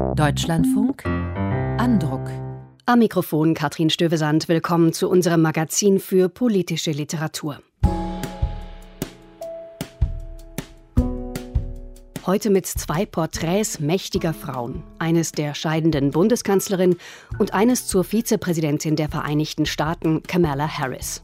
Deutschlandfunk 0.00 1.04
Andruck. 1.04 2.28
Am 2.86 2.98
Mikrofon 3.00 3.52
Katrin 3.54 3.90
Stövesand. 3.90 4.48
Willkommen 4.48 4.92
zu 4.94 5.10
unserem 5.10 5.42
Magazin 5.42 6.00
für 6.00 6.28
politische 6.28 6.90
Literatur. 6.90 7.58
Heute 12.26 12.50
mit 12.50 12.66
zwei 12.66 13.04
Porträts 13.04 13.78
mächtiger 13.78 14.32
Frauen. 14.32 14.82
Eines 14.98 15.32
der 15.32 15.54
scheidenden 15.54 16.12
Bundeskanzlerin 16.12 16.96
und 17.38 17.52
eines 17.52 17.86
zur 17.86 18.02
Vizepräsidentin 18.02 18.96
der 18.96 19.10
Vereinigten 19.10 19.66
Staaten, 19.66 20.22
Kamala 20.22 20.66
Harris. 20.66 21.22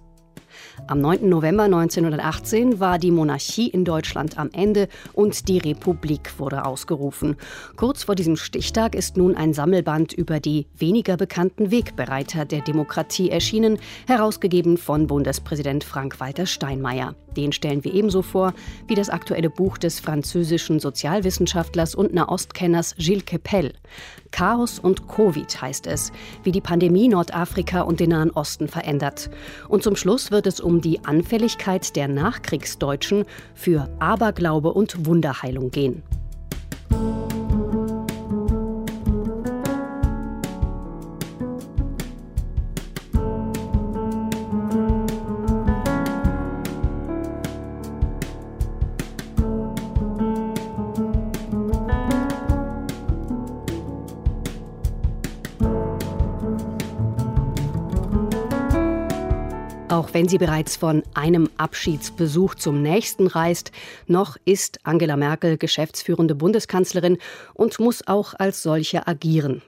Am 0.87 1.01
9. 1.01 1.29
November 1.29 1.65
1918 1.65 2.81
war 2.81 2.99
die 2.99 3.11
Monarchie 3.11 3.69
in 3.69 3.85
Deutschland 3.85 4.39
am 4.39 4.51
Ende 4.53 4.89
und 5.13 5.49
die 5.49 5.59
Republik 5.59 6.39
wurde 6.39 6.65
ausgerufen. 6.65 7.37
Kurz 7.77 8.05
vor 8.05 8.15
diesem 8.15 8.37
Stichtag 8.37 8.95
ist 8.95 9.17
nun 9.17 9.37
ein 9.37 9.53
Sammelband 9.53 10.13
über 10.13 10.41
die 10.41 10.67
weniger 10.77 11.17
bekannten 11.17 11.71
Wegbereiter 11.71 12.45
der 12.45 12.61
Demokratie 12.61 13.31
erschienen, 13.31 13.79
herausgegeben 14.07 14.77
von 14.77 15.07
Bundespräsident 15.07 15.85
Frank-Walter 15.85 16.47
Steinmeier. 16.47 17.15
Den 17.37 17.53
stellen 17.53 17.85
wir 17.85 17.93
ebenso 17.93 18.23
vor 18.23 18.55
wie 18.89 18.95
das 18.95 19.11
aktuelle 19.11 19.51
Buch 19.51 19.79
des 19.79 20.01
französischen 20.01 20.81
Sozialwissenschaftlers 20.81 21.95
und 21.95 22.15
Nahostkenners 22.15 22.97
Gilles 22.97 23.25
Kepel. 23.25 23.75
Chaos 24.31 24.79
und 24.79 25.09
Covid 25.09 25.61
heißt 25.61 25.87
es, 25.87 26.13
wie 26.43 26.53
die 26.53 26.61
Pandemie 26.61 27.09
Nordafrika 27.09 27.83
und 27.83 28.01
den 28.01 28.11
Nahen 28.11 28.31
Osten 28.31 28.69
verändert. 28.69 29.31
Und 29.69 29.83
zum 29.83 29.97
Schluss 29.97 30.31
wird 30.31 30.47
es 30.47 30.61
um 30.61 30.81
die 30.81 31.05
Anfälligkeit 31.05 31.95
der 31.97 32.09
Nachkriegsdeutschen 32.09 33.25
für 33.55 33.89
Aberglaube 33.99 34.73
und 34.73 35.07
Wunderheilung 35.07 35.71
gehen. 35.71 36.03
Wenn 60.17 60.29
sie 60.29 60.39
bereits 60.39 60.77
von 60.77 61.03
einem 61.13 61.51
Abschiedsbesuch 61.59 62.55
zum 62.55 62.81
nächsten 62.81 63.27
reist, 63.27 63.71
noch 64.07 64.39
ist 64.47 64.79
Angela 64.83 65.15
Merkel 65.15 65.59
geschäftsführende 65.59 66.35
Bundeskanzlerin 66.35 67.19
und 67.53 67.79
muss 67.81 68.09
auch 68.09 68.33
als 68.33 68.63
solche 68.63 69.07
agieren. 69.07 69.61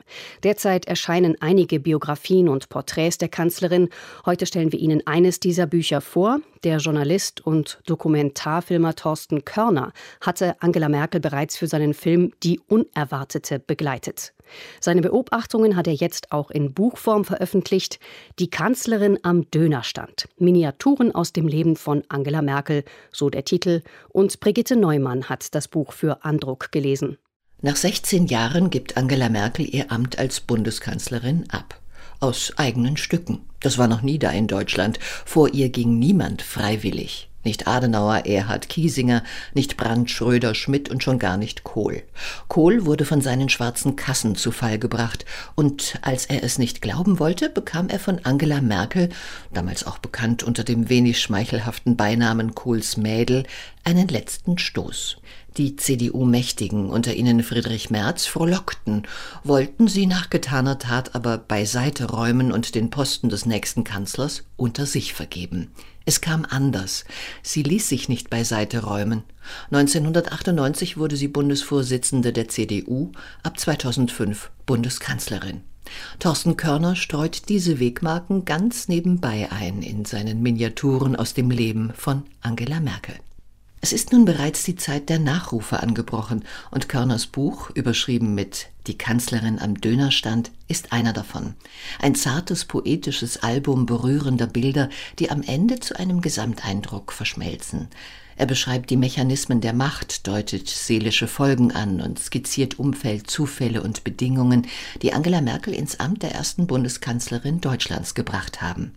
Derzeit 0.45 0.87
erscheinen 0.87 1.37
einige 1.43 1.81
Biografien 1.81 2.49
und 2.49 2.71
Porträts 2.71 3.19
der 3.19 3.29
Kanzlerin. 3.29 3.91
Heute 4.25 4.47
stellen 4.47 4.73
wir 4.73 4.79
Ihnen 4.79 5.07
eines 5.07 5.39
dieser 5.39 5.67
Bücher 5.67 6.01
vor. 6.01 6.41
Der 6.65 6.79
Journalist 6.79 7.47
und 7.47 7.79
Dokumentarfilmer 7.85 8.95
Thorsten 8.95 9.45
Körner 9.45 9.93
hatte 10.23 10.57
Angela 10.63 10.89
Merkel 10.89 11.21
bereits 11.21 11.59
für 11.59 11.67
seinen 11.67 11.93
Film 11.93 12.33
Die 12.43 12.59
Unerwartete 12.69 13.59
begleitet. 13.59 14.33
Seine 14.81 15.03
Beobachtungen 15.03 15.77
hat 15.77 15.87
er 15.87 15.95
jetzt 15.95 16.33
auch 16.33 16.51
in 16.51 16.73
Buchform 16.73 17.25
veröffentlicht. 17.25 17.99
Die 18.39 18.51
Kanzlerin 18.51 19.19
am 19.23 19.51
Dönerstand. 19.51 20.29
Miniaturen 20.39 21.15
aus 21.15 21.33
dem 21.33 21.49
Leben 21.49 21.77
von 21.77 22.03
Angela 22.09 22.43
Merkel, 22.43 22.85
so 23.13 23.31
der 23.31 23.45
Titel. 23.45 23.83
Und 24.09 24.41
Brigitte 24.41 24.77
Neumann 24.77 25.29
hat 25.29 25.55
das 25.55 25.69
Buch 25.69 25.93
für 25.93 26.25
Andruck 26.25 26.73
gelesen. 26.73 27.19
Nach 27.61 27.77
16 27.77 28.27
Jahren 28.27 28.71
gibt 28.71 28.97
Angela 28.97 29.29
Merkel 29.29 29.67
ihr 29.75 29.91
Amt 29.91 30.19
als 30.19 30.41
Bundeskanzlerin 30.41 31.47
ab. 31.51 31.81
Aus 32.21 32.53
eigenen 32.57 32.97
Stücken. 32.97 33.41
Das 33.61 33.79
war 33.79 33.89
noch 33.89 34.03
nie 34.03 34.19
da 34.19 34.31
in 34.31 34.47
Deutschland. 34.47 34.99
Vor 35.01 35.53
ihr 35.53 35.69
ging 35.69 35.99
niemand 35.99 36.43
freiwillig. 36.43 37.27
Nicht 37.45 37.69
Adenauer, 37.69 38.27
Erhard 38.27 38.69
Kiesinger, 38.69 39.23
nicht 39.55 39.77
Brandt, 39.77 40.11
Schröder, 40.11 40.55
Schmidt 40.55 40.89
und 40.91 41.03
schon 41.05 41.19
gar 41.19 41.37
nicht 41.37 41.63
Kohl. 41.63 42.03
Kohl 42.49 42.85
wurde 42.85 43.05
von 43.05 43.21
seinen 43.21 43.49
schwarzen 43.49 43.95
Kassen 43.95 44.35
zu 44.35 44.51
Fall 44.51 44.79
gebracht 44.79 45.25
und 45.55 45.99
als 46.03 46.27
er 46.27 46.43
es 46.43 46.59
nicht 46.59 46.83
glauben 46.83 47.21
wollte, 47.21 47.49
bekam 47.49 47.89
er 47.89 48.01
von 48.01 48.21
Angela 48.25 48.61
Merkel, 48.61 49.09
damals 49.53 49.87
auch 49.87 49.99
bekannt 49.99 50.43
unter 50.43 50.65
dem 50.65 50.89
wenig 50.89 51.21
schmeichelhaften 51.21 51.97
Beinamen 51.97 52.55
Kohls 52.55 52.97
Mädel, 52.97 53.45
einen 53.85 54.09
letzten 54.09 54.59
Stoß. 54.59 55.19
Die 55.57 55.75
CDU-Mächtigen, 55.75 56.91
unter 56.91 57.15
ihnen 57.15 57.43
Friedrich 57.43 57.91
Merz, 57.91 58.27
frohlockten, 58.27 59.09
wollten 59.43 59.89
sie 59.89 60.07
nach 60.07 60.31
getaner 60.31 60.79
Tat 60.79 61.15
aber 61.15 61.39
beiseite 61.39 62.11
räumen 62.11 62.53
und 62.53 62.75
den 62.75 62.91
Posten 62.91 63.29
des 63.29 63.47
nächsten 63.47 63.83
Kanzlers 63.83 64.45
unter 64.57 64.87
sich 64.87 65.15
vergeben. 65.15 65.73
Es 66.08 66.23
kam 66.23 66.46
anders. 66.48 67.05
Sie 67.42 67.63
ließ 67.63 67.86
sich 67.86 68.08
nicht 68.08 68.30
beiseite 68.30 68.83
räumen. 68.83 69.24
1998 69.70 70.96
wurde 70.96 71.17
sie 71.17 71.29
Bundesvorsitzende 71.29 72.33
der 72.33 72.48
CDU, 72.48 73.13
ab 73.42 73.61
2005 73.61 74.51
Bundeskanzlerin. 74.64 75.61
Thorsten 76.19 76.57
Körner 76.57 76.96
streut 76.96 77.51
diese 77.51 77.79
Wegmarken 77.79 78.46
ganz 78.46 78.89
nebenbei 78.89 79.52
ein 79.52 79.83
in 79.83 80.07
seinen 80.07 80.41
Miniaturen 80.41 81.14
aus 81.14 81.35
dem 81.35 81.51
Leben 81.51 81.92
von 81.95 82.23
Angela 82.40 82.80
Merkel. 82.80 83.17
Es 83.80 83.92
ist 83.92 84.12
nun 84.12 84.24
bereits 84.24 84.64
die 84.64 84.74
Zeit 84.74 85.08
der 85.08 85.20
Nachrufe 85.20 85.80
angebrochen 85.80 86.44
und 86.72 86.89
Körners 86.89 87.27
Buch, 87.27 87.70
überschrieben 87.70 88.34
mit 88.34 88.68
Die 88.89 88.98
Kanzlerin 88.98 89.61
am 89.61 89.80
Dönerstand, 89.80 90.50
ist 90.66 90.92
einer 90.92 91.12
davon. 91.12 91.55
Ein 92.00 92.16
zartes, 92.16 92.64
poetisches 92.64 93.42
Album 93.42 93.86
berührender 93.86 94.48
Bilder, 94.48 94.89
die 95.20 95.30
am 95.30 95.42
Ende 95.42 95.78
zu 95.78 95.96
einem 95.96 96.20
Gesamteindruck 96.22 97.12
verschmelzen. 97.12 97.89
Er 98.36 98.46
beschreibt 98.46 98.90
die 98.90 98.96
Mechanismen 98.96 99.61
der 99.61 99.72
Macht, 99.72 100.27
deutet 100.27 100.68
seelische 100.68 101.28
Folgen 101.28 101.72
an 101.72 102.00
und 102.00 102.18
skizziert 102.18 102.78
Umfeld, 102.78 103.30
Zufälle 103.30 103.83
und 103.83 104.02
Bedingungen, 104.05 104.66
die 105.02 105.12
Angela 105.12 105.40
Merkel 105.40 105.74
ins 105.74 106.00
Amt 106.00 106.22
der 106.22 106.33
ersten 106.33 106.66
Bundeskanzlerin 106.66 107.60
Deutschlands 107.60 108.14
gebracht 108.14 108.60
haben. 108.60 108.92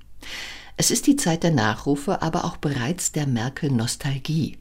Es 0.77 0.89
ist 0.89 1.05
die 1.05 1.15
Zeit 1.15 1.43
der 1.43 1.51
Nachrufe, 1.51 2.21
aber 2.21 2.45
auch 2.45 2.57
bereits 2.57 3.11
der 3.11 3.27
Merkel-Nostalgie. 3.27 4.57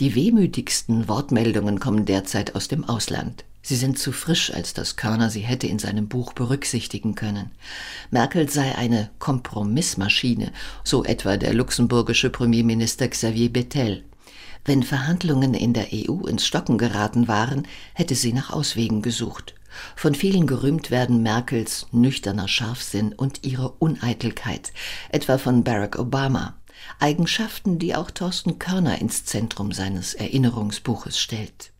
Die 0.00 0.14
wehmütigsten 0.14 1.08
Wortmeldungen 1.08 1.80
kommen 1.80 2.04
derzeit 2.04 2.54
aus 2.54 2.68
dem 2.68 2.84
Ausland. 2.84 3.44
Sie 3.62 3.76
sind 3.76 3.98
zu 3.98 4.10
frisch, 4.10 4.52
als 4.52 4.74
dass 4.74 4.96
Körner 4.96 5.30
sie 5.30 5.40
hätte 5.40 5.68
in 5.68 5.78
seinem 5.78 6.08
Buch 6.08 6.32
berücksichtigen 6.32 7.14
können. 7.14 7.52
Merkel 8.10 8.48
sei 8.48 8.74
eine 8.74 9.10
Kompromissmaschine, 9.20 10.52
so 10.82 11.04
etwa 11.04 11.36
der 11.36 11.54
luxemburgische 11.54 12.30
Premierminister 12.30 13.06
Xavier 13.06 13.52
Bettel. 13.52 14.04
Wenn 14.64 14.82
Verhandlungen 14.82 15.54
in 15.54 15.72
der 15.72 15.88
EU 15.92 16.26
ins 16.26 16.44
Stocken 16.44 16.76
geraten 16.76 17.28
waren, 17.28 17.66
hätte 17.94 18.16
sie 18.16 18.32
nach 18.32 18.50
Auswegen 18.50 19.00
gesucht. 19.00 19.54
Von 19.96 20.14
vielen 20.14 20.46
gerühmt 20.46 20.90
werden 20.90 21.22
Merkels 21.22 21.86
nüchterner 21.92 22.48
Scharfsinn 22.48 23.12
und 23.12 23.44
ihre 23.44 23.70
Uneitelkeit, 23.70 24.72
etwa 25.10 25.38
von 25.38 25.64
Barack 25.64 25.98
Obama. 25.98 26.56
Eigenschaften, 26.98 27.78
die 27.78 27.94
auch 27.94 28.10
Thorsten 28.10 28.58
Körner 28.58 29.00
ins 29.00 29.24
Zentrum 29.24 29.72
seines 29.72 30.14
Erinnerungsbuches 30.14 31.18
stellt. 31.18 31.72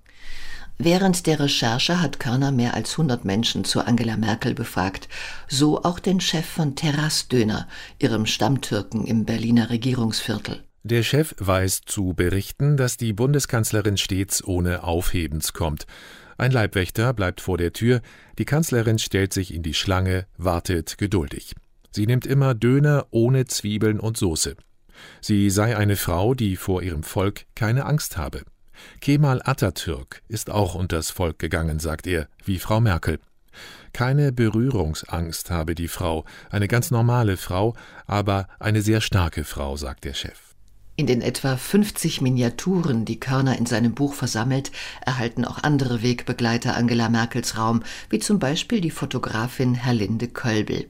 Während 0.79 1.27
der 1.27 1.39
Recherche 1.39 2.01
hat 2.01 2.19
Körner 2.19 2.51
mehr 2.51 2.75
als 2.75 2.93
100 2.93 3.25
Menschen 3.25 3.65
zu 3.65 3.87
Angela 3.87 4.17
Merkel 4.17 4.55
befragt, 4.55 5.09
so 5.47 5.85
auch 5.85 5.99
den 5.99 6.21
Chef 6.21 6.47
von 6.47 6.75
Terrassdöner, 6.75 7.69
ihrem 7.99 8.27
Stammtürken 8.27 9.07
im 9.07 9.25
Berliner 9.25 9.71
Regierungsviertel. 9.71 10.65
Der 10.83 11.05
Chef 11.05 11.35
weiß 11.39 11.83
zu 11.87 12.15
berichten, 12.15 12.77
dass 12.77 12.97
die 12.97 13.12
Bundeskanzlerin 13.12 13.97
stets 13.97 14.43
ohne 14.43 14.83
Aufhebens 14.83 15.53
kommt. 15.53 15.87
Ein 16.39 16.51
Leibwächter 16.51 17.12
bleibt 17.12 17.41
vor 17.41 17.59
der 17.59 17.73
Tür, 17.73 18.01
die 18.39 18.45
Kanzlerin 18.45 18.99
stellt 18.99 19.32
sich 19.32 19.55
in 19.55 19.62
die 19.62 19.75
Schlange, 19.75 20.26
wartet 20.37 20.99
geduldig. 20.99 21.55
Sie 21.93 22.06
nimmt 22.06 22.26
immer 22.26 22.55
Döner 22.55 23.06
ohne 23.11 23.44
Zwiebeln 23.44 24.00
und 24.00 24.17
Soße. 24.17 24.56
Sie 25.21 25.50
sei 25.50 25.77
eine 25.77 25.97
Frau, 25.97 26.35
die 26.35 26.56
vor 26.56 26.83
ihrem 26.83 27.03
Volk 27.03 27.44
keine 27.55 27.87
Angst 27.87 28.17
habe. 28.17 28.43
Kemal 29.00 29.41
Atatürk 29.44 30.23
ist 30.29 30.50
auch 30.50 30.75
unters 30.75 31.11
Volk 31.11 31.39
gegangen, 31.39 31.79
sagt 31.79 32.06
er, 32.06 32.29
wie 32.44 32.59
Frau 32.59 32.81
Merkel. 32.81 33.19
Keine 33.93 34.33
Berührungsangst 34.33 35.50
habe 35.50 35.75
die 35.75 35.89
Frau, 35.89 36.25
eine 36.50 36.69
ganz 36.69 36.91
normale 36.91 37.37
Frau, 37.37 37.75
aber 38.06 38.49
eine 38.59 38.81
sehr 38.81 39.00
starke 39.00 39.44
Frau, 39.44 39.77
sagt 39.77 40.05
der 40.05 40.15
Chef. 40.15 40.53
In 40.97 41.06
den 41.06 41.23
etwa 41.23 41.56
50 41.56 42.21
Miniaturen, 42.21 43.05
die 43.05 43.19
Körner 43.19 43.59
in 43.59 43.67
seinem 43.67 43.95
Buch 43.95 44.15
versammelt, 44.15 44.71
erhalten 45.00 45.45
auch 45.45 45.62
andere 45.62 46.03
Wegbegleiter 46.03 46.77
Angela 46.77 47.09
Merkels 47.09 47.56
Raum, 47.56 47.83
wie 48.11 48.19
zum 48.19 48.38
Beispiel 48.38 48.81
die 48.81 48.91
Fotografin 48.91 49.75
Herlinde 49.75 50.29
Kölbel. 50.29 50.87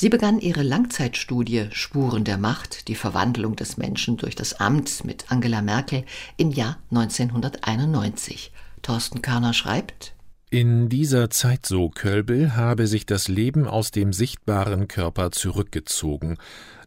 Sie 0.00 0.10
begann 0.10 0.38
ihre 0.38 0.62
Langzeitstudie 0.62 1.70
Spuren 1.72 2.22
der 2.22 2.38
Macht, 2.38 2.86
die 2.86 2.94
Verwandlung 2.94 3.56
des 3.56 3.78
Menschen 3.78 4.16
durch 4.16 4.36
das 4.36 4.60
Amt 4.60 5.04
mit 5.04 5.32
Angela 5.32 5.60
Merkel 5.60 6.04
im 6.36 6.52
Jahr 6.52 6.78
1991. 6.92 8.52
Thorsten 8.82 9.22
Körner 9.22 9.52
schreibt 9.54 10.14
In 10.50 10.88
dieser 10.88 11.30
Zeit, 11.30 11.66
so 11.66 11.88
Kölbel, 11.88 12.54
habe 12.54 12.86
sich 12.86 13.06
das 13.06 13.26
Leben 13.26 13.66
aus 13.66 13.90
dem 13.90 14.12
sichtbaren 14.12 14.86
Körper 14.86 15.32
zurückgezogen. 15.32 16.38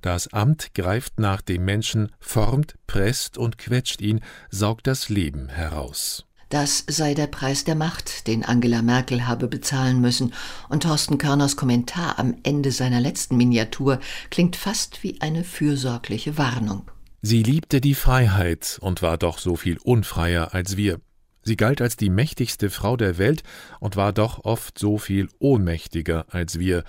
Das 0.02 0.32
Amt 0.32 0.74
greift 0.74 1.20
nach 1.20 1.42
dem 1.42 1.66
Menschen, 1.66 2.14
formt, 2.22 2.76
presst 2.88 3.38
und 3.38 3.58
quetscht 3.58 4.00
ihn, 4.00 4.22
saugt 4.50 4.88
das 4.88 5.10
Leben 5.10 5.50
heraus. 5.50 6.26
Das 6.52 6.84
sei 6.86 7.14
der 7.14 7.28
Preis 7.28 7.64
der 7.64 7.76
Macht, 7.76 8.28
den 8.28 8.44
Angela 8.44 8.82
Merkel 8.82 9.26
habe 9.26 9.48
bezahlen 9.48 10.02
müssen, 10.02 10.34
und 10.68 10.84
Thorsten 10.84 11.18
Körners 11.18 11.56
Kommentar 11.56 12.20
am 12.20 12.36
Ende 12.44 12.74
seiner 12.74 13.00
letzten 13.00 13.38
Miniatur 13.38 14.02
klingt 14.32 14.58
fast 14.58 15.02
wie 15.02 15.22
eine 15.22 15.46
fürsorgliche 15.46 16.38
Warnung. 16.38 16.92
Sie 17.22 17.42
liebte 17.42 17.80
die 17.80 17.96
Freiheit 17.96 18.80
und 18.82 19.02
war 19.02 19.18
doch 19.18 19.38
so 19.38 19.56
viel 19.56 19.78
unfreier 19.78 20.54
als 20.54 20.76
wir. 20.76 21.00
Sie 21.42 21.56
galt 21.56 21.80
als 21.80 21.96
die 21.96 22.10
mächtigste 22.10 22.70
Frau 22.70 22.98
der 22.98 23.18
Welt 23.18 23.44
und 23.80 23.96
war 23.96 24.12
doch 24.12 24.44
oft 24.44 24.78
so 24.78 24.98
viel 24.98 25.30
ohnmächtiger 25.40 26.26
als 26.32 26.60
wir. 26.60 26.84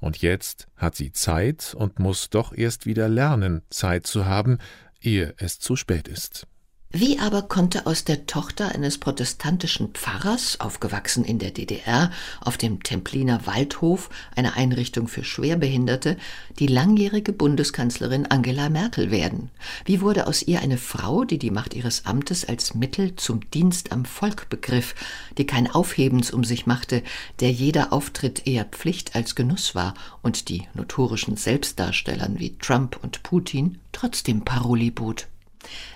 Und 0.00 0.22
jetzt 0.22 0.66
hat 0.74 0.96
sie 0.96 1.12
Zeit 1.12 1.72
und 1.78 2.00
muss 2.00 2.30
doch 2.30 2.52
erst 2.52 2.84
wieder 2.84 3.08
lernen, 3.08 3.62
Zeit 3.70 4.08
zu 4.08 4.26
haben, 4.26 4.58
ehe 5.00 5.34
es 5.36 5.60
zu 5.60 5.76
spät 5.76 6.08
ist. 6.08 6.48
Wie 6.96 7.18
aber 7.18 7.42
konnte 7.42 7.86
aus 7.86 8.04
der 8.04 8.26
Tochter 8.26 8.72
eines 8.72 8.98
protestantischen 8.98 9.88
Pfarrers, 9.94 10.60
aufgewachsen 10.60 11.24
in 11.24 11.40
der 11.40 11.50
DDR, 11.50 12.12
auf 12.40 12.56
dem 12.56 12.84
Templiner 12.84 13.48
Waldhof, 13.48 14.10
eine 14.36 14.54
Einrichtung 14.54 15.08
für 15.08 15.24
Schwerbehinderte, 15.24 16.16
die 16.60 16.68
langjährige 16.68 17.32
Bundeskanzlerin 17.32 18.26
Angela 18.26 18.68
Merkel 18.68 19.10
werden? 19.10 19.50
Wie 19.84 20.02
wurde 20.02 20.28
aus 20.28 20.44
ihr 20.44 20.60
eine 20.60 20.78
Frau, 20.78 21.24
die 21.24 21.40
die 21.40 21.50
Macht 21.50 21.74
ihres 21.74 22.06
Amtes 22.06 22.48
als 22.48 22.76
Mittel 22.76 23.16
zum 23.16 23.50
Dienst 23.50 23.90
am 23.90 24.04
Volk 24.04 24.48
begriff, 24.48 24.94
die 25.36 25.48
kein 25.48 25.68
Aufhebens 25.68 26.30
um 26.30 26.44
sich 26.44 26.64
machte, 26.64 27.02
der 27.40 27.50
jeder 27.50 27.92
Auftritt 27.92 28.46
eher 28.46 28.66
Pflicht 28.66 29.16
als 29.16 29.34
Genuss 29.34 29.74
war 29.74 29.94
und 30.22 30.48
die 30.48 30.68
notorischen 30.74 31.36
Selbstdarstellern 31.36 32.38
wie 32.38 32.56
Trump 32.56 33.00
und 33.02 33.24
Putin 33.24 33.80
trotzdem 33.90 34.44
Paroli 34.44 34.92
bot? 34.92 35.26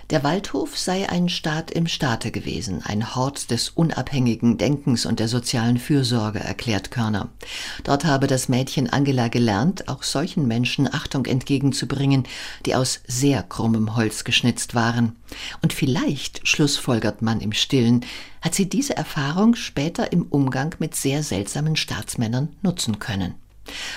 Der 0.09 0.23
Waldhof 0.23 0.75
sei 0.75 1.07
ein 1.07 1.29
Staat 1.29 1.69
im 1.69 1.85
Staate 1.85 2.31
gewesen, 2.31 2.81
ein 2.83 3.15
Hort 3.15 3.51
des 3.51 3.69
unabhängigen 3.69 4.57
Denkens 4.57 5.05
und 5.05 5.19
der 5.19 5.27
sozialen 5.27 5.77
Fürsorge, 5.77 6.39
erklärt 6.39 6.89
Körner. 6.89 7.29
Dort 7.83 8.05
habe 8.05 8.25
das 8.25 8.49
Mädchen 8.49 8.89
Angela 8.89 9.27
gelernt, 9.27 9.87
auch 9.87 10.01
solchen 10.01 10.47
Menschen 10.47 10.91
Achtung 10.91 11.27
entgegenzubringen, 11.27 12.23
die 12.65 12.73
aus 12.73 13.01
sehr 13.05 13.43
krummem 13.43 13.95
Holz 13.95 14.23
geschnitzt 14.23 14.73
waren. 14.73 15.15
Und 15.61 15.73
vielleicht, 15.73 16.47
schlussfolgert 16.47 17.21
man 17.21 17.39
im 17.39 17.53
Stillen, 17.53 18.03
hat 18.41 18.55
sie 18.55 18.67
diese 18.67 18.97
Erfahrung 18.97 19.53
später 19.53 20.11
im 20.11 20.23
Umgang 20.23 20.73
mit 20.79 20.95
sehr 20.95 21.21
seltsamen 21.21 21.75
Staatsmännern 21.75 22.49
nutzen 22.63 22.97
können. 22.97 23.35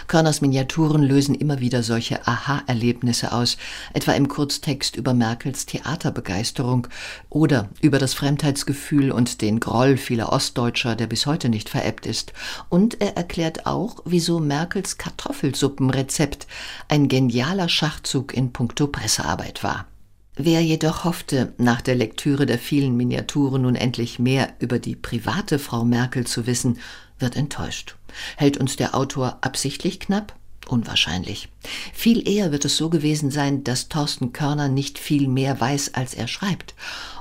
Körners 0.06 0.40
Miniaturen 0.40 1.02
lösen 1.02 1.34
immer 1.34 1.60
wieder 1.60 1.82
solche 1.82 2.26
Aha-Erlebnisse 2.26 3.32
aus, 3.32 3.56
etwa 3.92 4.12
im 4.12 4.28
Kurztext 4.28 4.96
über 4.96 5.14
Merkels 5.14 5.66
Theaterbegeisterung 5.66 6.88
oder 7.30 7.68
über 7.80 7.98
das 7.98 8.14
Fremdheitsgefühl 8.14 9.10
und 9.10 9.42
den 9.42 9.60
Groll 9.60 9.96
vieler 9.96 10.32
Ostdeutscher, 10.32 10.96
der 10.96 11.06
bis 11.06 11.26
heute 11.26 11.48
nicht 11.48 11.68
verebbt 11.68 12.06
ist. 12.06 12.32
Und 12.68 13.00
er 13.00 13.16
erklärt 13.16 13.66
auch, 13.66 14.00
wieso 14.04 14.40
Merkels 14.40 14.98
Kartoffelsuppenrezept 14.98 16.46
ein 16.88 17.08
genialer 17.08 17.68
Schachzug 17.68 18.34
in 18.34 18.52
puncto 18.52 18.86
Pressearbeit 18.86 19.62
war. 19.62 19.86
Wer 20.34 20.62
jedoch 20.62 21.04
hoffte, 21.04 21.52
nach 21.58 21.82
der 21.82 21.94
Lektüre 21.94 22.46
der 22.46 22.58
vielen 22.58 22.96
Miniaturen 22.96 23.62
nun 23.62 23.74
endlich 23.74 24.18
mehr 24.18 24.48
über 24.60 24.78
die 24.78 24.96
private 24.96 25.58
Frau 25.58 25.84
Merkel 25.84 26.26
zu 26.26 26.46
wissen, 26.46 26.78
wird 27.22 27.36
enttäuscht. 27.36 27.96
Hält 28.36 28.58
uns 28.58 28.76
der 28.76 28.94
Autor 28.94 29.38
absichtlich 29.40 30.00
knapp? 30.00 30.34
Unwahrscheinlich. 30.68 31.48
Viel 31.92 32.28
eher 32.28 32.52
wird 32.52 32.64
es 32.64 32.76
so 32.76 32.88
gewesen 32.88 33.30
sein, 33.30 33.64
dass 33.64 33.88
Thorsten 33.88 34.32
Körner 34.32 34.68
nicht 34.68 34.98
viel 34.98 35.28
mehr 35.28 35.60
weiß, 35.60 35.94
als 35.94 36.14
er 36.14 36.28
schreibt. 36.28 36.74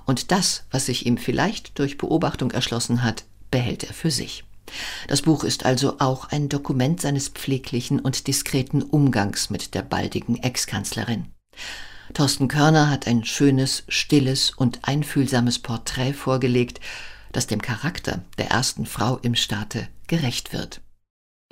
Und 0.06 0.32
das, 0.32 0.66
was 0.72 0.86
sich 0.86 1.06
ihm 1.06 1.18
vielleicht 1.18 1.80
durch 1.80 1.98
Beobachtung 1.98 2.52
erschlossen 2.52 3.04
hat, 3.04 3.24
behält 3.50 3.84
er 3.84 3.94
für 3.94 4.12
sich. 4.12 4.44
Das 5.08 5.24
Buch 5.24 5.44
ist 5.44 5.66
also 5.66 6.00
auch 6.00 6.30
ein 6.30 6.50
Dokument 6.50 7.02
seines 7.02 7.30
pfleglichen 7.30 8.00
und 8.00 8.28
diskreten 8.28 8.84
Umgangs 8.84 9.50
mit 9.50 9.74
der 9.74 9.82
baldigen 9.82 10.42
Ex-Kanzlerin. 10.42 11.28
Thorsten 12.14 12.48
Körner 12.48 12.90
hat 12.90 13.08
ein 13.08 13.24
schönes, 13.24 13.84
stilles 13.88 14.52
und 14.52 14.80
einfühlsames 14.84 15.60
Porträt 15.60 16.14
vorgelegt, 16.14 16.80
das 17.32 17.48
dem 17.48 17.62
Charakter 17.62 18.22
der 18.38 18.48
ersten 18.48 18.86
Frau 18.86 19.18
im 19.22 19.36
Staate 19.36 19.88
gerecht 20.08 20.54
wird. 20.54 20.82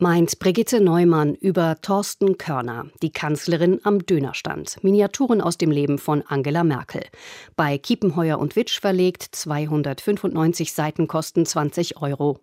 Meint 0.02 0.40
Brigitte 0.40 0.80
Neumann 0.80 1.36
über 1.36 1.76
Thorsten 1.82 2.38
Körner, 2.38 2.86
die 3.02 3.12
Kanzlerin 3.12 3.82
am 3.84 4.06
Dönerstand. 4.06 4.82
Miniaturen 4.82 5.42
aus 5.42 5.58
dem 5.58 5.72
Leben 5.72 5.98
von 5.98 6.24
Angela 6.26 6.64
Merkel. 6.64 7.04
Bei 7.58 7.78
Kiepenheuer 7.78 8.40
und 8.40 8.56
Witsch 8.56 8.80
verlegt, 8.80 9.28
295 9.32 10.72
Seiten 10.72 11.08
kosten 11.08 11.46
20 11.46 12.02
Euro. 12.02 12.40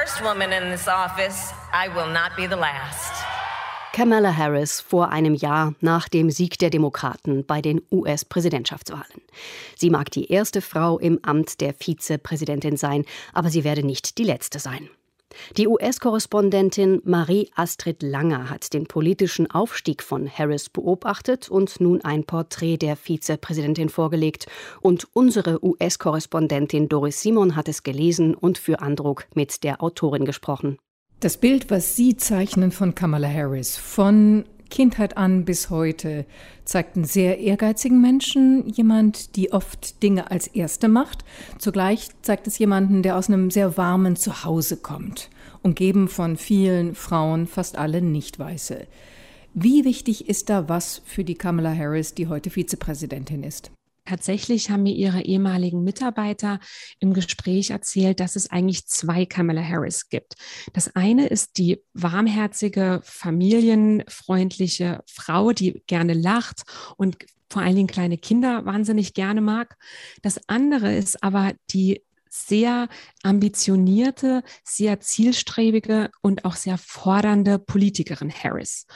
First 0.00 0.22
woman 0.22 0.52
in 0.52 0.70
this 0.70 0.88
office, 0.88 1.52
I 1.72 1.88
will 1.88 2.12
not 2.12 2.36
be 2.36 2.46
the 2.46 2.56
last. 2.56 3.12
Kamala 3.92 4.36
Harris 4.36 4.80
vor 4.80 5.10
einem 5.10 5.34
Jahr 5.34 5.74
nach 5.80 6.08
dem 6.08 6.30
Sieg 6.30 6.58
der 6.58 6.68
Demokraten 6.68 7.46
bei 7.46 7.62
den 7.62 7.80
US-Präsidentschaftswahlen. 7.90 9.22
Sie 9.74 9.88
mag 9.88 10.10
die 10.10 10.30
erste 10.30 10.60
Frau 10.60 10.98
im 10.98 11.18
Amt 11.22 11.62
der 11.62 11.72
Vizepräsidentin 11.72 12.76
sein, 12.76 13.06
aber 13.32 13.48
sie 13.48 13.64
werde 13.64 13.86
nicht 13.86 14.18
die 14.18 14.24
letzte 14.24 14.58
sein. 14.58 14.90
Die 15.56 15.68
US-Korrespondentin 15.68 17.00
Marie-Astrid 17.04 18.02
Langer 18.02 18.50
hat 18.50 18.72
den 18.72 18.86
politischen 18.86 19.50
Aufstieg 19.50 20.02
von 20.02 20.28
Harris 20.28 20.68
beobachtet 20.68 21.48
und 21.48 21.80
nun 21.80 22.02
ein 22.02 22.24
Porträt 22.24 22.78
der 22.78 22.96
Vizepräsidentin 22.96 23.88
vorgelegt. 23.88 24.46
Und 24.80 25.08
unsere 25.12 25.64
US-Korrespondentin 25.64 26.88
Doris 26.88 27.20
Simon 27.20 27.56
hat 27.56 27.68
es 27.68 27.82
gelesen 27.82 28.34
und 28.34 28.58
für 28.58 28.80
Andruck 28.80 29.26
mit 29.34 29.64
der 29.64 29.82
Autorin 29.82 30.24
gesprochen. 30.24 30.78
Das 31.20 31.38
Bild, 31.38 31.70
was 31.70 31.96
Sie 31.96 32.16
zeichnen 32.16 32.72
von 32.72 32.94
Kamala 32.94 33.28
Harris, 33.28 33.76
von 33.78 34.44
Kindheit 34.70 35.16
an 35.16 35.44
bis 35.44 35.70
heute 35.70 36.26
zeigt 36.64 36.96
einen 36.96 37.04
sehr 37.04 37.38
ehrgeizigen 37.38 38.00
Menschen, 38.00 38.68
jemand, 38.68 39.36
die 39.36 39.52
oft 39.52 40.02
Dinge 40.02 40.30
als 40.30 40.46
Erste 40.46 40.88
macht. 40.88 41.24
Zugleich 41.58 42.08
zeigt 42.22 42.46
es 42.46 42.58
jemanden, 42.58 43.02
der 43.02 43.16
aus 43.16 43.28
einem 43.28 43.50
sehr 43.50 43.76
warmen 43.76 44.16
Zuhause 44.16 44.76
kommt, 44.76 45.30
umgeben 45.62 46.08
von 46.08 46.36
vielen 46.36 46.94
Frauen, 46.94 47.46
fast 47.46 47.78
alle 47.78 48.02
nicht 48.02 48.38
weiße. 48.38 48.86
Wie 49.54 49.84
wichtig 49.84 50.28
ist 50.28 50.50
da 50.50 50.68
was 50.68 51.00
für 51.04 51.24
die 51.24 51.36
Kamala 51.36 51.74
Harris, 51.74 52.14
die 52.14 52.28
heute 52.28 52.50
Vizepräsidentin 52.50 53.42
ist? 53.42 53.70
Tatsächlich 54.06 54.70
haben 54.70 54.84
mir 54.84 54.94
ihre 54.94 55.22
ehemaligen 55.22 55.82
Mitarbeiter 55.82 56.60
im 57.00 57.12
Gespräch 57.12 57.70
erzählt, 57.70 58.20
dass 58.20 58.36
es 58.36 58.50
eigentlich 58.50 58.86
zwei 58.86 59.26
Kamala 59.26 59.62
Harris 59.62 60.08
gibt. 60.08 60.34
Das 60.72 60.94
eine 60.94 61.26
ist 61.26 61.58
die 61.58 61.82
warmherzige, 61.92 63.00
familienfreundliche 63.02 65.02
Frau, 65.06 65.52
die 65.52 65.82
gerne 65.86 66.14
lacht 66.14 66.62
und 66.96 67.16
vor 67.50 67.62
allen 67.62 67.76
Dingen 67.76 67.88
kleine 67.88 68.18
Kinder 68.18 68.64
wahnsinnig 68.64 69.14
gerne 69.14 69.40
mag. 69.40 69.76
Das 70.22 70.48
andere 70.48 70.94
ist 70.94 71.22
aber 71.22 71.52
die 71.70 72.02
sehr 72.36 72.88
ambitionierte, 73.22 74.42
sehr 74.64 75.00
zielstrebige 75.00 76.10
und 76.22 76.44
auch 76.44 76.56
sehr 76.56 76.78
fordernde 76.78 77.58
Politikerin 77.58 78.32
Harris. 78.32 78.86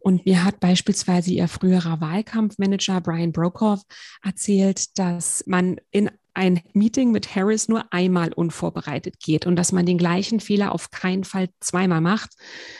Und 0.00 0.26
mir 0.26 0.44
hat 0.44 0.60
beispielsweise 0.60 1.32
ihr 1.32 1.48
früherer 1.48 2.00
Wahlkampfmanager 2.00 3.00
Brian 3.00 3.32
Brokoff 3.32 3.82
erzählt, 4.22 4.98
dass 4.98 5.44
man 5.46 5.76
in 5.90 6.10
ein 6.38 6.60
Meeting 6.72 7.10
mit 7.10 7.34
Harris 7.34 7.68
nur 7.68 7.92
einmal 7.92 8.32
unvorbereitet 8.32 9.18
geht 9.18 9.44
und 9.44 9.56
dass 9.56 9.72
man 9.72 9.86
den 9.86 9.98
gleichen 9.98 10.38
Fehler 10.38 10.70
auf 10.70 10.92
keinen 10.92 11.24
Fall 11.24 11.48
zweimal 11.58 12.00
macht, 12.00 12.30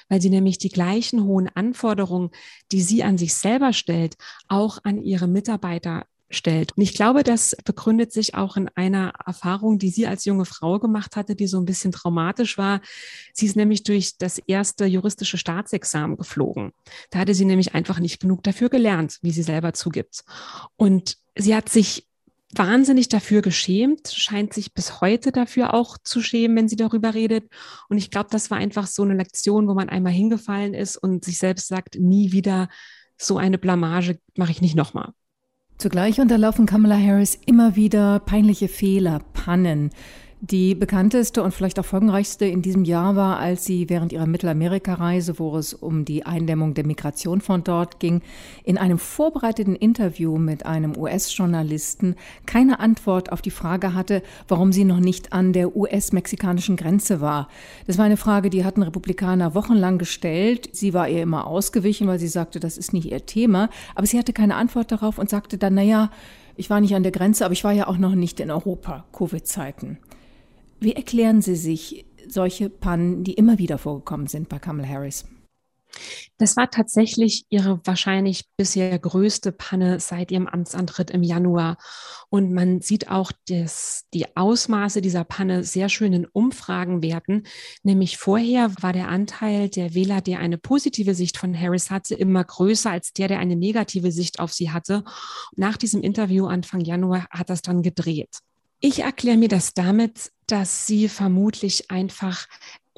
weil 0.08 0.22
sie 0.22 0.30
nämlich 0.30 0.58
die 0.58 0.68
gleichen 0.68 1.24
hohen 1.24 1.48
Anforderungen, 1.48 2.30
die 2.70 2.80
sie 2.80 3.02
an 3.02 3.18
sich 3.18 3.34
selber 3.34 3.72
stellt, 3.72 4.16
auch 4.46 4.78
an 4.84 5.02
ihre 5.02 5.26
Mitarbeiter 5.26 6.06
stellt. 6.30 6.72
Und 6.76 6.82
ich 6.82 6.94
glaube, 6.94 7.22
das 7.22 7.56
begründet 7.64 8.12
sich 8.12 8.34
auch 8.34 8.56
in 8.56 8.68
einer 8.74 9.12
Erfahrung, 9.24 9.78
die 9.78 9.90
sie 9.90 10.06
als 10.06 10.24
junge 10.24 10.44
Frau 10.44 10.78
gemacht 10.78 11.16
hatte, 11.16 11.34
die 11.34 11.46
so 11.46 11.58
ein 11.58 11.64
bisschen 11.64 11.92
traumatisch 11.92 12.58
war. 12.58 12.80
Sie 13.32 13.46
ist 13.46 13.56
nämlich 13.56 13.82
durch 13.82 14.18
das 14.18 14.38
erste 14.38 14.84
juristische 14.84 15.38
Staatsexamen 15.38 16.16
geflogen. 16.16 16.72
Da 17.10 17.20
hatte 17.20 17.34
sie 17.34 17.44
nämlich 17.44 17.74
einfach 17.74 17.98
nicht 17.98 18.20
genug 18.20 18.42
dafür 18.42 18.68
gelernt, 18.68 19.18
wie 19.22 19.30
sie 19.30 19.42
selber 19.42 19.72
zugibt. 19.72 20.24
Und 20.76 21.16
sie 21.36 21.54
hat 21.54 21.68
sich 21.68 22.06
wahnsinnig 22.54 23.08
dafür 23.08 23.42
geschämt, 23.42 24.08
scheint 24.08 24.54
sich 24.54 24.72
bis 24.72 25.00
heute 25.00 25.32
dafür 25.32 25.74
auch 25.74 25.98
zu 25.98 26.22
schämen, 26.22 26.56
wenn 26.56 26.68
sie 26.68 26.76
darüber 26.76 27.14
redet. 27.14 27.50
Und 27.88 27.98
ich 27.98 28.10
glaube, 28.10 28.28
das 28.30 28.50
war 28.50 28.58
einfach 28.58 28.86
so 28.86 29.02
eine 29.02 29.14
Lektion, 29.14 29.68
wo 29.68 29.74
man 29.74 29.88
einmal 29.88 30.12
hingefallen 30.12 30.74
ist 30.74 30.96
und 30.96 31.24
sich 31.24 31.38
selbst 31.38 31.68
sagt, 31.68 31.96
nie 31.96 32.32
wieder 32.32 32.68
so 33.18 33.36
eine 33.36 33.58
Blamage 33.58 34.18
mache 34.36 34.52
ich 34.52 34.62
nicht 34.62 34.76
nochmal. 34.76 35.12
Zugleich 35.78 36.20
unterlaufen 36.20 36.66
Kamala 36.66 36.96
Harris 36.96 37.38
immer 37.46 37.76
wieder 37.76 38.18
peinliche 38.18 38.66
Fehler, 38.66 39.20
Pannen. 39.32 39.90
Die 40.40 40.76
bekannteste 40.76 41.42
und 41.42 41.52
vielleicht 41.52 41.80
auch 41.80 41.84
folgenreichste 41.84 42.44
in 42.44 42.62
diesem 42.62 42.84
Jahr 42.84 43.16
war, 43.16 43.40
als 43.40 43.64
sie 43.64 43.88
während 43.88 44.12
ihrer 44.12 44.26
Mittelamerika-Reise, 44.26 45.40
wo 45.40 45.56
es 45.56 45.74
um 45.74 46.04
die 46.04 46.26
Eindämmung 46.26 46.74
der 46.74 46.86
Migration 46.86 47.40
von 47.40 47.64
dort 47.64 47.98
ging, 47.98 48.22
in 48.62 48.78
einem 48.78 48.98
vorbereiteten 48.98 49.74
Interview 49.74 50.38
mit 50.38 50.64
einem 50.64 50.96
US-Journalisten 50.96 52.14
keine 52.46 52.78
Antwort 52.78 53.32
auf 53.32 53.42
die 53.42 53.50
Frage 53.50 53.94
hatte, 53.94 54.22
warum 54.46 54.72
sie 54.72 54.84
noch 54.84 55.00
nicht 55.00 55.32
an 55.32 55.52
der 55.52 55.76
US-mexikanischen 55.76 56.76
Grenze 56.76 57.20
war. 57.20 57.48
Das 57.88 57.98
war 57.98 58.04
eine 58.04 58.16
Frage, 58.16 58.48
die 58.48 58.64
hatten 58.64 58.84
Republikaner 58.84 59.56
wochenlang 59.56 59.98
gestellt. 59.98 60.70
Sie 60.72 60.94
war 60.94 61.08
ihr 61.08 61.22
immer 61.22 61.48
ausgewichen, 61.48 62.06
weil 62.06 62.20
sie 62.20 62.28
sagte, 62.28 62.60
das 62.60 62.78
ist 62.78 62.92
nicht 62.92 63.10
ihr 63.10 63.26
Thema. 63.26 63.70
Aber 63.96 64.06
sie 64.06 64.16
hatte 64.16 64.32
keine 64.32 64.54
Antwort 64.54 64.92
darauf 64.92 65.18
und 65.18 65.28
sagte 65.28 65.58
dann, 65.58 65.74
naja, 65.74 66.12
ich 66.54 66.70
war 66.70 66.80
nicht 66.80 66.94
an 66.94 67.02
der 67.02 67.12
Grenze, 67.12 67.44
aber 67.44 67.54
ich 67.54 67.64
war 67.64 67.72
ja 67.72 67.88
auch 67.88 67.98
noch 67.98 68.14
nicht 68.14 68.38
in 68.38 68.52
Europa, 68.52 69.04
Covid-Zeiten. 69.12 69.98
Wie 70.80 70.92
erklären 70.92 71.42
Sie 71.42 71.56
sich 71.56 72.06
solche 72.28 72.70
Pannen, 72.70 73.24
die 73.24 73.34
immer 73.34 73.58
wieder 73.58 73.78
vorgekommen 73.78 74.26
sind 74.26 74.48
bei 74.48 74.58
Kamala 74.58 74.88
Harris? 74.88 75.24
Das 76.36 76.56
war 76.56 76.70
tatsächlich 76.70 77.44
ihre 77.48 77.80
wahrscheinlich 77.84 78.44
bisher 78.56 78.96
größte 78.96 79.50
Panne 79.50 79.98
seit 79.98 80.30
ihrem 80.30 80.46
Amtsantritt 80.46 81.10
im 81.10 81.22
Januar. 81.22 81.78
Und 82.28 82.52
man 82.52 82.80
sieht 82.80 83.10
auch 83.10 83.32
das, 83.48 84.04
die 84.14 84.36
Ausmaße 84.36 85.00
dieser 85.00 85.24
Panne 85.24 85.64
sehr 85.64 85.88
schön 85.88 86.12
in 86.12 86.26
Umfragenwerten. 86.26 87.46
Nämlich 87.82 88.18
vorher 88.18 88.70
war 88.80 88.92
der 88.92 89.08
Anteil 89.08 89.68
der 89.68 89.94
Wähler, 89.94 90.20
der 90.20 90.38
eine 90.38 90.58
positive 90.58 91.14
Sicht 91.14 91.38
von 91.38 91.58
Harris 91.58 91.90
hatte, 91.90 92.14
immer 92.14 92.44
größer 92.44 92.90
als 92.90 93.12
der, 93.12 93.26
der 93.26 93.40
eine 93.40 93.56
negative 93.56 94.12
Sicht 94.12 94.38
auf 94.38 94.52
sie 94.52 94.70
hatte. 94.70 95.04
Nach 95.56 95.76
diesem 95.76 96.02
Interview 96.02 96.46
Anfang 96.46 96.82
Januar 96.82 97.26
hat 97.30 97.50
das 97.50 97.62
dann 97.62 97.82
gedreht. 97.82 98.38
Ich 98.80 99.00
erkläre 99.00 99.38
mir 99.38 99.48
das 99.48 99.74
damit, 99.74 100.30
dass 100.48 100.86
sie 100.86 101.08
vermutlich 101.08 101.90
einfach 101.90 102.46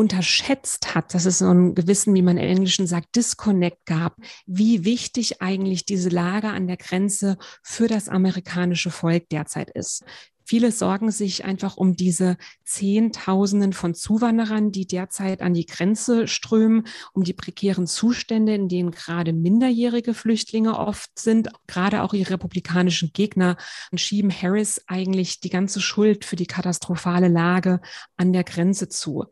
unterschätzt 0.00 0.95
hat, 0.95 1.12
dass 1.12 1.26
es 1.26 1.40
so 1.40 1.49
einen 1.49 1.75
gewissen, 1.75 2.14
wie 2.14 2.23
man 2.23 2.38
im 2.38 2.49
Englischen 2.49 2.87
sagt, 2.87 3.14
Disconnect 3.16 3.85
gab, 3.85 4.16
wie 4.47 4.87
wichtig 4.87 5.42
eigentlich 5.42 5.85
diese 5.85 6.09
Lage 6.09 6.49
an 6.49 6.66
der 6.66 6.78
Grenze 6.78 7.37
für 7.62 7.87
das 7.87 8.09
amerikanische 8.09 8.90
Volk 8.90 9.28
derzeit 9.28 9.69
ist. 9.69 10.02
Viele 10.50 10.73
sorgen 10.73 11.12
sich 11.12 11.45
einfach 11.45 11.76
um 11.76 11.95
diese 11.95 12.37
Zehntausenden 12.64 13.73
von 13.73 13.95
Zuwanderern, 13.95 14.73
die 14.73 14.85
derzeit 14.85 15.42
an 15.42 15.54
die 15.54 15.64
Grenze 15.64 16.26
strömen, 16.26 16.88
um 17.12 17.23
die 17.23 17.35
prekären 17.35 17.87
Zustände, 17.87 18.57
in 18.57 18.69
denen 18.69 18.90
gerade 18.90 19.33
minderjährige 19.33 20.12
Flüchtlinge 20.12 20.76
oft 20.76 21.16
sind. 21.16 21.50
Gerade 21.69 22.02
auch 22.02 22.14
ihre 22.14 22.33
republikanischen 22.33 23.12
Gegner 23.12 23.59
schieben 23.95 24.33
Harris 24.33 24.83
eigentlich 24.88 25.38
die 25.38 25.50
ganze 25.50 25.80
Schuld 25.80 26.25
für 26.25 26.35
die 26.35 26.49
katastrophale 26.49 27.28
Lage 27.28 27.80
an 28.16 28.33
der 28.33 28.42
Grenze 28.42 28.88
zu. 28.88 29.26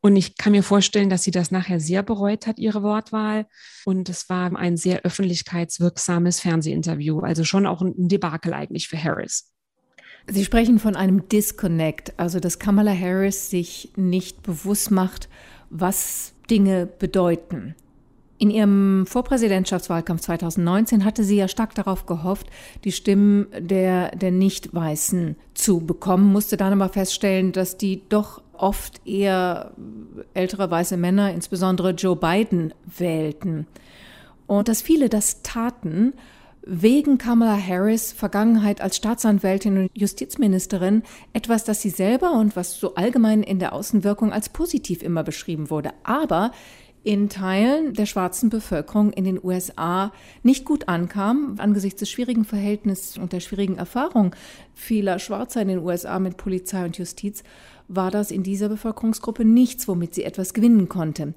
Und 0.00 0.16
ich 0.16 0.36
kann 0.36 0.50
mir 0.50 0.64
vorstellen, 0.64 1.10
dass 1.10 1.22
sie 1.22 1.30
das 1.30 1.52
nachher 1.52 1.78
sehr 1.78 2.02
bereut 2.02 2.48
hat, 2.48 2.58
ihre 2.58 2.82
Wortwahl. 2.82 3.46
Und 3.84 4.08
es 4.08 4.28
war 4.28 4.56
ein 4.56 4.76
sehr 4.76 5.02
öffentlichkeitswirksames 5.02 6.40
Fernsehinterview, 6.40 7.20
also 7.20 7.44
schon 7.44 7.66
auch 7.66 7.82
ein 7.82 8.08
Debakel 8.08 8.52
eigentlich 8.52 8.88
für 8.88 9.00
Harris. 9.00 9.52
Sie 10.28 10.44
sprechen 10.44 10.78
von 10.78 10.96
einem 10.96 11.28
Disconnect, 11.28 12.14
also 12.16 12.40
dass 12.40 12.58
Kamala 12.58 12.92
Harris 12.92 13.48
sich 13.48 13.92
nicht 13.96 14.42
bewusst 14.42 14.90
macht, 14.90 15.28
was 15.70 16.32
Dinge 16.50 16.86
bedeuten. 16.86 17.74
In 18.38 18.50
ihrem 18.50 19.06
Vorpräsidentschaftswahlkampf 19.06 20.20
2019 20.22 21.04
hatte 21.04 21.24
sie 21.24 21.36
ja 21.36 21.48
stark 21.48 21.74
darauf 21.74 22.04
gehofft, 22.04 22.48
die 22.84 22.92
Stimmen 22.92 23.46
der, 23.58 24.14
der 24.14 24.30
Nicht-Weißen 24.30 25.36
zu 25.54 25.80
bekommen, 25.80 26.32
musste 26.32 26.58
dann 26.58 26.72
aber 26.72 26.92
feststellen, 26.92 27.52
dass 27.52 27.78
die 27.78 28.02
doch 28.08 28.42
oft 28.52 29.06
eher 29.06 29.72
ältere 30.34 30.70
weiße 30.70 30.96
Männer, 30.98 31.32
insbesondere 31.32 31.92
Joe 31.92 32.16
Biden, 32.16 32.74
wählten. 32.84 33.66
Und 34.46 34.68
dass 34.68 34.82
viele 34.82 35.08
das 35.08 35.42
taten, 35.42 36.12
wegen 36.66 37.16
Kamala 37.16 37.56
Harris 37.56 38.12
Vergangenheit 38.12 38.80
als 38.80 38.96
Staatsanwältin 38.96 39.78
und 39.78 39.90
Justizministerin 39.94 41.04
etwas, 41.32 41.62
das 41.64 41.80
sie 41.80 41.90
selber 41.90 42.32
und 42.32 42.56
was 42.56 42.78
so 42.78 42.96
allgemein 42.96 43.44
in 43.44 43.60
der 43.60 43.72
Außenwirkung 43.72 44.32
als 44.32 44.48
positiv 44.48 45.02
immer 45.02 45.22
beschrieben 45.22 45.70
wurde, 45.70 45.92
aber 46.02 46.50
in 47.04 47.28
Teilen 47.28 47.94
der 47.94 48.06
schwarzen 48.06 48.50
Bevölkerung 48.50 49.12
in 49.12 49.22
den 49.22 49.42
USA 49.42 50.12
nicht 50.42 50.64
gut 50.64 50.88
ankam, 50.88 51.54
angesichts 51.58 52.00
des 52.00 52.10
schwierigen 52.10 52.44
Verhältnisses 52.44 53.16
und 53.16 53.32
der 53.32 53.38
schwierigen 53.38 53.76
Erfahrung 53.76 54.34
vieler 54.74 55.20
Schwarzer 55.20 55.62
in 55.62 55.68
den 55.68 55.78
USA 55.78 56.18
mit 56.18 56.36
Polizei 56.36 56.84
und 56.84 56.98
Justiz, 56.98 57.44
war 57.86 58.10
das 58.10 58.32
in 58.32 58.42
dieser 58.42 58.68
Bevölkerungsgruppe 58.68 59.44
nichts, 59.44 59.86
womit 59.86 60.16
sie 60.16 60.24
etwas 60.24 60.52
gewinnen 60.52 60.88
konnte. 60.88 61.34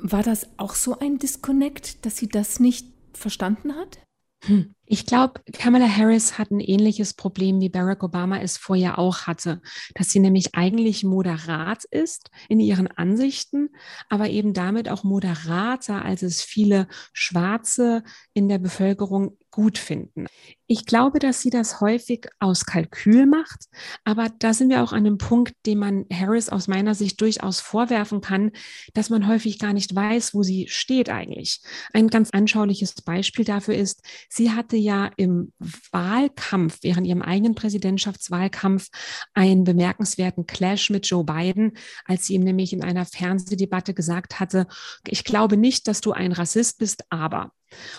War 0.00 0.24
das 0.24 0.48
auch 0.56 0.74
so 0.74 0.98
ein 0.98 1.18
Disconnect, 1.18 2.04
dass 2.04 2.16
sie 2.16 2.26
das 2.26 2.58
nicht 2.58 2.88
verstanden 3.12 3.76
hat? 3.76 4.03
Hm. 4.46 4.74
Ich 4.86 5.06
glaube, 5.06 5.40
Kamala 5.54 5.88
Harris 5.88 6.36
hat 6.38 6.50
ein 6.50 6.60
ähnliches 6.60 7.14
Problem, 7.14 7.58
wie 7.60 7.70
Barack 7.70 8.02
Obama 8.02 8.40
es 8.40 8.58
vorher 8.58 8.98
auch 8.98 9.22
hatte, 9.22 9.62
dass 9.94 10.10
sie 10.10 10.20
nämlich 10.20 10.54
eigentlich 10.54 11.04
moderat 11.04 11.84
ist 11.84 12.30
in 12.50 12.60
ihren 12.60 12.88
Ansichten, 12.88 13.70
aber 14.10 14.28
eben 14.28 14.52
damit 14.52 14.90
auch 14.90 15.02
moderater, 15.02 16.04
als 16.04 16.22
es 16.22 16.42
viele 16.42 16.86
Schwarze 17.14 18.04
in 18.34 18.48
der 18.48 18.58
Bevölkerung 18.58 19.38
gut 19.54 19.78
finden. 19.78 20.26
Ich 20.66 20.84
glaube, 20.84 21.20
dass 21.20 21.40
sie 21.40 21.50
das 21.50 21.80
häufig 21.80 22.26
aus 22.40 22.66
Kalkül 22.66 23.24
macht, 23.24 23.66
aber 24.02 24.28
da 24.40 24.52
sind 24.52 24.68
wir 24.68 24.82
auch 24.82 24.92
an 24.92 25.06
einem 25.06 25.16
Punkt, 25.16 25.54
den 25.64 25.78
man 25.78 26.06
Harris 26.12 26.48
aus 26.48 26.66
meiner 26.66 26.96
Sicht 26.96 27.20
durchaus 27.20 27.60
vorwerfen 27.60 28.20
kann, 28.20 28.50
dass 28.94 29.10
man 29.10 29.28
häufig 29.28 29.60
gar 29.60 29.72
nicht 29.72 29.94
weiß, 29.94 30.34
wo 30.34 30.42
sie 30.42 30.66
steht 30.68 31.08
eigentlich. 31.08 31.60
Ein 31.92 32.08
ganz 32.08 32.30
anschauliches 32.30 32.94
Beispiel 33.02 33.44
dafür 33.44 33.76
ist, 33.76 34.02
sie 34.28 34.50
hatte 34.50 34.76
ja 34.76 35.12
im 35.16 35.52
Wahlkampf, 35.92 36.78
während 36.82 37.06
ihrem 37.06 37.22
eigenen 37.22 37.54
Präsidentschaftswahlkampf, 37.54 38.88
einen 39.34 39.62
bemerkenswerten 39.62 40.46
Clash 40.46 40.90
mit 40.90 41.06
Joe 41.06 41.22
Biden, 41.22 41.76
als 42.06 42.26
sie 42.26 42.34
ihm 42.34 42.42
nämlich 42.42 42.72
in 42.72 42.82
einer 42.82 43.04
Fernsehdebatte 43.04 43.94
gesagt 43.94 44.40
hatte, 44.40 44.66
ich 45.06 45.22
glaube 45.22 45.56
nicht, 45.56 45.86
dass 45.86 46.00
du 46.00 46.10
ein 46.10 46.32
Rassist 46.32 46.78
bist, 46.78 47.04
aber 47.10 47.52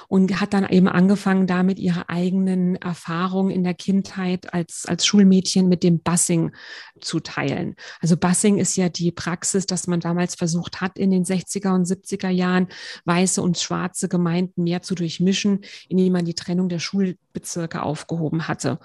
und 0.08 0.40
hat 0.40 0.54
dann 0.54 0.68
eben 0.70 0.88
angefangen, 0.88 1.48
damit 1.48 1.80
ihre 1.80 2.10
eigenen 2.10 2.76
Erfahrungen 2.76 3.52
in 3.52 3.64
der 3.64 3.74
Kindheit 3.74 4.54
als, 4.54 4.86
als 4.86 5.06
Schulmädchen 5.06 5.68
mit 5.68 5.84
dem 5.84 6.00
Bussing 6.00 6.52
zu 7.02 7.20
teilen. 7.20 7.76
Also 8.02 8.18
Bussing 8.18 8.58
ist 8.58 8.76
ja 8.76 8.90
die 8.90 9.12
Praxis, 9.12 9.66
dass 9.66 9.88
man 9.88 10.00
damals 10.00 10.36
versucht 10.36 10.82
hat, 10.82 10.98
in 10.98 11.12
den 11.12 11.26
60er 11.26 11.74
und 11.74 11.86
70er 11.86 12.30
Jahren 12.30 12.68
weiße 13.06 13.42
und 13.42 13.58
schwarze 13.58 14.08
Gemeinden 14.10 14.64
mehr 14.64 14.82
zu 14.82 14.96
durchmischen, 14.96 15.62
indem 15.90 16.14
man 16.14 16.26
die 16.26 16.36
Trennung 16.36 16.70
der 16.70 16.80
Schulbezirke 16.80 17.84
aufgehoben 17.84 18.48
hatte. 18.48 18.80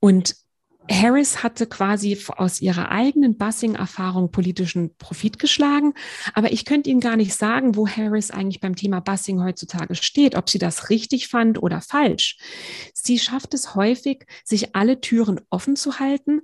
Und 0.00 0.41
Harris 0.90 1.42
hatte 1.42 1.66
quasi 1.66 2.18
aus 2.36 2.60
ihrer 2.60 2.90
eigenen 2.90 3.38
Bussing-Erfahrung 3.38 4.30
politischen 4.30 4.96
Profit 4.96 5.38
geschlagen. 5.38 5.94
Aber 6.34 6.52
ich 6.52 6.64
könnte 6.64 6.90
Ihnen 6.90 7.00
gar 7.00 7.16
nicht 7.16 7.34
sagen, 7.34 7.76
wo 7.76 7.86
Harris 7.86 8.30
eigentlich 8.30 8.60
beim 8.60 8.76
Thema 8.76 9.00
Bussing 9.00 9.42
heutzutage 9.42 9.94
steht, 9.94 10.34
ob 10.34 10.50
sie 10.50 10.58
das 10.58 10.90
richtig 10.90 11.28
fand 11.28 11.62
oder 11.62 11.80
falsch. 11.80 12.38
Sie 12.94 13.18
schafft 13.18 13.54
es 13.54 13.74
häufig, 13.74 14.26
sich 14.44 14.74
alle 14.74 15.00
Türen 15.00 15.40
offen 15.50 15.76
zu 15.76 15.98
halten 15.98 16.42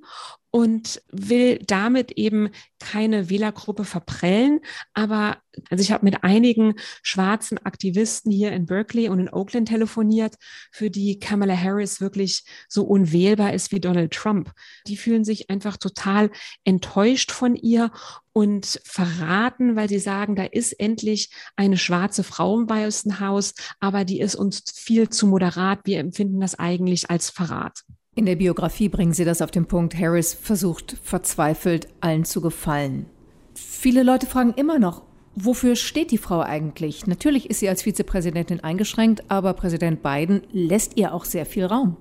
und 0.50 1.02
will 1.12 1.58
damit 1.66 2.12
eben 2.12 2.50
keine 2.78 3.28
Wählergruppe 3.28 3.84
verprellen. 3.84 4.60
Aber 4.94 5.38
also 5.70 5.82
ich 5.82 5.92
habe 5.92 6.04
mit 6.04 6.24
einigen 6.24 6.74
schwarzen 7.02 7.58
Aktivisten 7.58 8.30
hier 8.30 8.52
in 8.52 8.66
Berkeley 8.66 9.08
und 9.08 9.18
in 9.18 9.28
Oakland 9.28 9.68
telefoniert, 9.68 10.36
für 10.72 10.90
die 10.90 11.18
Kamala 11.18 11.56
Harris 11.56 12.00
wirklich 12.00 12.44
so 12.68 12.84
unwählbar 12.84 13.52
ist 13.52 13.72
wie 13.72 13.80
Donald 13.80 14.12
Trump. 14.12 14.52
Die 14.86 14.96
fühlen 14.96 15.24
sich 15.24 15.50
einfach 15.50 15.76
total 15.76 16.30
enttäuscht 16.64 17.30
von 17.30 17.54
ihr 17.54 17.90
und 18.32 18.80
verraten, 18.84 19.76
weil 19.76 19.88
sie 19.88 19.98
sagen, 19.98 20.36
da 20.36 20.44
ist 20.44 20.72
endlich 20.72 21.30
eine 21.56 21.76
schwarze 21.76 22.22
Frau 22.22 22.58
im 22.60 22.70
Weißen 22.70 23.20
Haus, 23.20 23.54
aber 23.80 24.04
die 24.04 24.20
ist 24.20 24.36
uns 24.36 24.62
viel 24.74 25.08
zu 25.08 25.26
moderat. 25.26 25.80
Wir 25.84 25.98
empfinden 25.98 26.40
das 26.40 26.58
eigentlich 26.58 27.10
als 27.10 27.30
Verrat. 27.30 27.82
In 28.18 28.26
der 28.26 28.34
Biografie 28.34 28.88
bringen 28.88 29.12
Sie 29.12 29.24
das 29.24 29.40
auf 29.42 29.52
den 29.52 29.66
Punkt, 29.66 29.96
Harris 29.96 30.34
versucht 30.34 30.96
verzweifelt 31.04 31.86
allen 32.00 32.24
zu 32.24 32.40
gefallen. 32.40 33.06
Viele 33.54 34.02
Leute 34.02 34.26
fragen 34.26 34.54
immer 34.54 34.80
noch, 34.80 35.02
wofür 35.36 35.76
steht 35.76 36.10
die 36.10 36.18
Frau 36.18 36.40
eigentlich? 36.40 37.06
Natürlich 37.06 37.48
ist 37.48 37.60
sie 37.60 37.68
als 37.68 37.82
Vizepräsidentin 37.82 38.58
eingeschränkt, 38.58 39.22
aber 39.28 39.52
Präsident 39.52 40.02
Biden 40.02 40.42
lässt 40.50 40.96
ihr 40.96 41.14
auch 41.14 41.24
sehr 41.24 41.46
viel 41.46 41.64
Raum. 41.64 41.96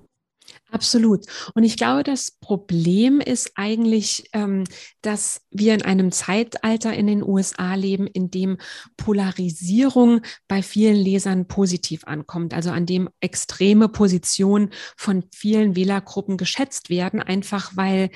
Absolut. 0.69 1.25
Und 1.53 1.63
ich 1.63 1.77
glaube, 1.77 2.03
das 2.03 2.31
Problem 2.31 3.21
ist 3.21 3.51
eigentlich, 3.55 4.29
ähm, 4.33 4.65
dass 5.01 5.41
wir 5.49 5.73
in 5.73 5.81
einem 5.81 6.11
Zeitalter 6.11 6.93
in 6.93 7.07
den 7.07 7.23
USA 7.23 7.75
leben, 7.75 8.05
in 8.05 8.29
dem 8.31 8.57
Polarisierung 8.97 10.21
bei 10.49 10.61
vielen 10.61 10.97
Lesern 10.97 11.47
positiv 11.47 12.03
ankommt, 12.03 12.53
also 12.53 12.71
an 12.71 12.85
dem 12.85 13.09
extreme 13.21 13.87
Positionen 13.87 14.71
von 14.97 15.23
vielen 15.33 15.75
Wählergruppen 15.77 16.35
geschätzt 16.35 16.89
werden, 16.89 17.21
einfach 17.21 17.71
weil 17.75 18.09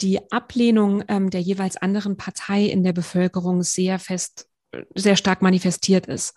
die 0.00 0.32
Ablehnung 0.32 1.04
ähm, 1.08 1.28
der 1.28 1.40
jeweils 1.40 1.76
anderen 1.76 2.16
Partei 2.16 2.64
in 2.64 2.84
der 2.84 2.92
Bevölkerung 2.94 3.62
sehr 3.62 3.98
fest 3.98 4.48
sehr 4.94 5.16
stark 5.16 5.42
manifestiert 5.42 6.06
ist. 6.06 6.34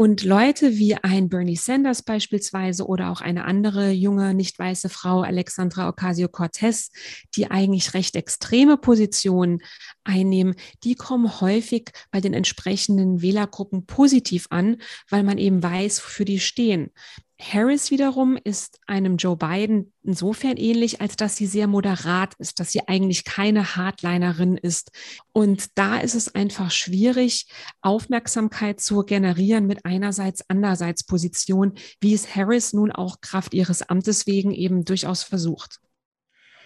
Und 0.00 0.22
Leute 0.22 0.78
wie 0.78 0.94
ein 0.94 1.28
Bernie 1.28 1.56
Sanders 1.56 2.02
beispielsweise 2.04 2.86
oder 2.86 3.10
auch 3.10 3.20
eine 3.20 3.44
andere 3.46 3.90
junge, 3.90 4.32
nicht 4.32 4.56
weiße 4.56 4.88
Frau, 4.88 5.22
Alexandra 5.22 5.88
Ocasio-Cortez, 5.88 6.92
die 7.34 7.50
eigentlich 7.50 7.94
recht 7.94 8.14
extreme 8.14 8.76
Positionen 8.76 9.60
einnehmen, 10.04 10.54
die 10.84 10.94
kommen 10.94 11.40
häufig 11.40 11.90
bei 12.12 12.20
den 12.20 12.32
entsprechenden 12.32 13.22
Wählergruppen 13.22 13.86
positiv 13.86 14.46
an, 14.50 14.76
weil 15.08 15.24
man 15.24 15.36
eben 15.36 15.64
weiß, 15.64 15.98
wofür 16.04 16.26
die 16.26 16.38
stehen. 16.38 16.92
Harris 17.40 17.92
wiederum 17.92 18.36
ist 18.36 18.80
einem 18.86 19.16
Joe 19.16 19.36
Biden 19.36 19.92
insofern 20.02 20.56
ähnlich, 20.56 21.00
als 21.00 21.14
dass 21.14 21.36
sie 21.36 21.46
sehr 21.46 21.68
moderat 21.68 22.34
ist, 22.38 22.58
dass 22.58 22.72
sie 22.72 22.88
eigentlich 22.88 23.24
keine 23.24 23.76
Hardlinerin 23.76 24.56
ist. 24.56 24.90
Und 25.32 25.78
da 25.78 25.98
ist 25.98 26.16
es 26.16 26.34
einfach 26.34 26.72
schwierig, 26.72 27.46
Aufmerksamkeit 27.80 28.80
zu 28.80 29.04
generieren 29.04 29.66
mit 29.66 29.84
einerseits, 29.84 30.44
andererseits 30.48 31.04
Position, 31.04 31.74
wie 32.00 32.12
es 32.12 32.34
Harris 32.34 32.72
nun 32.72 32.90
auch 32.90 33.20
Kraft 33.20 33.54
ihres 33.54 33.82
Amtes 33.82 34.26
wegen 34.26 34.50
eben 34.50 34.84
durchaus 34.84 35.22
versucht. 35.22 35.80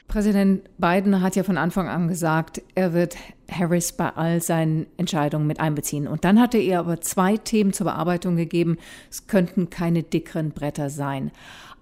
Präsident 0.08 0.68
Biden 0.78 1.22
hat 1.22 1.36
ja 1.36 1.42
von 1.42 1.56
Anfang 1.56 1.88
an 1.88 2.08
gesagt, 2.08 2.60
er 2.74 2.92
wird 2.92 3.16
Harris 3.50 3.92
bei 3.92 4.10
all 4.10 4.42
seinen 4.42 4.86
Entscheidungen 4.96 5.46
mit 5.46 5.60
einbeziehen. 5.60 6.06
Und 6.06 6.24
dann 6.24 6.40
hatte 6.40 6.58
er 6.58 6.80
aber 6.80 7.00
zwei 7.00 7.36
Themen 7.36 7.72
zur 7.72 7.84
Bearbeitung 7.84 8.36
gegeben. 8.36 8.76
Es 9.10 9.26
könnten 9.26 9.70
keine 9.70 10.02
dickeren 10.02 10.50
Bretter 10.50 10.90
sein. 10.90 11.30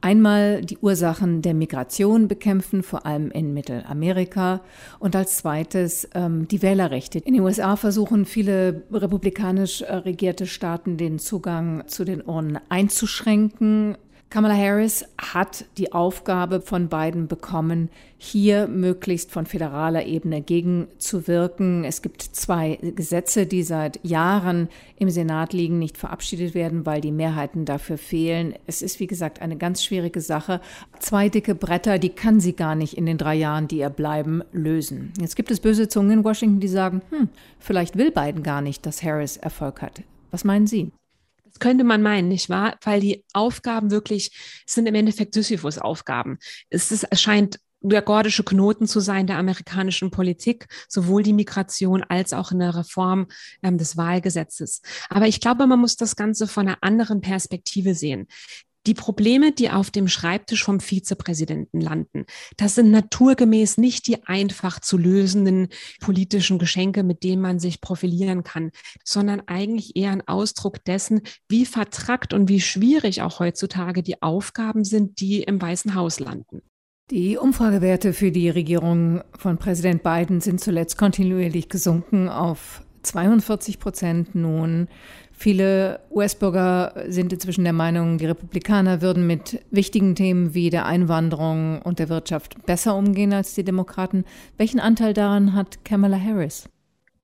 Einmal 0.03 0.62
die 0.62 0.79
Ursachen 0.79 1.43
der 1.43 1.53
Migration 1.53 2.27
bekämpfen, 2.27 2.83
vor 2.83 3.05
allem 3.05 3.31
in 3.31 3.53
Mittelamerika. 3.53 4.62
Und 4.99 5.15
als 5.15 5.37
zweites 5.39 6.09
ähm, 6.15 6.49
die 6.49 6.62
Wählerrechte. 6.62 7.19
In 7.19 7.35
den 7.35 7.43
USA 7.43 7.77
versuchen 7.77 8.25
viele 8.25 8.85
republikanisch 8.91 9.83
regierte 9.83 10.47
Staaten 10.47 10.97
den 10.97 11.19
Zugang 11.19 11.87
zu 11.87 12.05
den 12.05 12.23
Urnen 12.23 12.59
einzuschränken. 12.71 13.99
Kamala 14.31 14.57
Harris 14.57 15.05
hat 15.19 15.65
die 15.77 15.93
Aufgabe 15.93 16.61
von 16.61 16.89
Biden 16.89 17.27
bekommen, 17.27 17.91
hier 18.17 18.69
möglichst 18.69 19.33
von 19.33 19.45
föderaler 19.45 20.07
Ebene 20.07 20.41
gegenzuwirken. 20.41 21.83
Es 21.83 22.01
gibt 22.01 22.23
zwei 22.23 22.79
Gesetze, 22.95 23.47
die 23.47 23.65
seit 23.65 23.99
Jahren 24.05 24.69
im 24.97 25.11
Senat 25.11 25.53
liegen, 25.53 25.81
nicht 25.81 25.99
verabschiedet 25.99 26.55
werden, 26.55 26.87
weil 26.87 27.01
die 27.01 27.11
Mehrheiten 27.11 27.65
dafür 27.65 27.99
fehlen. 27.99 28.54
Es 28.69 28.83
ist, 28.83 29.00
wie 29.00 29.09
gesagt, 29.09 29.43
eine 29.43 29.57
ganz 29.57 29.83
schwierige 29.83 30.21
Sache. 30.21 30.61
Zwei 31.00 31.28
dicke 31.28 31.57
Bretter, 31.57 31.99
die 31.99 32.11
kann 32.11 32.39
sie 32.39 32.54
gar 32.54 32.76
nicht 32.76 32.97
in 32.97 33.07
den 33.07 33.19
drei 33.19 33.35
Jahren, 33.35 33.67
die 33.67 33.78
ihr 33.78 33.91
bleiben, 33.91 34.45
lösen. 34.52 35.13
Jetzt 35.21 35.35
gibt 35.35 35.50
es 35.50 35.59
böse 35.59 35.89
Zungen 35.89 36.19
in 36.19 36.25
Washington, 36.25 36.61
die 36.61 36.69
sagen, 36.69 37.02
hm, 37.11 37.31
vielleicht 37.59 37.99
will 37.99 38.13
Biden 38.13 38.45
gar 38.45 38.61
nicht, 38.61 38.87
dass 38.87 39.02
Harris 39.02 39.39
Erfolg 39.39 39.83
hat. 39.83 40.02
Was 40.31 40.45
meinen 40.45 40.69
Sie? 40.69 40.93
Könnte 41.61 41.85
man 41.85 42.03
meinen, 42.03 42.29
nicht 42.29 42.49
wahr? 42.49 42.77
Weil 42.83 43.01
die 43.01 43.25
Aufgaben 43.33 43.91
wirklich 43.91 44.63
sind 44.67 44.87
im 44.87 44.95
Endeffekt 44.95 45.35
Sisyphus-Aufgaben. 45.35 46.39
Es, 46.71 46.91
es 46.91 47.21
scheint 47.21 47.61
der 47.83 48.03
gordische 48.03 48.45
Knoten 48.45 48.87
zu 48.87 49.01
sein 49.01 49.27
der 49.27 49.39
amerikanischen 49.39 50.11
Politik, 50.11 50.67
sowohl 50.89 51.23
die 51.23 51.33
Migration 51.33 52.03
als 52.03 52.33
auch 52.33 52.53
in 52.53 52.59
der 52.59 52.77
Reform 52.77 53.29
ähm, 53.63 53.79
des 53.79 53.97
Wahlgesetzes. 53.97 54.83
Aber 55.09 55.27
ich 55.27 55.41
glaube, 55.41 55.67
man 55.67 55.81
muss 55.81 55.97
das 55.97 56.17
Ganze 56.17 56.47
von 56.47 56.69
einer 56.69 56.79
anderen 56.83 57.21
Perspektive 57.21 57.95
sehen. 57.95 58.27
Die 58.91 58.95
Probleme, 58.95 59.53
die 59.53 59.71
auf 59.71 59.93
dem 59.93 60.09
Schreibtisch 60.09 60.65
vom 60.65 60.81
Vizepräsidenten 60.81 61.81
landen, 61.81 62.25
das 62.57 62.75
sind 62.75 62.91
naturgemäß 62.91 63.79
nicht 63.79 64.09
die 64.09 64.26
einfach 64.26 64.81
zu 64.81 64.99
lösenden 64.99 65.69
politischen 66.00 66.59
Geschenke, 66.59 67.05
mit 67.05 67.23
denen 67.23 67.41
man 67.41 67.61
sich 67.61 67.81
profilieren 67.81 68.43
kann, 68.43 68.73
sondern 69.05 69.43
eigentlich 69.47 69.95
eher 69.95 70.11
ein 70.11 70.26
Ausdruck 70.26 70.85
dessen, 70.85 71.21
wie 71.49 71.67
vertrackt 71.67 72.35
und 72.35 72.49
wie 72.49 72.61
schwierig 72.61 73.23
auch 73.23 73.39
heutzutage 73.39 74.03
die 74.03 74.23
Aufgaben 74.23 74.83
sind, 74.83 75.21
die 75.21 75.45
im 75.45 75.63
Weißen 75.63 75.95
Haus 75.95 76.19
landen. 76.19 76.61
Die 77.13 77.37
Umfragewerte 77.37 78.13
für 78.13 78.33
die 78.33 78.50
Regierung 78.50 79.23
von 79.39 79.57
Präsident 79.57 80.03
Biden 80.03 80.41
sind 80.41 80.61
zuletzt 80.61 80.99
kontinuierlich 80.99 81.69
gesunken 81.69 82.29
auf 82.29 82.83
42 83.03 83.79
Prozent 83.79 84.35
nun. 84.35 84.89
Viele 85.43 86.00
US-Bürger 86.11 86.93
sind 87.09 87.33
inzwischen 87.33 87.65
der 87.65 87.73
Meinung, 87.73 88.19
die 88.19 88.26
Republikaner 88.26 89.00
würden 89.00 89.26
mit 89.26 89.65
wichtigen 89.71 90.15
Themen 90.15 90.53
wie 90.53 90.69
der 90.69 90.85
Einwanderung 90.85 91.81
und 91.81 91.99
der 91.99 92.11
Wirtschaft 92.11 92.67
besser 92.67 92.95
umgehen 92.95 93.33
als 93.33 93.55
die 93.55 93.65
Demokraten. 93.65 94.26
Welchen 94.59 94.81
Anteil 94.81 95.15
daran 95.15 95.55
hat 95.55 95.83
Kamala 95.83 96.21
Harris? 96.21 96.69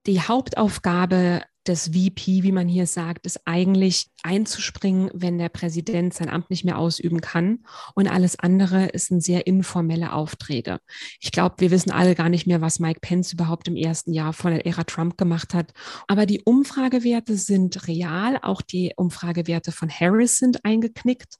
Die 0.07 0.23
Hauptaufgabe 0.23 1.43
des 1.69 1.89
VP, 1.89 2.43
wie 2.43 2.53
man 2.53 2.69
hier 2.69 2.87
sagt, 2.87 3.27
ist 3.27 3.41
eigentlich 3.45 4.09
einzuspringen, 4.23 5.11
wenn 5.15 5.39
der 5.39 5.49
Präsident 5.49 6.15
sein 6.15 6.29
Amt 6.29 6.51
nicht 6.51 6.65
mehr 6.65 6.79
ausüben 6.79 7.21
kann. 7.21 7.65
Und 7.95 8.09
alles 8.09 8.39
andere 8.39 8.87
ist 8.87 9.11
ein 9.11 9.21
sehr 9.21 9.47
informelle 9.47 10.13
Auftrete. 10.13 10.81
Ich 11.21 11.33
glaube, 11.33 11.57
wir 11.59 11.71
wissen 11.71 11.91
alle 11.91 12.15
gar 12.15 12.29
nicht 12.29 12.47
mehr, 12.47 12.61
was 12.61 12.79
Mike 12.79 13.01
Pence 13.01 13.33
überhaupt 13.33 13.69
im 13.69 13.77
ersten 13.77 14.13
Jahr 14.13 14.33
von 14.33 14.53
der 14.53 14.67
Ära 14.67 14.85
Trump 14.85 15.17
gemacht 15.17 15.55
hat. 15.55 15.73
Aber 16.09 16.27
die 16.27 16.43
Umfragewerte 16.43 17.37
sind 17.37 17.87
real. 17.89 18.39
Auch 18.43 18.63
die 18.63 18.93
Umfragewerte 18.97 19.73
von 19.73 19.91
Harris 19.91 20.39
sind 20.39 20.65
eingeknickt. 20.65 21.37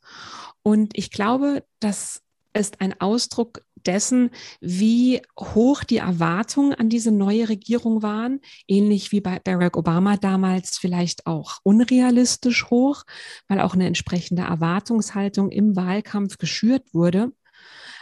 Und 0.63 0.97
ich 0.97 1.11
glaube, 1.11 1.65
das 1.81 2.23
ist 2.53 2.81
ein 2.81 3.01
Ausdruck 3.01 3.66
dessen, 3.87 4.31
wie 4.61 5.23
hoch 5.39 5.85
die 5.85 5.99
Erwartungen 5.99 6.75
an 6.75 6.89
diese 6.89 7.11
neue 7.11 7.49
Regierung 7.49 8.03
waren, 8.03 8.41
ähnlich 8.67 9.13
wie 9.13 9.21
bei 9.21 9.39
Barack 9.39 9.77
Obama 9.77 10.17
damals 10.17 10.79
vielleicht 10.79 11.27
auch 11.27 11.59
unrealistisch 11.63 12.71
hoch, 12.71 13.05
weil 13.49 13.61
auch 13.61 13.75
eine 13.75 13.87
entsprechende 13.87 14.43
Erwartungshaltung 14.43 15.51
im 15.51 15.77
Wahlkampf 15.77 16.39
geschürt 16.39 16.93
wurde. 16.93 17.33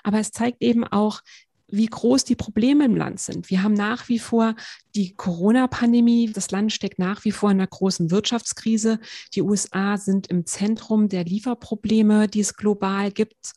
Aber 0.02 0.18
es 0.18 0.30
zeigt 0.30 0.62
eben 0.62 0.84
auch, 0.84 1.20
wie 1.68 1.86
groß 1.86 2.24
die 2.24 2.36
Probleme 2.36 2.84
im 2.84 2.96
Land 2.96 3.20
sind. 3.20 3.50
Wir 3.50 3.62
haben 3.62 3.74
nach 3.74 4.08
wie 4.08 4.18
vor 4.18 4.54
die 4.94 5.14
Corona-Pandemie. 5.14 6.30
Das 6.32 6.50
Land 6.50 6.72
steckt 6.72 6.98
nach 6.98 7.24
wie 7.24 7.32
vor 7.32 7.50
in 7.50 7.58
einer 7.58 7.66
großen 7.66 8.10
Wirtschaftskrise. 8.10 9.00
Die 9.34 9.42
USA 9.42 9.96
sind 9.96 10.28
im 10.28 10.46
Zentrum 10.46 11.08
der 11.08 11.24
Lieferprobleme, 11.24 12.28
die 12.28 12.40
es 12.40 12.54
global 12.54 13.10
gibt. 13.10 13.52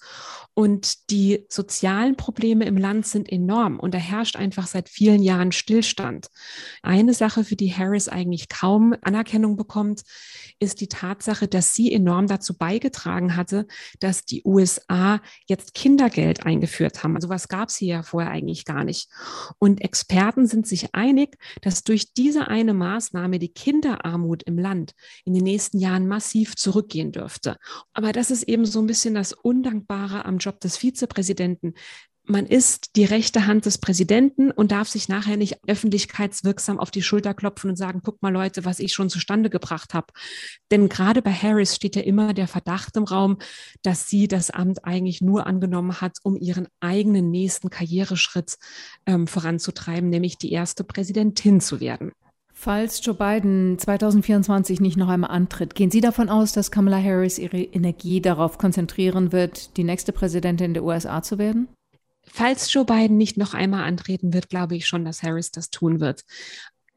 Und 0.54 1.10
die 1.12 1.46
sozialen 1.50 2.16
Probleme 2.16 2.66
im 2.66 2.78
Land 2.78 3.06
sind 3.06 3.32
enorm. 3.32 3.80
Und 3.80 3.94
da 3.94 4.00
herrscht 4.00 4.36
einfach 4.36 4.68
seit 4.68 4.90
vielen 4.90 5.22
Jahren 5.22 5.52
Stillstand. 5.52 6.28
Eine 6.82 7.14
Sache, 7.14 7.44
für 7.44 7.56
die 7.56 7.74
Harris 7.74 8.08
eigentlich 8.08 8.50
kaum 8.50 8.96
Anerkennung 9.02 9.58
bekommt, 9.58 10.02
ist 10.60 10.82
die 10.82 10.88
Tatsache, 10.88 11.48
dass 11.48 11.76
sie 11.76 11.94
enorm 11.94 12.28
dazu 12.28 12.58
beigetragen 12.58 13.36
hatte, 13.36 13.68
dass 14.00 14.26
die 14.26 14.42
USA 14.44 15.22
jetzt 15.46 15.76
Kindergeld 15.76 16.46
eingeführt 16.46 17.04
haben. 17.04 17.16
Also 17.16 17.30
was 17.30 17.48
gab 17.48 17.70
es 17.70 17.76
hier 17.76 17.97
ja 17.98 18.04
vorher 18.04 18.32
eigentlich 18.32 18.66
gar 18.66 18.84
nicht. 18.84 19.10
Und 19.60 19.82
Experten 19.82 20.48
sind 20.48 20.68
sich 20.68 20.94
einig, 20.94 21.38
dass 21.62 21.84
durch 21.84 22.14
diese 22.14 22.48
eine 22.48 22.74
Maßnahme 22.74 23.40
die 23.40 23.54
Kinderarmut 23.54 24.44
im 24.44 24.58
Land 24.58 24.94
in 25.26 25.34
den 25.34 25.44
nächsten 25.44 25.80
Jahren 25.80 26.08
massiv 26.08 26.56
zurückgehen 26.56 27.12
dürfte. 27.12 27.58
Aber 27.94 28.12
das 28.12 28.32
ist 28.32 28.44
eben 28.44 28.66
so 28.66 28.80
ein 28.80 28.88
bisschen 28.88 29.14
das 29.14 29.34
Undankbare 29.34 30.26
am 30.26 30.38
Job 30.38 30.60
des 30.60 30.78
Vizepräsidenten 30.78 31.74
man 32.28 32.46
ist 32.46 32.96
die 32.96 33.06
rechte 33.06 33.48
Hand 33.48 33.66
des 33.66 33.78
Präsidenten 33.78 34.52
und 34.52 34.72
darf 34.72 34.88
sich 34.90 35.08
nachher 35.08 35.38
nicht 35.38 35.60
öffentlichkeitswirksam 35.68 36.80
auf 36.80 36.92
die 36.92 37.02
Schulter 37.02 37.34
klopfen 37.34 37.70
und 37.70 37.76
sagen, 37.78 38.02
guck 38.04 38.22
mal 38.22 38.34
Leute, 38.34 38.66
was 38.66 38.80
ich 38.80 38.94
schon 38.94 39.10
zustande 39.10 39.50
gebracht 39.50 39.94
habe. 39.94 40.08
Denn 40.70 40.90
gerade 40.90 41.22
bei 41.22 41.32
Harris 41.32 41.76
steht 41.76 41.96
ja 41.96 42.02
immer 42.02 42.34
der 42.34 42.48
Verdacht 42.48 42.96
im 42.98 43.06
Raum, 43.06 43.38
dass 43.82 44.10
sie 44.10 44.28
das 44.28 44.50
Amt 44.50 44.84
eigentlich 44.86 45.22
nur 45.22 45.48
angenommen 45.48 46.02
hat, 46.02 46.18
um 46.24 46.36
ihren 46.36 46.68
eigenen 46.80 47.32
nächsten 47.32 47.70
Karriereschritt 47.70 48.58
ähm, 49.06 49.28
voranzutreiben, 49.28 50.10
nämlich 50.10 50.38
die 50.38 50.52
erste 50.52 50.84
Präsidentin 50.84 51.62
zu 51.62 51.80
werden. 51.80 52.12
Falls 52.60 53.06
Joe 53.06 53.14
Biden 53.14 53.78
2024 53.78 54.82
nicht 54.82 54.98
noch 54.98 55.10
einmal 55.10 55.30
antritt, 55.30 55.76
gehen 55.76 55.92
Sie 55.92 56.02
davon 56.02 56.28
aus, 56.28 56.54
dass 56.54 56.72
Kamala 56.72 56.98
Harris 57.02 57.38
ihre 57.38 57.62
Energie 57.62 58.20
darauf 58.20 58.58
konzentrieren 58.58 59.32
wird, 59.32 59.78
die 59.78 59.84
nächste 59.84 60.12
Präsidentin 60.12 60.74
der 60.74 60.84
USA 60.84 61.22
zu 61.22 61.38
werden? 61.38 61.68
Falls 62.28 62.72
Joe 62.72 62.86
Biden 62.86 63.18
nicht 63.18 63.38
noch 63.38 63.54
einmal 63.54 63.84
antreten 63.86 64.34
wird, 64.34 64.50
glaube 64.50 64.76
ich 64.76 64.88
schon, 64.88 65.06
dass 65.06 65.24
Harris 65.24 65.52
das 65.52 65.70
tun 65.70 66.00
wird 66.00 66.24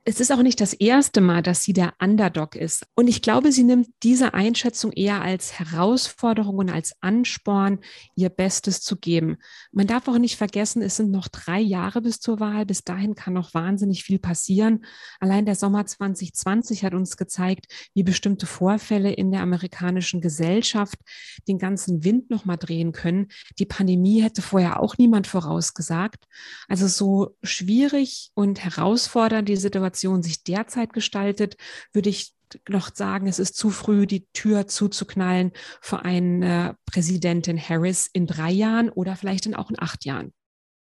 es 0.04 0.18
ist 0.18 0.32
auch 0.32 0.42
nicht 0.42 0.62
das 0.62 0.72
erste 0.72 1.20
Mal, 1.20 1.42
dass 1.42 1.62
sie 1.62 1.74
der 1.74 1.92
Underdog 2.00 2.56
ist. 2.56 2.86
Und 2.94 3.06
ich 3.06 3.20
glaube, 3.20 3.52
sie 3.52 3.64
nimmt 3.64 3.88
diese 4.02 4.32
Einschätzung 4.32 4.92
eher 4.92 5.20
als 5.20 5.58
Herausforderung 5.58 6.56
und 6.56 6.70
als 6.70 6.94
Ansporn, 7.02 7.80
ihr 8.16 8.30
Bestes 8.30 8.80
zu 8.80 8.96
geben. 8.96 9.36
Man 9.72 9.86
darf 9.86 10.08
auch 10.08 10.16
nicht 10.16 10.36
vergessen, 10.36 10.80
es 10.80 10.96
sind 10.96 11.10
noch 11.10 11.28
drei 11.28 11.60
Jahre 11.60 12.00
bis 12.00 12.18
zur 12.18 12.40
Wahl. 12.40 12.64
Bis 12.64 12.82
dahin 12.82 13.14
kann 13.14 13.34
noch 13.34 13.52
wahnsinnig 13.52 14.02
viel 14.02 14.18
passieren. 14.18 14.86
Allein 15.20 15.44
der 15.44 15.54
Sommer 15.54 15.84
2020 15.84 16.82
hat 16.82 16.94
uns 16.94 17.18
gezeigt, 17.18 17.66
wie 17.92 18.02
bestimmte 18.02 18.46
Vorfälle 18.46 19.12
in 19.12 19.30
der 19.30 19.42
amerikanischen 19.42 20.22
Gesellschaft 20.22 20.98
den 21.46 21.58
ganzen 21.58 22.04
Wind 22.04 22.30
noch 22.30 22.46
mal 22.46 22.56
drehen 22.56 22.92
können. 22.92 23.28
Die 23.58 23.66
Pandemie 23.66 24.22
hätte 24.22 24.40
vorher 24.40 24.80
auch 24.80 24.96
niemand 24.96 25.26
vorausgesagt. 25.26 26.24
Also 26.68 26.86
so 26.86 27.36
schwierig 27.42 28.30
und 28.32 28.64
herausfordernd 28.64 29.46
die 29.46 29.56
Situation 29.56 29.90
Situation 30.00 30.22
sich 30.22 30.44
derzeit 30.44 30.92
gestaltet, 30.92 31.56
würde 31.92 32.08
ich 32.08 32.32
noch 32.68 32.90
sagen, 32.94 33.28
es 33.28 33.38
ist 33.38 33.56
zu 33.56 33.70
früh, 33.70 34.06
die 34.06 34.26
Tür 34.32 34.66
zuzuknallen 34.66 35.52
für 35.80 36.04
eine 36.04 36.76
Präsidentin 36.86 37.60
Harris 37.60 38.08
in 38.12 38.26
drei 38.26 38.50
Jahren 38.50 38.88
oder 38.88 39.14
vielleicht 39.14 39.46
in 39.46 39.54
auch 39.54 39.70
in 39.70 39.80
acht 39.80 40.04
Jahren. 40.04 40.32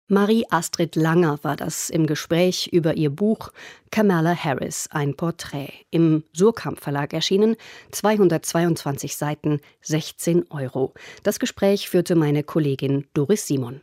Marie 0.09 0.45
Astrid 0.51 0.97
Langer 0.97 1.39
war 1.43 1.57
das 1.57 1.89
im 1.89 2.07
Gespräch 2.07 2.69
über 2.73 2.95
ihr 2.95 3.11
Buch 3.11 3.53
Kamala 3.91 4.35
Harris, 4.35 4.89
ein 4.91 5.17
Porträt. 5.17 5.73
Im 5.91 6.25
Surkamp 6.35 6.81
Verlag 6.81 7.15
erschienen, 7.15 7.57
222 7.93 9.17
Seiten, 9.17 9.61
16 9.81 10.51
Euro. 10.51 10.93
Das 11.23 11.39
Gespräch 11.39 11.89
führte 11.89 12.17
meine 12.17 12.43
Kollegin 12.43 13.07
Doris 13.15 13.47
Simon. 13.47 13.81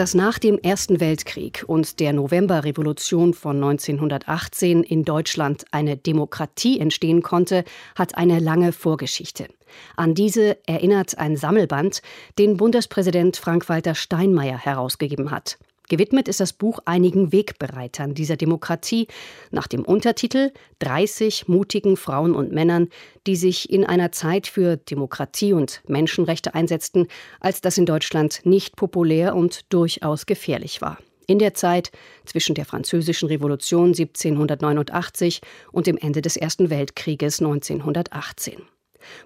Dass 0.00 0.14
nach 0.14 0.38
dem 0.38 0.58
Ersten 0.58 0.98
Weltkrieg 0.98 1.62
und 1.66 2.00
der 2.00 2.14
Novemberrevolution 2.14 3.34
von 3.34 3.56
1918 3.56 4.82
in 4.82 5.04
Deutschland 5.04 5.66
eine 5.72 5.98
Demokratie 5.98 6.80
entstehen 6.80 7.20
konnte, 7.20 7.64
hat 7.96 8.16
eine 8.16 8.38
lange 8.38 8.72
Vorgeschichte. 8.72 9.48
An 9.98 10.14
diese 10.14 10.56
erinnert 10.66 11.18
ein 11.18 11.36
Sammelband, 11.36 12.00
den 12.38 12.56
Bundespräsident 12.56 13.36
Frank-Walter 13.36 13.94
Steinmeier 13.94 14.56
herausgegeben 14.56 15.30
hat. 15.30 15.58
Gewidmet 15.90 16.28
ist 16.28 16.38
das 16.38 16.52
Buch 16.52 16.78
einigen 16.84 17.32
Wegbereitern 17.32 18.14
dieser 18.14 18.36
Demokratie 18.36 19.08
nach 19.50 19.66
dem 19.66 19.84
Untertitel 19.84 20.52
30 20.78 21.48
mutigen 21.48 21.96
Frauen 21.96 22.32
und 22.36 22.52
Männern, 22.52 22.88
die 23.26 23.34
sich 23.34 23.68
in 23.70 23.84
einer 23.84 24.12
Zeit 24.12 24.46
für 24.46 24.76
Demokratie 24.76 25.52
und 25.52 25.82
Menschenrechte 25.88 26.54
einsetzten, 26.54 27.08
als 27.40 27.60
das 27.60 27.76
in 27.76 27.86
Deutschland 27.86 28.42
nicht 28.44 28.76
populär 28.76 29.34
und 29.34 29.72
durchaus 29.72 30.26
gefährlich 30.26 30.80
war. 30.80 30.96
In 31.26 31.40
der 31.40 31.54
Zeit 31.54 31.90
zwischen 32.24 32.54
der 32.54 32.66
Französischen 32.66 33.26
Revolution 33.26 33.88
1789 33.88 35.40
und 35.72 35.88
dem 35.88 35.96
Ende 35.96 36.22
des 36.22 36.36
Ersten 36.36 36.70
Weltkrieges 36.70 37.40
1918. 37.40 38.62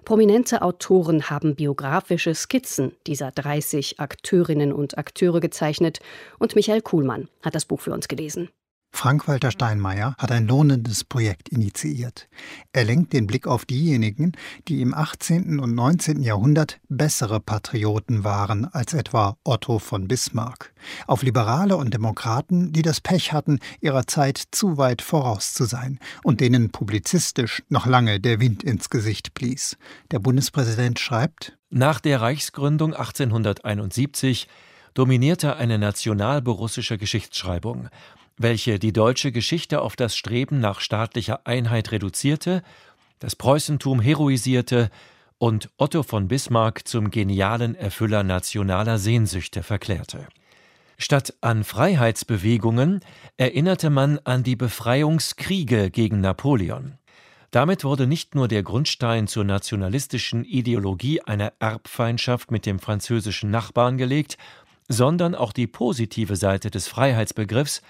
Prominente 0.03 0.61
Autoren 0.61 1.29
haben 1.29 1.55
biografische 1.55 2.33
Skizzen 2.35 2.95
dieser 3.07 3.31
30 3.31 3.99
Akteurinnen 3.99 4.73
und 4.73 4.97
Akteure 4.97 5.39
gezeichnet 5.39 5.99
und 6.39 6.55
Michael 6.55 6.81
Kuhlmann 6.81 7.29
hat 7.41 7.55
das 7.55 7.65
Buch 7.65 7.81
für 7.81 7.93
uns 7.93 8.07
gelesen. 8.07 8.49
Frank-Walter 8.95 9.51
Steinmeier 9.51 10.15
hat 10.17 10.31
ein 10.31 10.47
lohnendes 10.47 11.03
Projekt 11.03 11.49
initiiert. 11.49 12.29
Er 12.71 12.85
lenkt 12.85 13.11
den 13.11 13.27
Blick 13.27 13.45
auf 13.45 13.65
diejenigen, 13.65 14.31
die 14.69 14.81
im 14.81 14.93
18. 14.93 15.59
und 15.59 15.75
19. 15.75 16.21
Jahrhundert 16.21 16.79
bessere 16.87 17.41
Patrioten 17.41 18.23
waren 18.23 18.65
als 18.65 18.93
etwa 18.93 19.37
Otto 19.43 19.79
von 19.79 20.07
Bismarck. 20.07 20.73
Auf 21.07 21.23
Liberale 21.23 21.75
und 21.75 21.93
Demokraten, 21.93 22.71
die 22.71 22.83
das 22.83 23.01
Pech 23.01 23.33
hatten, 23.33 23.59
ihrer 23.81 24.07
Zeit 24.07 24.41
zu 24.51 24.77
weit 24.77 25.01
voraus 25.01 25.53
zu 25.53 25.65
sein 25.65 25.99
und 26.23 26.39
denen 26.39 26.71
publizistisch 26.71 27.63
noch 27.67 27.85
lange 27.85 28.21
der 28.21 28.39
Wind 28.39 28.63
ins 28.63 28.89
Gesicht 28.89 29.33
blies. 29.33 29.77
Der 30.11 30.19
Bundespräsident 30.19 30.99
schreibt: 30.99 31.57
Nach 31.69 31.99
der 31.99 32.21
Reichsgründung 32.21 32.93
1871 32.93 34.47
dominierte 34.95 35.57
eine 35.57 35.77
nationalborussische 35.77 36.97
Geschichtsschreibung 36.97 37.89
welche 38.37 38.79
die 38.79 38.93
deutsche 38.93 39.31
Geschichte 39.31 39.81
auf 39.81 39.95
das 39.95 40.15
Streben 40.15 40.59
nach 40.59 40.79
staatlicher 40.79 41.45
Einheit 41.45 41.91
reduzierte, 41.91 42.63
das 43.19 43.35
Preußentum 43.35 44.01
heroisierte 44.01 44.89
und 45.37 45.69
Otto 45.77 46.03
von 46.03 46.27
Bismarck 46.27 46.87
zum 46.87 47.11
genialen 47.11 47.75
Erfüller 47.75 48.23
nationaler 48.23 48.97
Sehnsüchte 48.97 49.63
verklärte. 49.63 50.27
Statt 50.97 51.33
an 51.41 51.63
Freiheitsbewegungen 51.63 53.01
erinnerte 53.37 53.89
man 53.89 54.19
an 54.23 54.43
die 54.43 54.55
Befreiungskriege 54.55 55.91
gegen 55.91 56.21
Napoleon. 56.21 56.97
Damit 57.51 57.83
wurde 57.83 58.07
nicht 58.07 58.35
nur 58.35 58.47
der 58.47 58.63
Grundstein 58.63 59.27
zur 59.27 59.43
nationalistischen 59.43 60.43
Ideologie 60.43 61.21
einer 61.21 61.53
Erbfeindschaft 61.59 62.51
mit 62.51 62.65
dem 62.65 62.79
französischen 62.79 63.51
Nachbarn 63.51 63.97
gelegt, 63.97 64.37
sondern 64.87 65.35
auch 65.35 65.51
die 65.51 65.67
positive 65.67 66.35
Seite 66.35 66.69
des 66.69 66.87
Freiheitsbegriffs 66.87 67.81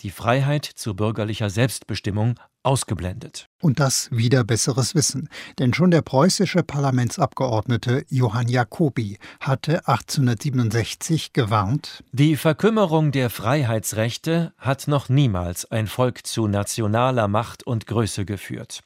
die 0.00 0.10
Freiheit 0.10 0.64
zu 0.64 0.94
bürgerlicher 0.94 1.50
Selbstbestimmung 1.50 2.38
ausgeblendet. 2.62 3.48
Und 3.60 3.80
das 3.80 4.08
wieder 4.10 4.44
besseres 4.44 4.94
Wissen. 4.94 5.28
Denn 5.58 5.72
schon 5.74 5.90
der 5.90 6.02
preußische 6.02 6.62
Parlamentsabgeordnete 6.62 8.04
Johann 8.08 8.48
Jacobi 8.48 9.18
hatte 9.40 9.86
1867 9.86 11.32
gewarnt, 11.32 12.04
Die 12.12 12.36
Verkümmerung 12.36 13.12
der 13.12 13.30
Freiheitsrechte 13.30 14.52
hat 14.58 14.88
noch 14.88 15.08
niemals 15.08 15.70
ein 15.70 15.86
Volk 15.86 16.26
zu 16.26 16.46
nationaler 16.48 17.28
Macht 17.28 17.62
und 17.62 17.86
Größe 17.86 18.24
geführt. 18.24 18.80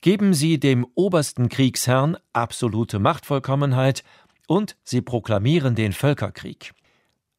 Geben 0.00 0.34
Sie 0.34 0.58
dem 0.58 0.84
obersten 0.96 1.48
Kriegsherrn 1.48 2.16
absolute 2.32 2.98
Machtvollkommenheit 2.98 4.02
und 4.48 4.76
Sie 4.82 5.00
proklamieren 5.00 5.76
den 5.76 5.92
Völkerkrieg. 5.92 6.72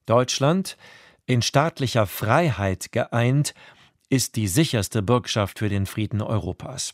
Deutschland 0.06 0.78
in 1.26 1.42
staatlicher 1.42 2.06
Freiheit 2.06 2.92
geeint, 2.92 3.54
ist 4.10 4.36
die 4.36 4.48
sicherste 4.48 5.02
Bürgschaft 5.02 5.60
für 5.60 5.70
den 5.70 5.86
Frieden 5.86 6.22
Europas. 6.22 6.94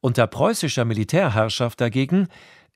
Unter 0.00 0.26
preußischer 0.26 0.84
Militärherrschaft 0.84 1.80
dagegen 1.80 2.28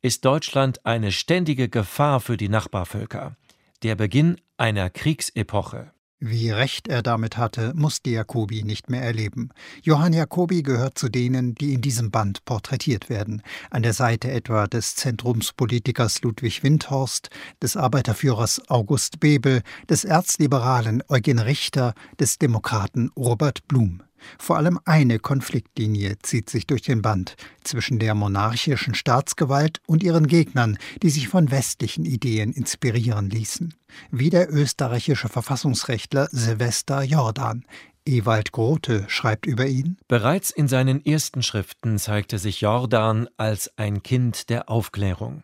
ist 0.02 0.24
Deutschland 0.24 0.84
eine 0.84 1.12
ständige 1.12 1.68
Gefahr 1.70 2.20
für 2.20 2.36
die 2.36 2.50
Nachbarvölker, 2.50 3.36
der 3.82 3.94
Beginn 3.94 4.40
einer 4.58 4.90
Kriegsepoche. 4.90 5.92
Wie 6.26 6.48
recht 6.48 6.88
er 6.88 7.02
damit 7.02 7.36
hatte, 7.36 7.74
musste 7.76 8.08
Jacobi 8.08 8.64
nicht 8.64 8.88
mehr 8.88 9.02
erleben. 9.02 9.50
Johann 9.82 10.14
Jacobi 10.14 10.62
gehört 10.62 10.96
zu 10.96 11.10
denen, 11.10 11.54
die 11.54 11.74
in 11.74 11.82
diesem 11.82 12.10
Band 12.10 12.46
porträtiert 12.46 13.10
werden. 13.10 13.42
An 13.70 13.82
der 13.82 13.92
Seite 13.92 14.30
etwa 14.30 14.66
des 14.66 14.96
Zentrumspolitikers 14.96 16.22
Ludwig 16.22 16.62
Windhorst, 16.62 17.28
des 17.62 17.76
Arbeiterführers 17.76 18.62
August 18.70 19.20
Bebel, 19.20 19.60
des 19.90 20.06
Erzliberalen 20.06 21.02
Eugen 21.10 21.40
Richter, 21.40 21.92
des 22.18 22.38
Demokraten 22.38 23.10
Robert 23.18 23.68
Blum. 23.68 24.02
Vor 24.38 24.56
allem 24.56 24.78
eine 24.84 25.18
Konfliktlinie 25.18 26.16
zieht 26.22 26.50
sich 26.50 26.66
durch 26.66 26.82
den 26.82 27.02
Band 27.02 27.36
zwischen 27.62 27.98
der 27.98 28.14
monarchischen 28.14 28.94
Staatsgewalt 28.94 29.80
und 29.86 30.02
ihren 30.02 30.26
Gegnern, 30.26 30.78
die 31.02 31.10
sich 31.10 31.28
von 31.28 31.50
westlichen 31.50 32.04
Ideen 32.04 32.52
inspirieren 32.52 33.30
ließen. 33.30 33.74
Wie 34.10 34.30
der 34.30 34.52
österreichische 34.52 35.28
Verfassungsrechtler 35.28 36.28
Silvester 36.30 37.02
Jordan. 37.02 37.64
Ewald 38.06 38.52
Grote 38.52 39.06
schreibt 39.08 39.46
über 39.46 39.66
ihn. 39.66 39.96
Bereits 40.08 40.50
in 40.50 40.68
seinen 40.68 41.04
ersten 41.04 41.42
Schriften 41.42 41.98
zeigte 41.98 42.38
sich 42.38 42.60
Jordan 42.60 43.28
als 43.38 43.70
ein 43.78 44.02
Kind 44.02 44.50
der 44.50 44.68
Aufklärung. 44.68 45.42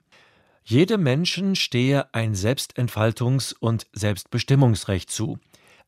Jedem 0.62 1.02
Menschen 1.02 1.56
stehe 1.56 2.12
ein 2.14 2.34
Selbstentfaltungs- 2.34 3.54
und 3.58 3.86
Selbstbestimmungsrecht 3.92 5.10
zu, 5.10 5.38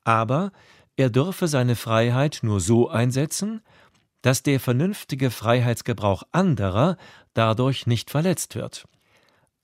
aber 0.03 0.51
er 0.95 1.09
dürfe 1.09 1.47
seine 1.47 1.75
Freiheit 1.75 2.39
nur 2.43 2.59
so 2.59 2.89
einsetzen, 2.89 3.61
dass 4.21 4.43
der 4.43 4.59
vernünftige 4.59 5.31
Freiheitsgebrauch 5.31 6.23
anderer 6.31 6.97
dadurch 7.33 7.87
nicht 7.87 8.09
verletzt 8.09 8.55
wird. 8.55 8.85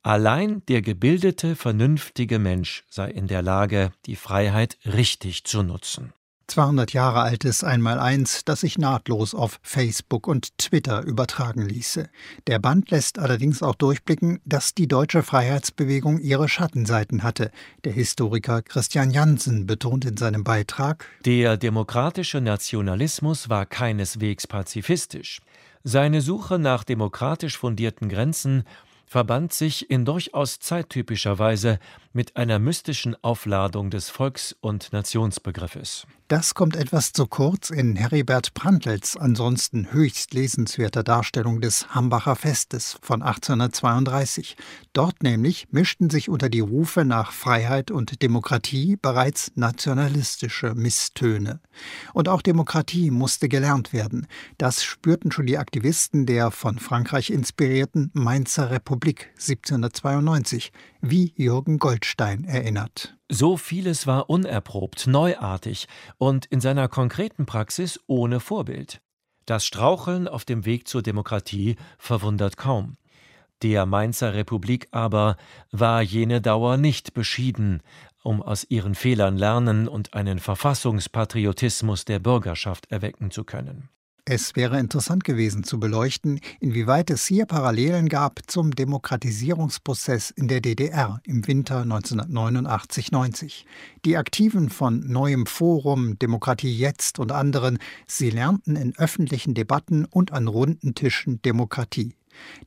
Allein 0.02 0.64
der 0.68 0.82
gebildete, 0.82 1.56
vernünftige 1.56 2.40
Mensch 2.40 2.86
sei 2.90 3.10
in 3.12 3.28
der 3.28 3.42
Lage, 3.42 3.92
die 4.06 4.16
Freiheit 4.16 4.78
richtig 4.86 5.44
zu 5.44 5.62
nutzen. 5.64 6.14
200 6.50 6.94
Jahre 6.94 7.22
altes 7.22 7.64
Einmaleins, 7.64 8.44
das 8.46 8.62
sich 8.62 8.78
nahtlos 8.78 9.34
auf 9.34 9.60
Facebook 9.62 10.28
und 10.28 10.58
Twitter 10.58 11.04
übertragen 11.04 11.68
ließe. 11.68 12.10
Der 12.48 12.60
Band 12.60 12.92
lässt 12.92 13.20
allerdings 13.20 13.62
auch 13.62 13.76
durchblicken, 13.76 14.42
dass 14.46 14.74
die 14.74 14.88
deutsche 14.88 15.24
Freiheitsbewegung 15.24 16.20
ihre 16.20 16.50
Schattenseiten 16.50 17.24
hatte. 17.24 17.52
Der 17.84 17.94
Historiker 17.94 18.62
Christian 18.62 19.12
Jansen 19.12 19.68
betont 19.68 20.06
in 20.06 20.18
seinem 20.18 20.44
Beitrag, 20.44 21.06
der 21.26 21.58
demokratische 21.58 22.42
Nationalismus 22.42 23.50
war 23.50 23.66
keineswegs 23.66 24.48
pazifistisch. 24.48 25.42
Seine 25.84 26.22
Suche 26.22 26.60
nach 26.60 26.84
demokratisch 26.84 27.58
fundierten 27.58 28.10
Grenzen 28.10 28.64
verband 29.10 29.54
sich 29.54 29.90
in 29.90 30.06
durchaus 30.06 30.60
zeittypischer 30.60 31.40
Weise 31.40 31.80
mit 32.14 32.36
einer 32.36 32.60
mystischen 32.60 33.16
Aufladung 33.24 33.90
des 33.90 34.10
Volks- 34.10 34.56
und 34.62 34.92
Nationsbegriffes. 34.92 36.08
Das 36.30 36.54
kommt 36.54 36.76
etwas 36.76 37.12
zu 37.12 37.26
kurz 37.26 37.72
in 37.72 37.96
Heribert 37.96 38.54
Prantls 38.54 39.18
ansonsten 39.18 39.92
höchst 39.92 40.36
lesenswerter 40.36 41.04
Darstellung 41.04 41.60
des 41.60 41.96
Hambacher 41.96 42.36
Festes 42.36 43.00
von 43.02 43.24
1832. 43.24 44.56
Dort 44.94 45.24
nämlich 45.24 45.70
mischten 45.72 46.12
sich 46.12 46.30
unter 46.30 46.48
die 46.50 46.60
Rufe 46.60 47.04
nach 47.04 47.32
Freiheit 47.32 47.90
und 47.90 48.22
Demokratie 48.22 48.96
bereits 48.96 49.52
nationalistische 49.56 50.76
Misstöne. 50.76 51.62
Und 52.14 52.30
auch 52.30 52.44
Demokratie 52.44 53.10
musste 53.10 53.50
gelernt 53.50 53.92
werden. 53.92 54.28
Das 54.60 54.84
spürten 54.84 55.32
schon 55.32 55.48
die 55.48 55.58
Aktivisten 55.58 56.28
der 56.28 56.52
von 56.52 56.78
Frankreich 56.78 57.32
inspirierten 57.32 58.12
Mainzer 58.14 58.70
Republik 58.70 59.32
1792, 59.40 60.72
wie 61.02 61.34
Jürgen 61.36 61.80
Goldstein 61.80 62.44
erinnert. 62.44 63.18
So 63.30 63.58
vieles 63.58 64.08
war 64.08 64.30
unerprobt, 64.30 65.08
neuartig 65.08 65.88
und 66.18 66.46
in 66.48 66.62
seiner 66.62 66.88
konkreten 66.88 67.46
Praxis 67.46 68.00
ohne 68.08 68.40
Vorbild. 68.40 69.02
Das 69.46 69.66
Straucheln 69.66 70.28
auf 70.28 70.46
dem 70.46 70.66
Weg 70.66 70.88
zur 70.88 71.02
Demokratie 71.02 71.76
verwundert 71.98 72.58
kaum. 72.58 72.98
Der 73.62 73.86
Mainzer 73.86 74.34
Republik 74.34 74.88
aber 74.92 75.36
war 75.72 76.02
jene 76.02 76.40
Dauer 76.40 76.78
nicht 76.78 77.14
beschieden, 77.14 77.82
um 78.24 78.42
aus 78.42 78.66
ihren 78.70 78.96
Fehlern 78.96 79.38
lernen 79.38 79.88
und 79.88 80.14
einen 80.14 80.40
Verfassungspatriotismus 80.40 82.06
der 82.06 82.20
Bürgerschaft 82.20 82.92
erwecken 82.92 83.32
zu 83.32 83.44
können. 83.44 83.90
Es 84.32 84.56
wäre 84.56 84.78
interessant 84.80 85.24
gewesen 85.24 85.64
zu 85.64 85.80
beleuchten, 85.80 86.40
inwieweit 86.60 87.10
es 87.10 87.26
hier 87.26 87.48
Parallelen 87.48 88.10
gab 88.10 88.42
zum 88.46 88.70
Demokratisierungsprozess 88.76 90.30
in 90.30 90.48
der 90.48 90.62
DDR 90.62 91.20
im 91.24 91.48
Winter 91.48 91.82
1989-90. 91.82 93.64
Die 94.06 94.18
Aktiven 94.18 94.70
von 94.70 95.00
Neuem 95.00 95.48
Forum, 95.48 96.20
Demokratie 96.20 96.72
Jetzt 96.72 97.18
und 97.18 97.32
anderen, 97.32 97.80
sie 98.06 98.30
lernten 98.30 98.76
in 98.76 98.96
öffentlichen 99.00 99.56
Debatten 99.56 100.06
und 100.06 100.32
an 100.32 100.48
runden 100.48 100.94
Tischen 100.94 101.42
Demokratie. 101.42 102.14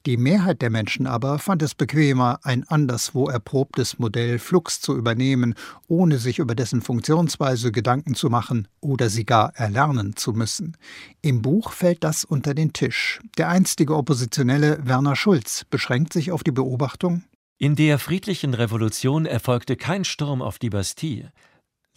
Die 0.06 0.16
Mehrheit 0.16 0.62
der 0.62 0.70
Menschen 0.70 1.06
aber 1.06 1.38
fand 1.38 1.62
es 1.62 1.74
bequemer, 1.74 2.40
ein 2.42 2.66
anderswo 2.68 3.28
erprobtes 3.28 3.98
Modell 3.98 4.38
Flux 4.38 4.80
zu 4.80 4.96
übernehmen, 4.96 5.54
ohne 5.86 6.18
sich 6.18 6.38
über 6.38 6.54
dessen 6.54 6.82
Funktionsweise 6.82 7.70
Gedanken 7.70 8.14
zu 8.14 8.30
machen 8.30 8.68
oder 8.80 9.08
sie 9.08 9.24
gar 9.24 9.54
erlernen 9.54 10.16
zu 10.16 10.32
müssen. 10.32 10.76
Im 11.20 11.42
Buch 11.42 11.72
fällt 11.72 12.02
das 12.02 12.24
unter 12.24 12.54
den 12.54 12.72
Tisch. 12.72 13.20
Der 13.38 13.48
einstige 13.48 13.96
Oppositionelle 13.96 14.80
Werner 14.82 15.16
Schulz 15.16 15.64
beschränkt 15.70 16.12
sich 16.12 16.32
auf 16.32 16.42
die 16.42 16.52
Beobachtung 16.52 17.22
In 17.58 17.76
der 17.76 17.98
friedlichen 17.98 18.54
Revolution 18.54 19.24
erfolgte 19.24 19.76
kein 19.76 20.04
Sturm 20.04 20.42
auf 20.42 20.58
die 20.58 20.70
Bastille. 20.70 21.32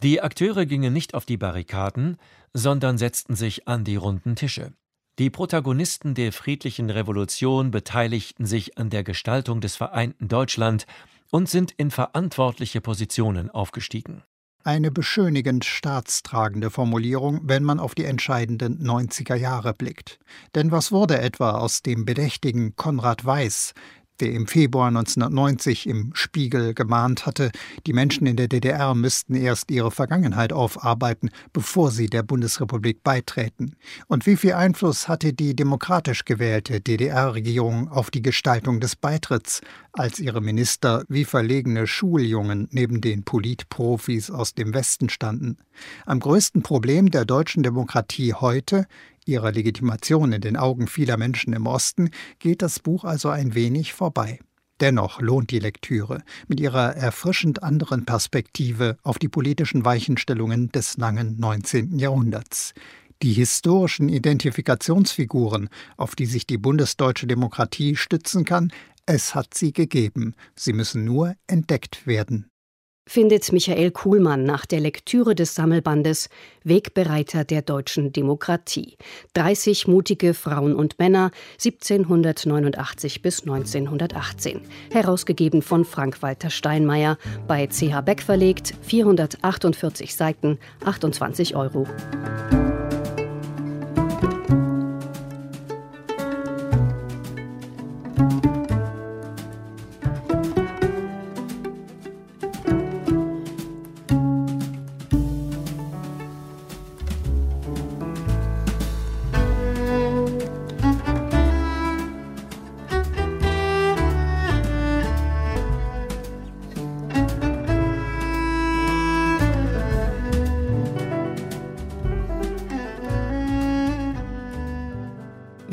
Die 0.04 0.22
Akteure 0.22 0.66
gingen 0.66 0.94
nicht 0.94 1.14
auf 1.14 1.26
die 1.26 1.38
Barrikaden, 1.38 2.18
sondern 2.54 2.98
setzten 2.98 3.36
sich 3.36 3.68
an 3.68 3.84
die 3.84 3.96
runden 3.96 4.36
Tische. 4.36 4.74
Die 5.18 5.30
Protagonisten 5.30 6.14
der 6.14 6.34
friedlichen 6.34 6.90
Revolution 6.90 7.72
beteiligten 7.72 8.46
sich 8.46 8.78
an 8.78 8.90
der 8.90 9.06
Gestaltung 9.06 9.62
des 9.62 9.78
vereinten 9.78 10.28
Deutschland 10.28 10.86
und 11.32 11.48
sind 11.48 11.72
in 11.72 11.90
verantwortliche 11.90 12.82
Positionen 12.82 13.50
aufgestiegen. 13.50 14.24
Eine 14.66 14.92
beschönigend 14.92 15.64
staatstragende 15.64 16.70
Formulierung, 16.70 17.40
wenn 17.44 17.64
man 17.64 17.80
auf 17.80 17.96
die 17.96 18.04
entscheidenden 18.04 18.86
90er 18.86 19.36
Jahre 19.36 19.74
blickt. 19.74 20.20
Denn 20.54 20.72
was 20.72 20.92
wurde 20.92 21.20
etwa 21.20 21.52
aus 21.52 21.82
dem 21.82 22.04
bedächtigen 22.04 22.76
Konrad 22.76 23.24
Weiß, 23.24 23.74
der 24.20 24.32
im 24.32 24.48
Februar 24.48 24.88
1990 24.88 25.88
im 25.88 26.12
Spiegel 26.14 26.74
gemahnt 26.74 27.26
hatte, 27.26 27.52
die 27.86 27.94
Menschen 27.94 28.28
in 28.28 28.36
der 28.36 28.48
DDR 28.48 28.96
müssten 28.96 29.36
erst 29.36 29.72
ihre 29.72 29.92
Vergangenheit 29.92 30.54
aufarbeiten, 30.54 31.30
bevor 31.54 31.92
sie 31.92 32.08
der 32.08 32.24
Bundesrepublik 32.24 33.04
beitreten. 33.04 33.76
Und 34.08 34.26
wie 34.26 34.36
viel 34.36 34.54
Einfluss 34.54 35.08
hatte 35.08 35.34
die 35.34 35.56
demokratisch 35.56 36.26
gewählte 36.26 36.82
DDR-Regierung 36.82 37.90
auf 37.90 38.12
die 38.12 38.22
Gestaltung 38.22 38.80
des 38.80 38.96
Beitritts, 38.96 39.62
als 39.94 40.20
ihre 40.20 40.42
Minister 40.42 41.04
wie 41.08 41.26
verlegene 41.26 41.88
Schuljungen 41.88 42.68
neben 42.72 43.02
den 43.02 43.24
Politprofis 43.24 44.30
aus 44.30 44.54
dem 44.54 44.74
Westen 44.74 45.10
standen? 45.10 45.58
Am 46.06 46.20
größten 46.20 46.64
Problem 46.64 47.12
der 47.12 47.26
deutschen 47.26 47.64
Demokratie 47.64 48.34
heute 48.34 48.86
ihrer 49.26 49.52
Legitimation 49.52 50.32
in 50.32 50.42
den 50.42 50.58
Augen 50.58 50.88
vieler 50.88 51.18
Menschen 51.18 51.54
im 51.54 51.68
Osten 51.68 52.10
geht 52.40 52.62
das 52.62 52.80
Buch 52.80 53.04
also 53.04 53.30
ein 53.30 53.56
wenig 53.56 53.94
vorbei. 53.94 54.40
Dennoch 54.82 55.22
lohnt 55.22 55.52
die 55.52 55.60
Lektüre 55.60 56.22
mit 56.48 56.60
ihrer 56.60 56.96
erfrischend 56.96 57.64
anderen 57.64 58.06
Perspektive 58.06 58.98
auf 59.04 59.18
die 59.18 59.30
politischen 59.30 59.86
Weichenstellungen 59.86 60.70
des 60.70 60.98
langen 60.98 61.40
19. 61.40 61.98
Jahrhunderts. 61.98 62.74
Die 63.22 63.32
historischen 63.32 64.10
Identifikationsfiguren, 64.10 65.70
auf 65.96 66.16
die 66.16 66.26
sich 66.26 66.46
die 66.46 66.58
bundesdeutsche 66.58 67.28
Demokratie 67.28 67.96
stützen 67.96 68.44
kann, 68.44 68.72
es 69.06 69.34
hat 69.34 69.54
sie 69.54 69.72
gegeben, 69.72 70.34
sie 70.56 70.74
müssen 70.74 71.06
nur 71.06 71.36
entdeckt 71.48 72.06
werden 72.06 72.50
findet 73.08 73.52
Michael 73.52 73.92
Kuhlmann 73.92 74.44
nach 74.44 74.66
der 74.66 74.80
Lektüre 74.80 75.36
des 75.36 75.56
Sammelbandes 75.56 76.30
Wegbereiter 76.64 77.44
der 77.44 77.62
deutschen 77.62 78.12
Demokratie. 78.12 78.98
30 79.34 79.88
mutige 79.88 80.34
Frauen 80.34 80.76
und 80.76 80.98
Männer 81.00 81.32
1789 81.64 83.22
bis 83.22 83.42
1918. 83.42 84.62
Herausgegeben 84.92 85.62
von 85.62 85.86
Frank-Walter 85.86 86.50
Steinmeier, 86.50 87.18
bei 87.48 87.68
CH 87.68 88.02
Beck 88.02 88.22
verlegt, 88.22 88.74
448 88.82 90.16
Seiten, 90.16 90.58
28 90.84 91.56
Euro. 91.56 91.88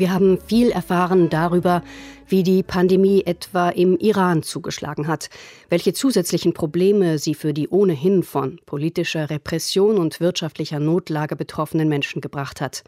Wir 0.03 0.11
haben 0.11 0.37
viel 0.37 0.69
erfahren 0.69 1.29
darüber, 1.29 1.81
wie 2.27 2.43
die 2.43 2.61
Pandemie 2.61 3.23
etwa 3.25 3.69
im 3.69 3.97
Iran 3.97 4.43
zugeschlagen 4.43 5.07
hat, 5.07 5.29
welche 5.69 5.93
zusätzlichen 5.93 6.53
Probleme 6.53 7.19
sie 7.19 7.33
für 7.33 7.53
die 7.53 7.69
ohnehin 7.69 8.21
von 8.21 8.59
politischer 8.65 9.29
Repression 9.29 9.97
und 9.97 10.19
wirtschaftlicher 10.19 10.81
Notlage 10.81 11.37
betroffenen 11.37 11.87
Menschen 11.87 12.19
gebracht 12.19 12.59
hat. 12.59 12.83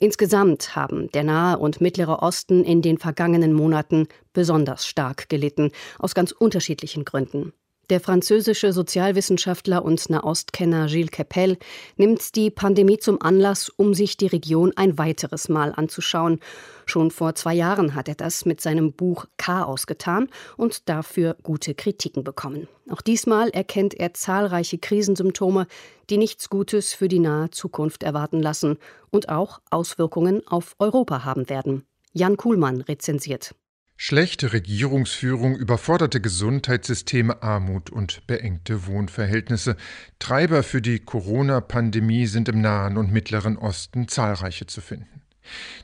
Insgesamt 0.00 0.76
haben 0.76 1.10
der 1.12 1.24
Nahe 1.24 1.56
und 1.56 1.80
Mittlere 1.80 2.20
Osten 2.20 2.62
in 2.62 2.82
den 2.82 2.98
vergangenen 2.98 3.54
Monaten 3.54 4.06
besonders 4.34 4.86
stark 4.86 5.30
gelitten, 5.30 5.70
aus 5.98 6.14
ganz 6.14 6.30
unterschiedlichen 6.30 7.06
Gründen. 7.06 7.54
Der 7.90 7.98
französische 7.98 8.72
Sozialwissenschaftler 8.72 9.84
und 9.84 10.10
Nahostkenner 10.10 10.86
Gilles 10.86 11.10
Capel 11.10 11.58
nimmt 11.96 12.36
die 12.36 12.48
Pandemie 12.48 12.98
zum 12.98 13.20
Anlass, 13.20 13.68
um 13.68 13.94
sich 13.94 14.16
die 14.16 14.28
Region 14.28 14.72
ein 14.76 14.96
weiteres 14.96 15.48
Mal 15.48 15.72
anzuschauen. 15.74 16.38
Schon 16.86 17.10
vor 17.10 17.34
zwei 17.34 17.52
Jahren 17.52 17.96
hat 17.96 18.06
er 18.06 18.14
das 18.14 18.44
mit 18.44 18.60
seinem 18.60 18.92
Buch 18.92 19.26
Chaos 19.38 19.88
getan 19.88 20.28
und 20.56 20.88
dafür 20.88 21.36
gute 21.42 21.74
Kritiken 21.74 22.22
bekommen. 22.22 22.68
Auch 22.90 23.00
diesmal 23.00 23.48
erkennt 23.48 23.94
er 23.94 24.14
zahlreiche 24.14 24.78
Krisensymptome, 24.78 25.66
die 26.10 26.16
nichts 26.18 26.48
Gutes 26.48 26.94
für 26.94 27.08
die 27.08 27.18
nahe 27.18 27.50
Zukunft 27.50 28.04
erwarten 28.04 28.40
lassen 28.40 28.78
und 29.10 29.28
auch 29.28 29.60
Auswirkungen 29.68 30.46
auf 30.46 30.76
Europa 30.78 31.24
haben 31.24 31.48
werden. 31.48 31.84
Jan 32.12 32.36
Kuhlmann 32.36 32.82
rezensiert. 32.82 33.56
Schlechte 34.02 34.54
Regierungsführung, 34.54 35.56
überforderte 35.56 36.22
Gesundheitssysteme, 36.22 37.42
Armut 37.42 37.90
und 37.90 38.26
beengte 38.26 38.86
Wohnverhältnisse. 38.86 39.76
Treiber 40.18 40.62
für 40.62 40.80
die 40.80 41.00
Corona-Pandemie 41.00 42.24
sind 42.24 42.48
im 42.48 42.62
Nahen 42.62 42.96
und 42.96 43.12
Mittleren 43.12 43.58
Osten 43.58 44.08
zahlreiche 44.08 44.64
zu 44.64 44.80
finden. 44.80 45.20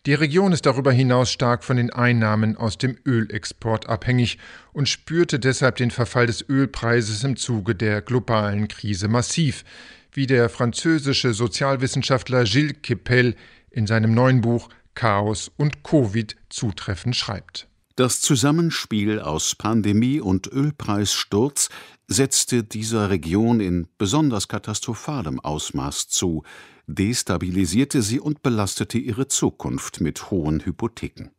Die 0.07 0.15
Region 0.15 0.53
ist 0.53 0.65
darüber 0.65 0.93
hinaus 0.93 1.31
stark 1.31 1.63
von 1.63 1.77
den 1.77 1.91
Einnahmen 1.91 2.57
aus 2.57 2.79
dem 2.79 2.97
Ölexport 3.05 3.87
abhängig 3.87 4.39
und 4.73 4.89
spürte 4.89 5.39
deshalb 5.39 5.77
den 5.77 5.91
Verfall 5.91 6.25
des 6.25 6.43
Ölpreises 6.49 7.23
im 7.23 7.37
Zuge 7.37 7.75
der 7.75 8.01
globalen 8.01 8.67
Krise 8.67 9.09
massiv, 9.09 9.63
wie 10.11 10.27
der 10.27 10.49
französische 10.49 11.35
Sozialwissenschaftler 11.35 12.45
Gilles 12.45 12.77
Kepel 12.83 13.37
in 13.69 13.87
seinem 13.87 14.15
neuen 14.15 14.41
Buch 14.41 14.71
Chaos 14.95 15.53
und 15.59 15.85
Covid 15.85 16.35
zutreffend 16.49 17.15
schreibt. 17.15 17.69
Das 17.97 18.21
Zusammenspiel 18.21 19.21
aus 19.21 19.55
Pandemie 19.55 20.21
und 20.21 20.53
Ölpreissturz 20.53 21.71
setzte 22.07 22.63
dieser 22.63 23.09
Region 23.09 23.59
in 23.59 23.89
besonders 23.97 24.49
katastrophalem 24.49 25.41
Ausmaß 25.41 26.09
zu, 26.09 26.43
destabilisierte 26.87 28.03
sie 28.03 28.21
und 28.21 28.43
belastete 28.43 28.99
ihre 28.99 29.29
Zukunft 29.29 30.03
mit 30.03 30.31
hohen 30.31 30.63
Hypotheken. 30.67 31.31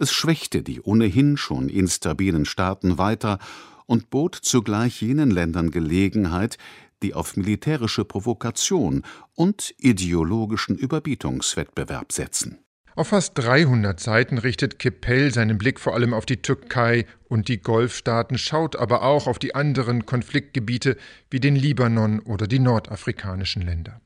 Es 0.00 0.12
schwächte 0.12 0.64
die 0.64 0.80
ohnehin 0.80 1.36
schon 1.36 1.68
instabilen 1.68 2.44
Staaten 2.44 2.98
weiter 2.98 3.38
und 3.86 4.10
bot 4.10 4.34
zugleich 4.34 5.00
jenen 5.00 5.30
Ländern 5.30 5.70
Gelegenheit, 5.70 6.58
die 7.04 7.14
auf 7.14 7.36
militärische 7.36 8.04
Provokation 8.04 9.04
und 9.36 9.72
ideologischen 9.78 10.76
Überbietungswettbewerb 10.76 12.10
setzen 12.10 12.63
auf 12.96 13.08
fast 13.08 13.36
300 13.38 13.98
Seiten 13.98 14.38
richtet 14.38 14.78
Keppel 14.78 15.32
seinen 15.32 15.58
Blick 15.58 15.80
vor 15.80 15.94
allem 15.94 16.14
auf 16.14 16.26
die 16.26 16.42
Türkei 16.42 17.06
und 17.28 17.48
die 17.48 17.60
Golfstaaten, 17.60 18.38
schaut 18.38 18.76
aber 18.76 19.02
auch 19.02 19.26
auf 19.26 19.38
die 19.38 19.54
anderen 19.54 20.06
Konfliktgebiete 20.06 20.96
wie 21.30 21.40
den 21.40 21.56
Libanon 21.56 22.20
oder 22.20 22.46
die 22.46 22.60
nordafrikanischen 22.60 23.62
Länder. 23.62 24.00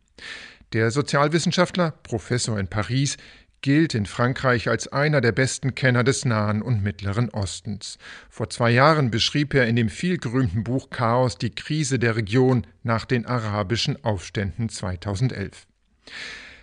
Der 0.73 0.91
Sozialwissenschaftler, 0.91 1.93
Professor 2.03 2.59
in 2.59 2.69
Paris, 2.69 3.17
gilt 3.61 3.95
in 3.95 4.07
Frankreich 4.07 4.69
als 4.69 4.89
einer 4.89 5.21
der 5.21 5.33
besten 5.33 5.75
Kenner 5.75 6.05
des 6.05 6.25
Nahen 6.25 6.63
und 6.63 6.83
Mittleren 6.83 7.29
Ostens. 7.31 7.99
Vor 8.31 8.51
zwei 8.51 8.71
Jahren 8.71 9.11
beschrieb 9.11 9.53
er 9.55 9.67
in 9.67 9.77
dem 9.77 9.89
vielgerühmten 9.89 10.65
Buch 10.65 10.91
Chaos 10.91 11.39
die 11.39 11.51
Krise 11.51 11.99
der 11.99 12.17
Region 12.17 12.67
nach 12.83 13.05
den 13.05 13.27
arabischen 13.27 14.03
Aufständen 14.05 14.69
2011. 14.69 15.67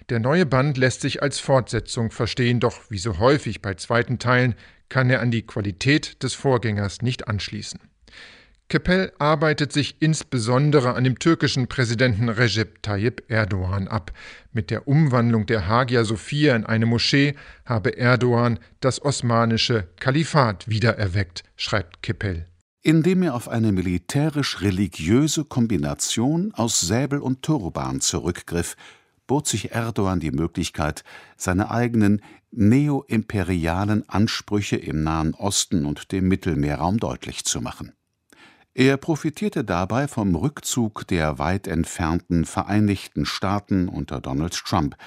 Der 0.10 0.20
neue 0.20 0.46
Band 0.46 0.78
lässt 0.78 1.02
sich 1.02 1.24
als 1.24 1.40
Fortsetzung 1.40 2.12
verstehen, 2.12 2.60
doch 2.60 2.80
wie 2.90 3.00
so 3.00 3.18
häufig 3.18 3.62
bei 3.64 3.74
zweiten 3.74 4.20
Teilen 4.20 4.54
kann 4.88 5.10
er 5.10 5.20
an 5.20 5.32
die 5.32 5.42
Qualität 5.42 6.22
des 6.22 6.36
Vorgängers 6.36 7.02
nicht 7.02 7.28
anschließen. 7.28 7.80
Keppel 8.68 9.12
arbeitet 9.20 9.72
sich 9.72 9.98
insbesondere 10.00 10.94
an 10.94 11.04
dem 11.04 11.20
türkischen 11.20 11.68
Präsidenten 11.68 12.30
Recep 12.30 12.82
Tayyip 12.82 13.24
Erdogan 13.28 13.88
ab. 13.88 14.12
Mit 14.54 14.72
der 14.72 14.88
Umwandlung 14.88 15.46
der 15.46 15.68
Hagia 15.68 16.04
Sophia 16.04 16.56
in 16.56 16.66
eine 16.66 16.88
Moschee 16.88 17.36
habe 17.66 17.98
Erdogan 17.98 18.60
das 18.80 19.02
osmanische 19.02 19.88
Kalifat 20.00 20.68
wiedererweckt, 20.68 21.44
schreibt 21.56 22.02
Keppel. 22.02 22.48
Indem 22.82 23.24
er 23.24 23.36
auf 23.36 23.50
eine 23.50 23.72
militärisch-religiöse 23.72 25.46
Kombination 25.46 26.52
aus 26.54 26.82
Säbel 26.82 27.20
und 27.20 27.44
Turban 27.44 28.02
zurückgriff, 28.02 28.76
bot 29.28 29.48
sich 29.48 29.72
Erdogan 29.72 30.20
die 30.20 30.32
Möglichkeit, 30.32 31.04
seine 31.38 31.72
eigenen 31.72 32.22
neoimperialen 32.52 34.08
Ansprüche 34.08 34.78
im 34.78 35.04
Nahen 35.04 35.34
Osten 35.34 35.86
und 35.86 36.12
dem 36.12 36.28
Mittelmeerraum 36.28 37.00
deutlich 37.00 37.44
zu 37.46 37.62
machen. 37.62 37.94
Er 38.74 38.98
profitierte 38.98 39.64
dabei 39.64 40.08
vom 40.08 40.36
Rückzug 40.36 41.08
der 41.08 41.40
weit 41.40 41.66
entfernten 41.66 42.44
Vereinigten 42.44 43.26
Staaten 43.26 43.88
unter 43.88 44.20
Donald 44.20 44.54
Trump. 44.54 44.98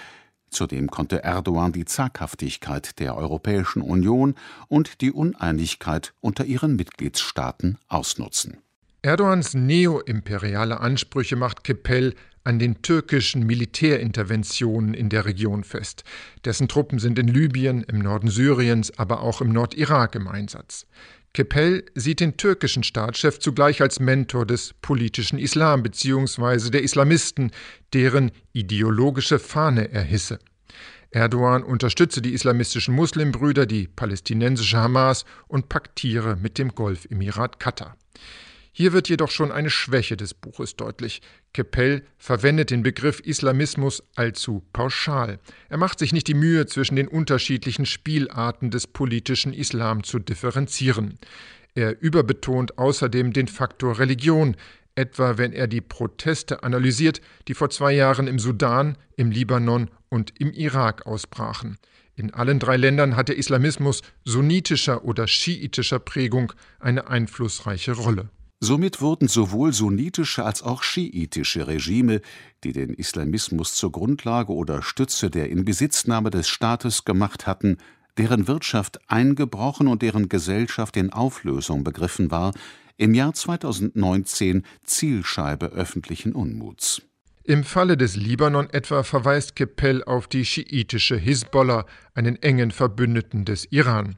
Zudem 0.49 0.91
konnte 0.91 1.23
Erdogan 1.23 1.73
die 1.73 1.85
Zaghaftigkeit 1.85 2.99
der 2.99 3.15
Europäischen 3.15 3.83
Union 3.83 4.37
und 4.69 5.03
die 5.03 5.13
Uneinigkeit 5.13 6.15
unter 6.21 6.47
ihren 6.47 6.77
Mitgliedstaaten 6.77 7.77
ausnutzen. 7.89 8.57
Erdogans 9.03 9.53
neoimperiale 9.53 10.81
Ansprüche 10.81 11.37
macht 11.37 11.63
Keppel 11.63 12.15
an 12.45 12.59
den 12.59 12.83
türkischen 12.83 13.47
Militärinterventionen 13.47 14.95
in 14.95 15.09
der 15.09 15.25
Region 15.25 15.65
fest. 15.65 16.05
Dessen 16.45 16.69
Truppen 16.69 16.99
sind 16.99 17.19
in 17.19 17.29
Libyen, 17.29 17.83
im 17.85 17.99
Norden 17.99 18.29
Syriens, 18.29 18.99
aber 18.99 19.23
auch 19.23 19.41
im 19.41 19.53
Nordirak 19.53 20.15
im 20.15 20.29
Einsatz. 20.29 20.87
Keppel 21.35 21.85
sieht 21.95 22.21
den 22.21 22.37
türkischen 22.37 22.83
Staatschef 22.83 23.39
zugleich 23.39 23.83
als 23.83 24.01
Mentor 24.01 24.47
des 24.47 24.75
politischen 24.81 25.39
Islam 25.39 25.83
bzw. 25.83 26.71
der 26.71 26.83
Islamisten, 26.83 27.51
deren 27.93 28.33
ideologische 28.53 29.39
Fahne 29.39 29.93
er 29.93 30.03
hisse. 30.03 30.39
Erdogan 31.11 31.63
unterstütze 31.63 32.21
die 32.21 32.35
islamistischen 32.35 32.95
Muslimbrüder, 32.95 33.67
die 33.67 33.89
palästinensische 33.89 34.77
Hamas 34.77 35.25
und 35.47 35.69
paktiere 35.69 36.37
mit 36.37 36.59
dem 36.59 36.75
Golfemirat 36.75 37.59
Katar. 37.59 37.97
Hier 38.81 38.93
wird 38.93 39.09
jedoch 39.09 39.33
schon 39.33 39.51
eine 39.51 39.71
Schwäche 39.71 40.17
des 40.17 40.35
Buches 40.35 40.77
deutlich. 40.77 41.21
Keppel 41.53 42.05
verwendet 42.17 42.71
den 42.71 42.85
Begriff 42.85 43.19
Islamismus 43.19 44.05
allzu 44.15 44.63
pauschal. 44.73 45.41
Er 45.69 45.79
macht 45.79 45.99
sich 45.99 46.13
nicht 46.13 46.29
die 46.29 46.35
Mühe, 46.35 46.65
zwischen 46.67 46.95
den 46.95 47.09
unterschiedlichen 47.09 47.87
Spielarten 47.87 48.71
des 48.71 48.87
politischen 48.87 49.53
Islam 49.53 50.05
zu 50.05 50.21
differenzieren. 50.21 51.19
Er 51.75 52.01
überbetont 52.01 52.79
außerdem 52.79 53.33
den 53.33 53.49
Faktor 53.49 53.99
Religion, 53.99 54.55
etwa 54.95 55.39
wenn 55.39 55.53
er 55.53 55.67
die 55.67 55.81
Proteste 55.81 56.63
analysiert, 56.63 57.21
die 57.49 57.55
vor 57.55 57.71
zwei 57.71 57.91
Jahren 57.91 58.29
im 58.29 58.39
Sudan, 58.39 58.97
im 59.17 59.33
Libanon 59.33 59.91
und 60.09 60.39
im 60.39 60.53
Irak 60.53 61.05
ausbrachen. 61.05 61.79
In 62.15 62.33
allen 62.33 62.61
drei 62.61 62.77
Ländern 62.77 63.17
hat 63.17 63.29
der 63.29 63.39
Islamismus 63.39 64.03
sunnitischer 64.25 65.05
oder 65.05 65.27
schiitischer 65.27 65.99
Prägung 65.99 66.53
eine 66.79 67.09
einflussreiche 67.09 67.95
Rolle. 67.95 68.31
Somit 68.61 69.01
wurden 69.01 69.29
sowohl 69.29 69.73
sunnitische 69.73 70.45
als 70.45 70.63
auch 70.63 70.83
schiitische 70.83 71.69
Regime, 71.69 72.21
die 72.65 72.73
den 72.73 72.93
Islamismus 72.93 73.75
zur 73.75 73.93
Grundlage 73.93 74.53
oder 74.53 74.83
Stütze 74.83 75.31
der 75.31 75.49
Inbesitznahme 75.51 76.31
des 76.31 76.49
Staates 76.49 77.05
gemacht 77.05 77.47
hatten, 77.47 77.79
deren 78.17 78.49
Wirtschaft 78.49 78.99
eingebrochen 79.09 79.87
und 79.87 80.03
deren 80.03 80.29
Gesellschaft 80.29 80.97
in 80.97 81.13
Auflösung 81.13 81.85
begriffen 81.85 82.33
war, 82.33 82.53
im 82.97 83.15
Jahr 83.15 83.33
2019 83.33 84.65
Zielscheibe 84.83 85.67
öffentlichen 85.67 86.33
Unmuts. 86.33 87.03
Im 87.45 87.63
Falle 87.63 87.97
des 87.97 88.17
Libanon 88.17 88.69
etwa 88.71 89.05
verweist 89.05 89.55
Keppel 89.55 90.03
auf 90.03 90.27
die 90.27 90.45
schiitische 90.45 91.17
Hisbollah, 91.17 91.87
einen 92.13 92.43
engen 92.43 92.73
Verbündeten 92.73 93.45
des 93.45 93.67
Iran. 93.71 94.17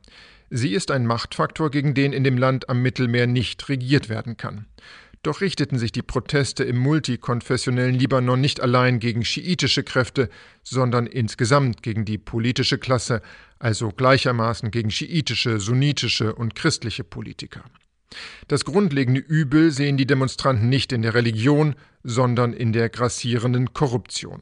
Sie 0.50 0.74
ist 0.74 0.90
ein 0.90 1.06
Machtfaktor, 1.06 1.70
gegen 1.70 1.94
den 1.94 2.12
in 2.12 2.24
dem 2.24 2.36
Land 2.36 2.68
am 2.68 2.82
Mittelmeer 2.82 3.28
nicht 3.28 3.68
regiert 3.68 4.08
werden 4.08 4.36
kann. 4.36 4.66
Doch 5.22 5.42
richteten 5.42 5.78
sich 5.78 5.92
die 5.92 6.02
Proteste 6.02 6.64
im 6.64 6.78
multikonfessionellen 6.78 7.94
Libanon 7.94 8.40
nicht 8.40 8.60
allein 8.60 8.98
gegen 8.98 9.24
schiitische 9.24 9.84
Kräfte, 9.84 10.28
sondern 10.64 11.06
insgesamt 11.06 11.82
gegen 11.82 12.04
die 12.04 12.18
politische 12.18 12.78
Klasse, 12.78 13.22
also 13.58 13.90
gleichermaßen 13.90 14.70
gegen 14.72 14.90
schiitische, 14.90 15.60
sunnitische 15.60 16.34
und 16.34 16.56
christliche 16.56 17.04
Politiker. 17.04 17.62
Das 18.48 18.64
grundlegende 18.64 19.20
Übel 19.20 19.70
sehen 19.70 19.96
die 19.96 20.06
Demonstranten 20.06 20.68
nicht 20.68 20.90
in 20.92 21.02
der 21.02 21.14
Religion, 21.14 21.76
sondern 22.02 22.52
in 22.54 22.72
der 22.72 22.88
grassierenden 22.88 23.72
Korruption. 23.72 24.40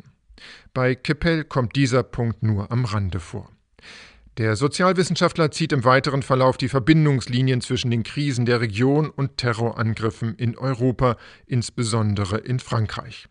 Bei 0.73 0.95
Keppel 0.95 1.45
kommt 1.45 1.77
dieser 1.77 2.03
Punkt 2.03 2.43
nur 2.43 2.71
am 2.71 2.87
Rande 2.87 3.21
vor. 3.21 3.51
Der 4.39 4.55
Sozialwissenschaftler 4.55 5.51
zieht 5.51 5.73
im 5.73 5.83
weiteren 5.83 6.23
Verlauf 6.23 6.57
die 6.57 6.69
Verbindungslinien 6.69 7.61
zwischen 7.61 7.91
den 7.91 8.05
Krisen 8.05 8.47
der 8.47 8.61
Region 8.61 9.11
und 9.11 9.37
Terrorangriffen 9.37 10.37
in 10.37 10.57
Europa, 10.57 11.17
insbesondere 11.47 12.39
in 12.39 12.61
Frankreich. 12.61 13.27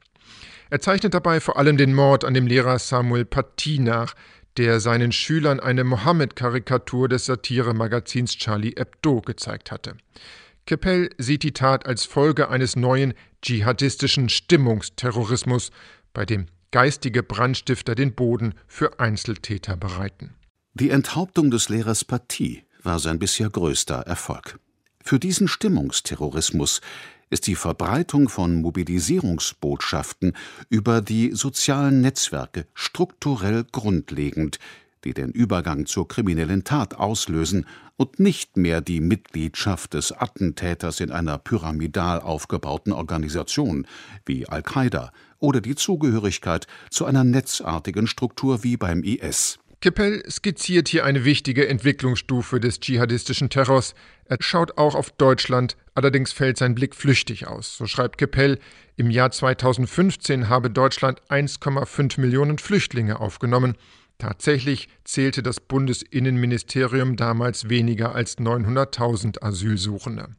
Er 0.70 0.82
zeichnet 0.82 1.14
dabei 1.14 1.40
vor 1.40 1.58
allem 1.58 1.78
den 1.78 1.94
Mord 1.94 2.26
an 2.26 2.34
dem 2.34 2.46
Lehrer 2.46 2.78
Samuel 2.78 3.24
Paty 3.24 3.80
nach, 3.80 4.16
der 4.58 4.82
seinen 4.82 5.14
Schülern 5.14 5.62
eine 5.62 5.86
Mohammed-Karikatur 5.86 7.08
des 7.08 7.26
Satiremagazins 7.26 8.36
Charlie 8.36 8.76
Hebdo 8.76 9.22
gezeigt 9.22 9.72
hatte. 9.72 9.96
Keppel 10.66 11.10
sieht 11.18 11.44
die 11.44 11.54
Tat 11.54 11.86
als 11.86 12.04
Folge 12.04 12.50
eines 12.50 12.76
neuen 12.76 13.14
dschihadistischen 13.42 14.28
Stimmungsterrorismus, 14.28 15.72
bei 16.12 16.26
dem 16.26 16.48
geistige 16.72 17.24
Brandstifter 17.24 17.96
den 17.96 18.14
Boden 18.14 18.56
für 18.68 19.00
Einzeltäter 19.00 19.78
bereiten. 19.78 20.37
Die 20.80 20.92
Enthauptung 20.92 21.50
des 21.50 21.70
Lehrers 21.70 22.06
Paty 22.06 22.64
war 22.84 23.00
sein 23.00 23.18
bisher 23.18 23.50
größter 23.50 24.02
Erfolg. 24.02 24.60
Für 25.04 25.18
diesen 25.18 25.48
Stimmungsterrorismus 25.48 26.82
ist 27.32 27.48
die 27.48 27.56
Verbreitung 27.56 28.30
von 28.30 28.62
Mobilisierungsbotschaften 28.62 30.34
über 30.70 31.02
die 31.02 31.32
sozialen 31.32 32.02
Netzwerke 32.02 32.68
strukturell 32.76 33.66
grundlegend, 33.72 34.60
die 35.04 35.16
den 35.16 35.32
Übergang 35.32 35.88
zur 35.88 36.08
kriminellen 36.08 36.64
Tat 36.64 36.94
auslösen 36.94 37.66
und 37.96 38.20
nicht 38.20 38.56
mehr 38.56 38.80
die 38.80 39.02
Mitgliedschaft 39.02 39.96
des 39.96 40.12
Attentäters 40.12 41.00
in 41.00 41.10
einer 41.10 41.40
pyramidal 41.40 42.22
aufgebauten 42.22 42.94
Organisation 42.94 43.88
wie 44.28 44.48
Al-Qaida 44.48 45.12
oder 45.40 45.60
die 45.60 45.74
Zugehörigkeit 45.74 46.68
zu 46.92 47.06
einer 47.06 47.24
netzartigen 47.24 48.06
Struktur 48.06 48.64
wie 48.64 48.78
beim 48.78 49.02
IS. 49.02 49.58
Kippel 49.80 50.24
skizziert 50.28 50.88
hier 50.88 51.06
eine 51.06 51.24
wichtige 51.24 51.68
Entwicklungsstufe 51.68 52.60
des 52.60 52.80
dschihadistischen 52.80 53.52
Terrors. 53.52 53.94
Er 54.26 54.38
schaut 54.40 54.78
auch 54.80 54.96
auf 54.96 55.12
Deutschland, 55.12 55.78
allerdings 55.94 56.32
fällt 56.32 56.58
sein 56.58 56.74
Blick 56.74 56.96
flüchtig 56.96 57.46
aus. 57.48 57.78
So 57.78 57.86
schreibt 57.86 58.18
Kippel, 58.18 58.58
im 58.96 59.12
Jahr 59.12 59.30
2015 59.30 60.50
habe 60.50 60.72
Deutschland 60.72 61.22
1,5 61.30 62.20
Millionen 62.20 62.58
Flüchtlinge 62.58 63.20
aufgenommen. 63.20 63.76
Tatsächlich 64.18 64.90
zählte 65.04 65.44
das 65.44 65.60
Bundesinnenministerium 65.60 67.16
damals 67.16 67.70
weniger 67.70 68.16
als 68.16 68.40
900.000 68.40 69.44
Asylsuchende. 69.44 70.30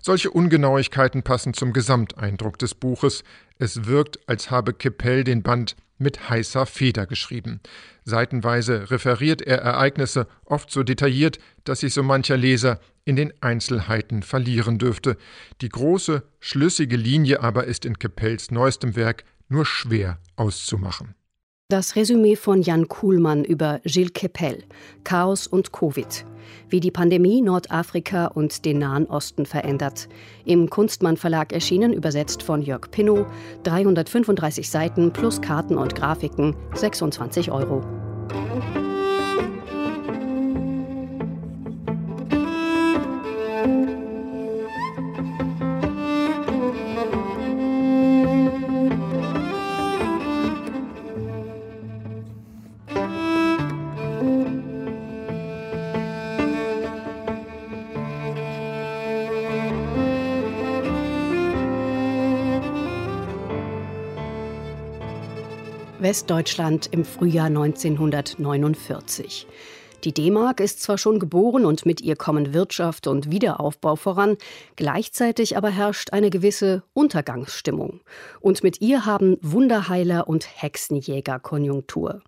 Solche 0.00 0.30
Ungenauigkeiten 0.30 1.22
passen 1.22 1.52
zum 1.52 1.74
Gesamteindruck 1.74 2.58
des 2.58 2.74
Buches. 2.74 3.24
Es 3.58 3.84
wirkt, 3.84 4.26
als 4.26 4.50
habe 4.50 4.72
Kippel 4.72 5.22
den 5.22 5.42
Band 5.42 5.76
mit 6.04 6.30
heißer 6.30 6.66
Feder 6.66 7.06
geschrieben. 7.06 7.60
Seitenweise 8.04 8.92
referiert 8.92 9.42
er 9.42 9.58
Ereignisse 9.58 10.28
oft 10.44 10.70
so 10.70 10.84
detailliert, 10.84 11.40
dass 11.64 11.80
sich 11.80 11.92
so 11.92 12.04
mancher 12.04 12.36
Leser 12.36 12.78
in 13.04 13.16
den 13.16 13.32
Einzelheiten 13.40 14.22
verlieren 14.22 14.78
dürfte. 14.78 15.16
Die 15.60 15.68
große, 15.68 16.22
schlüssige 16.38 16.96
Linie 16.96 17.42
aber 17.42 17.64
ist 17.64 17.84
in 17.84 17.98
Kepels 17.98 18.52
neuestem 18.52 18.94
Werk 18.94 19.24
nur 19.48 19.66
schwer 19.66 20.18
auszumachen. 20.36 21.16
Das 21.70 21.96
Resümee 21.96 22.36
von 22.36 22.60
Jan 22.60 22.88
Kuhlmann 22.88 23.42
über 23.42 23.80
Gilles 23.84 24.12
Kepel, 24.12 24.64
Chaos 25.02 25.46
und 25.46 25.72
Covid, 25.72 26.26
wie 26.68 26.78
die 26.78 26.90
Pandemie 26.90 27.40
Nordafrika 27.40 28.26
und 28.26 28.66
den 28.66 28.80
Nahen 28.80 29.06
Osten 29.06 29.46
verändert. 29.46 30.10
Im 30.44 30.68
Kunstmann 30.68 31.16
Verlag 31.16 31.54
erschienen, 31.54 31.94
übersetzt 31.94 32.42
von 32.42 32.60
Jörg 32.60 32.90
Pinnow, 32.90 33.24
335 33.62 34.68
Seiten 34.68 35.10
plus 35.10 35.40
Karten 35.40 35.78
und 35.78 35.94
Grafiken, 35.94 36.54
26 36.74 37.50
Euro. 37.50 37.80
Westdeutschland 66.04 66.88
im 66.92 67.04
Frühjahr 67.06 67.46
1949. 67.46 69.46
Die 70.04 70.12
D-Mark 70.12 70.60
ist 70.60 70.82
zwar 70.82 70.98
schon 70.98 71.18
geboren 71.18 71.64
und 71.64 71.86
mit 71.86 72.02
ihr 72.02 72.14
kommen 72.14 72.52
Wirtschaft 72.52 73.06
und 73.06 73.30
Wiederaufbau 73.30 73.96
voran, 73.96 74.36
gleichzeitig 74.76 75.56
aber 75.56 75.70
herrscht 75.70 76.12
eine 76.12 76.28
gewisse 76.28 76.82
Untergangsstimmung. 76.92 78.02
Und 78.40 78.62
mit 78.62 78.82
ihr 78.82 79.06
haben 79.06 79.38
Wunderheiler 79.40 80.28
und 80.28 80.46
Hexenjäger 80.60 81.40
Konjunktur. 81.40 82.20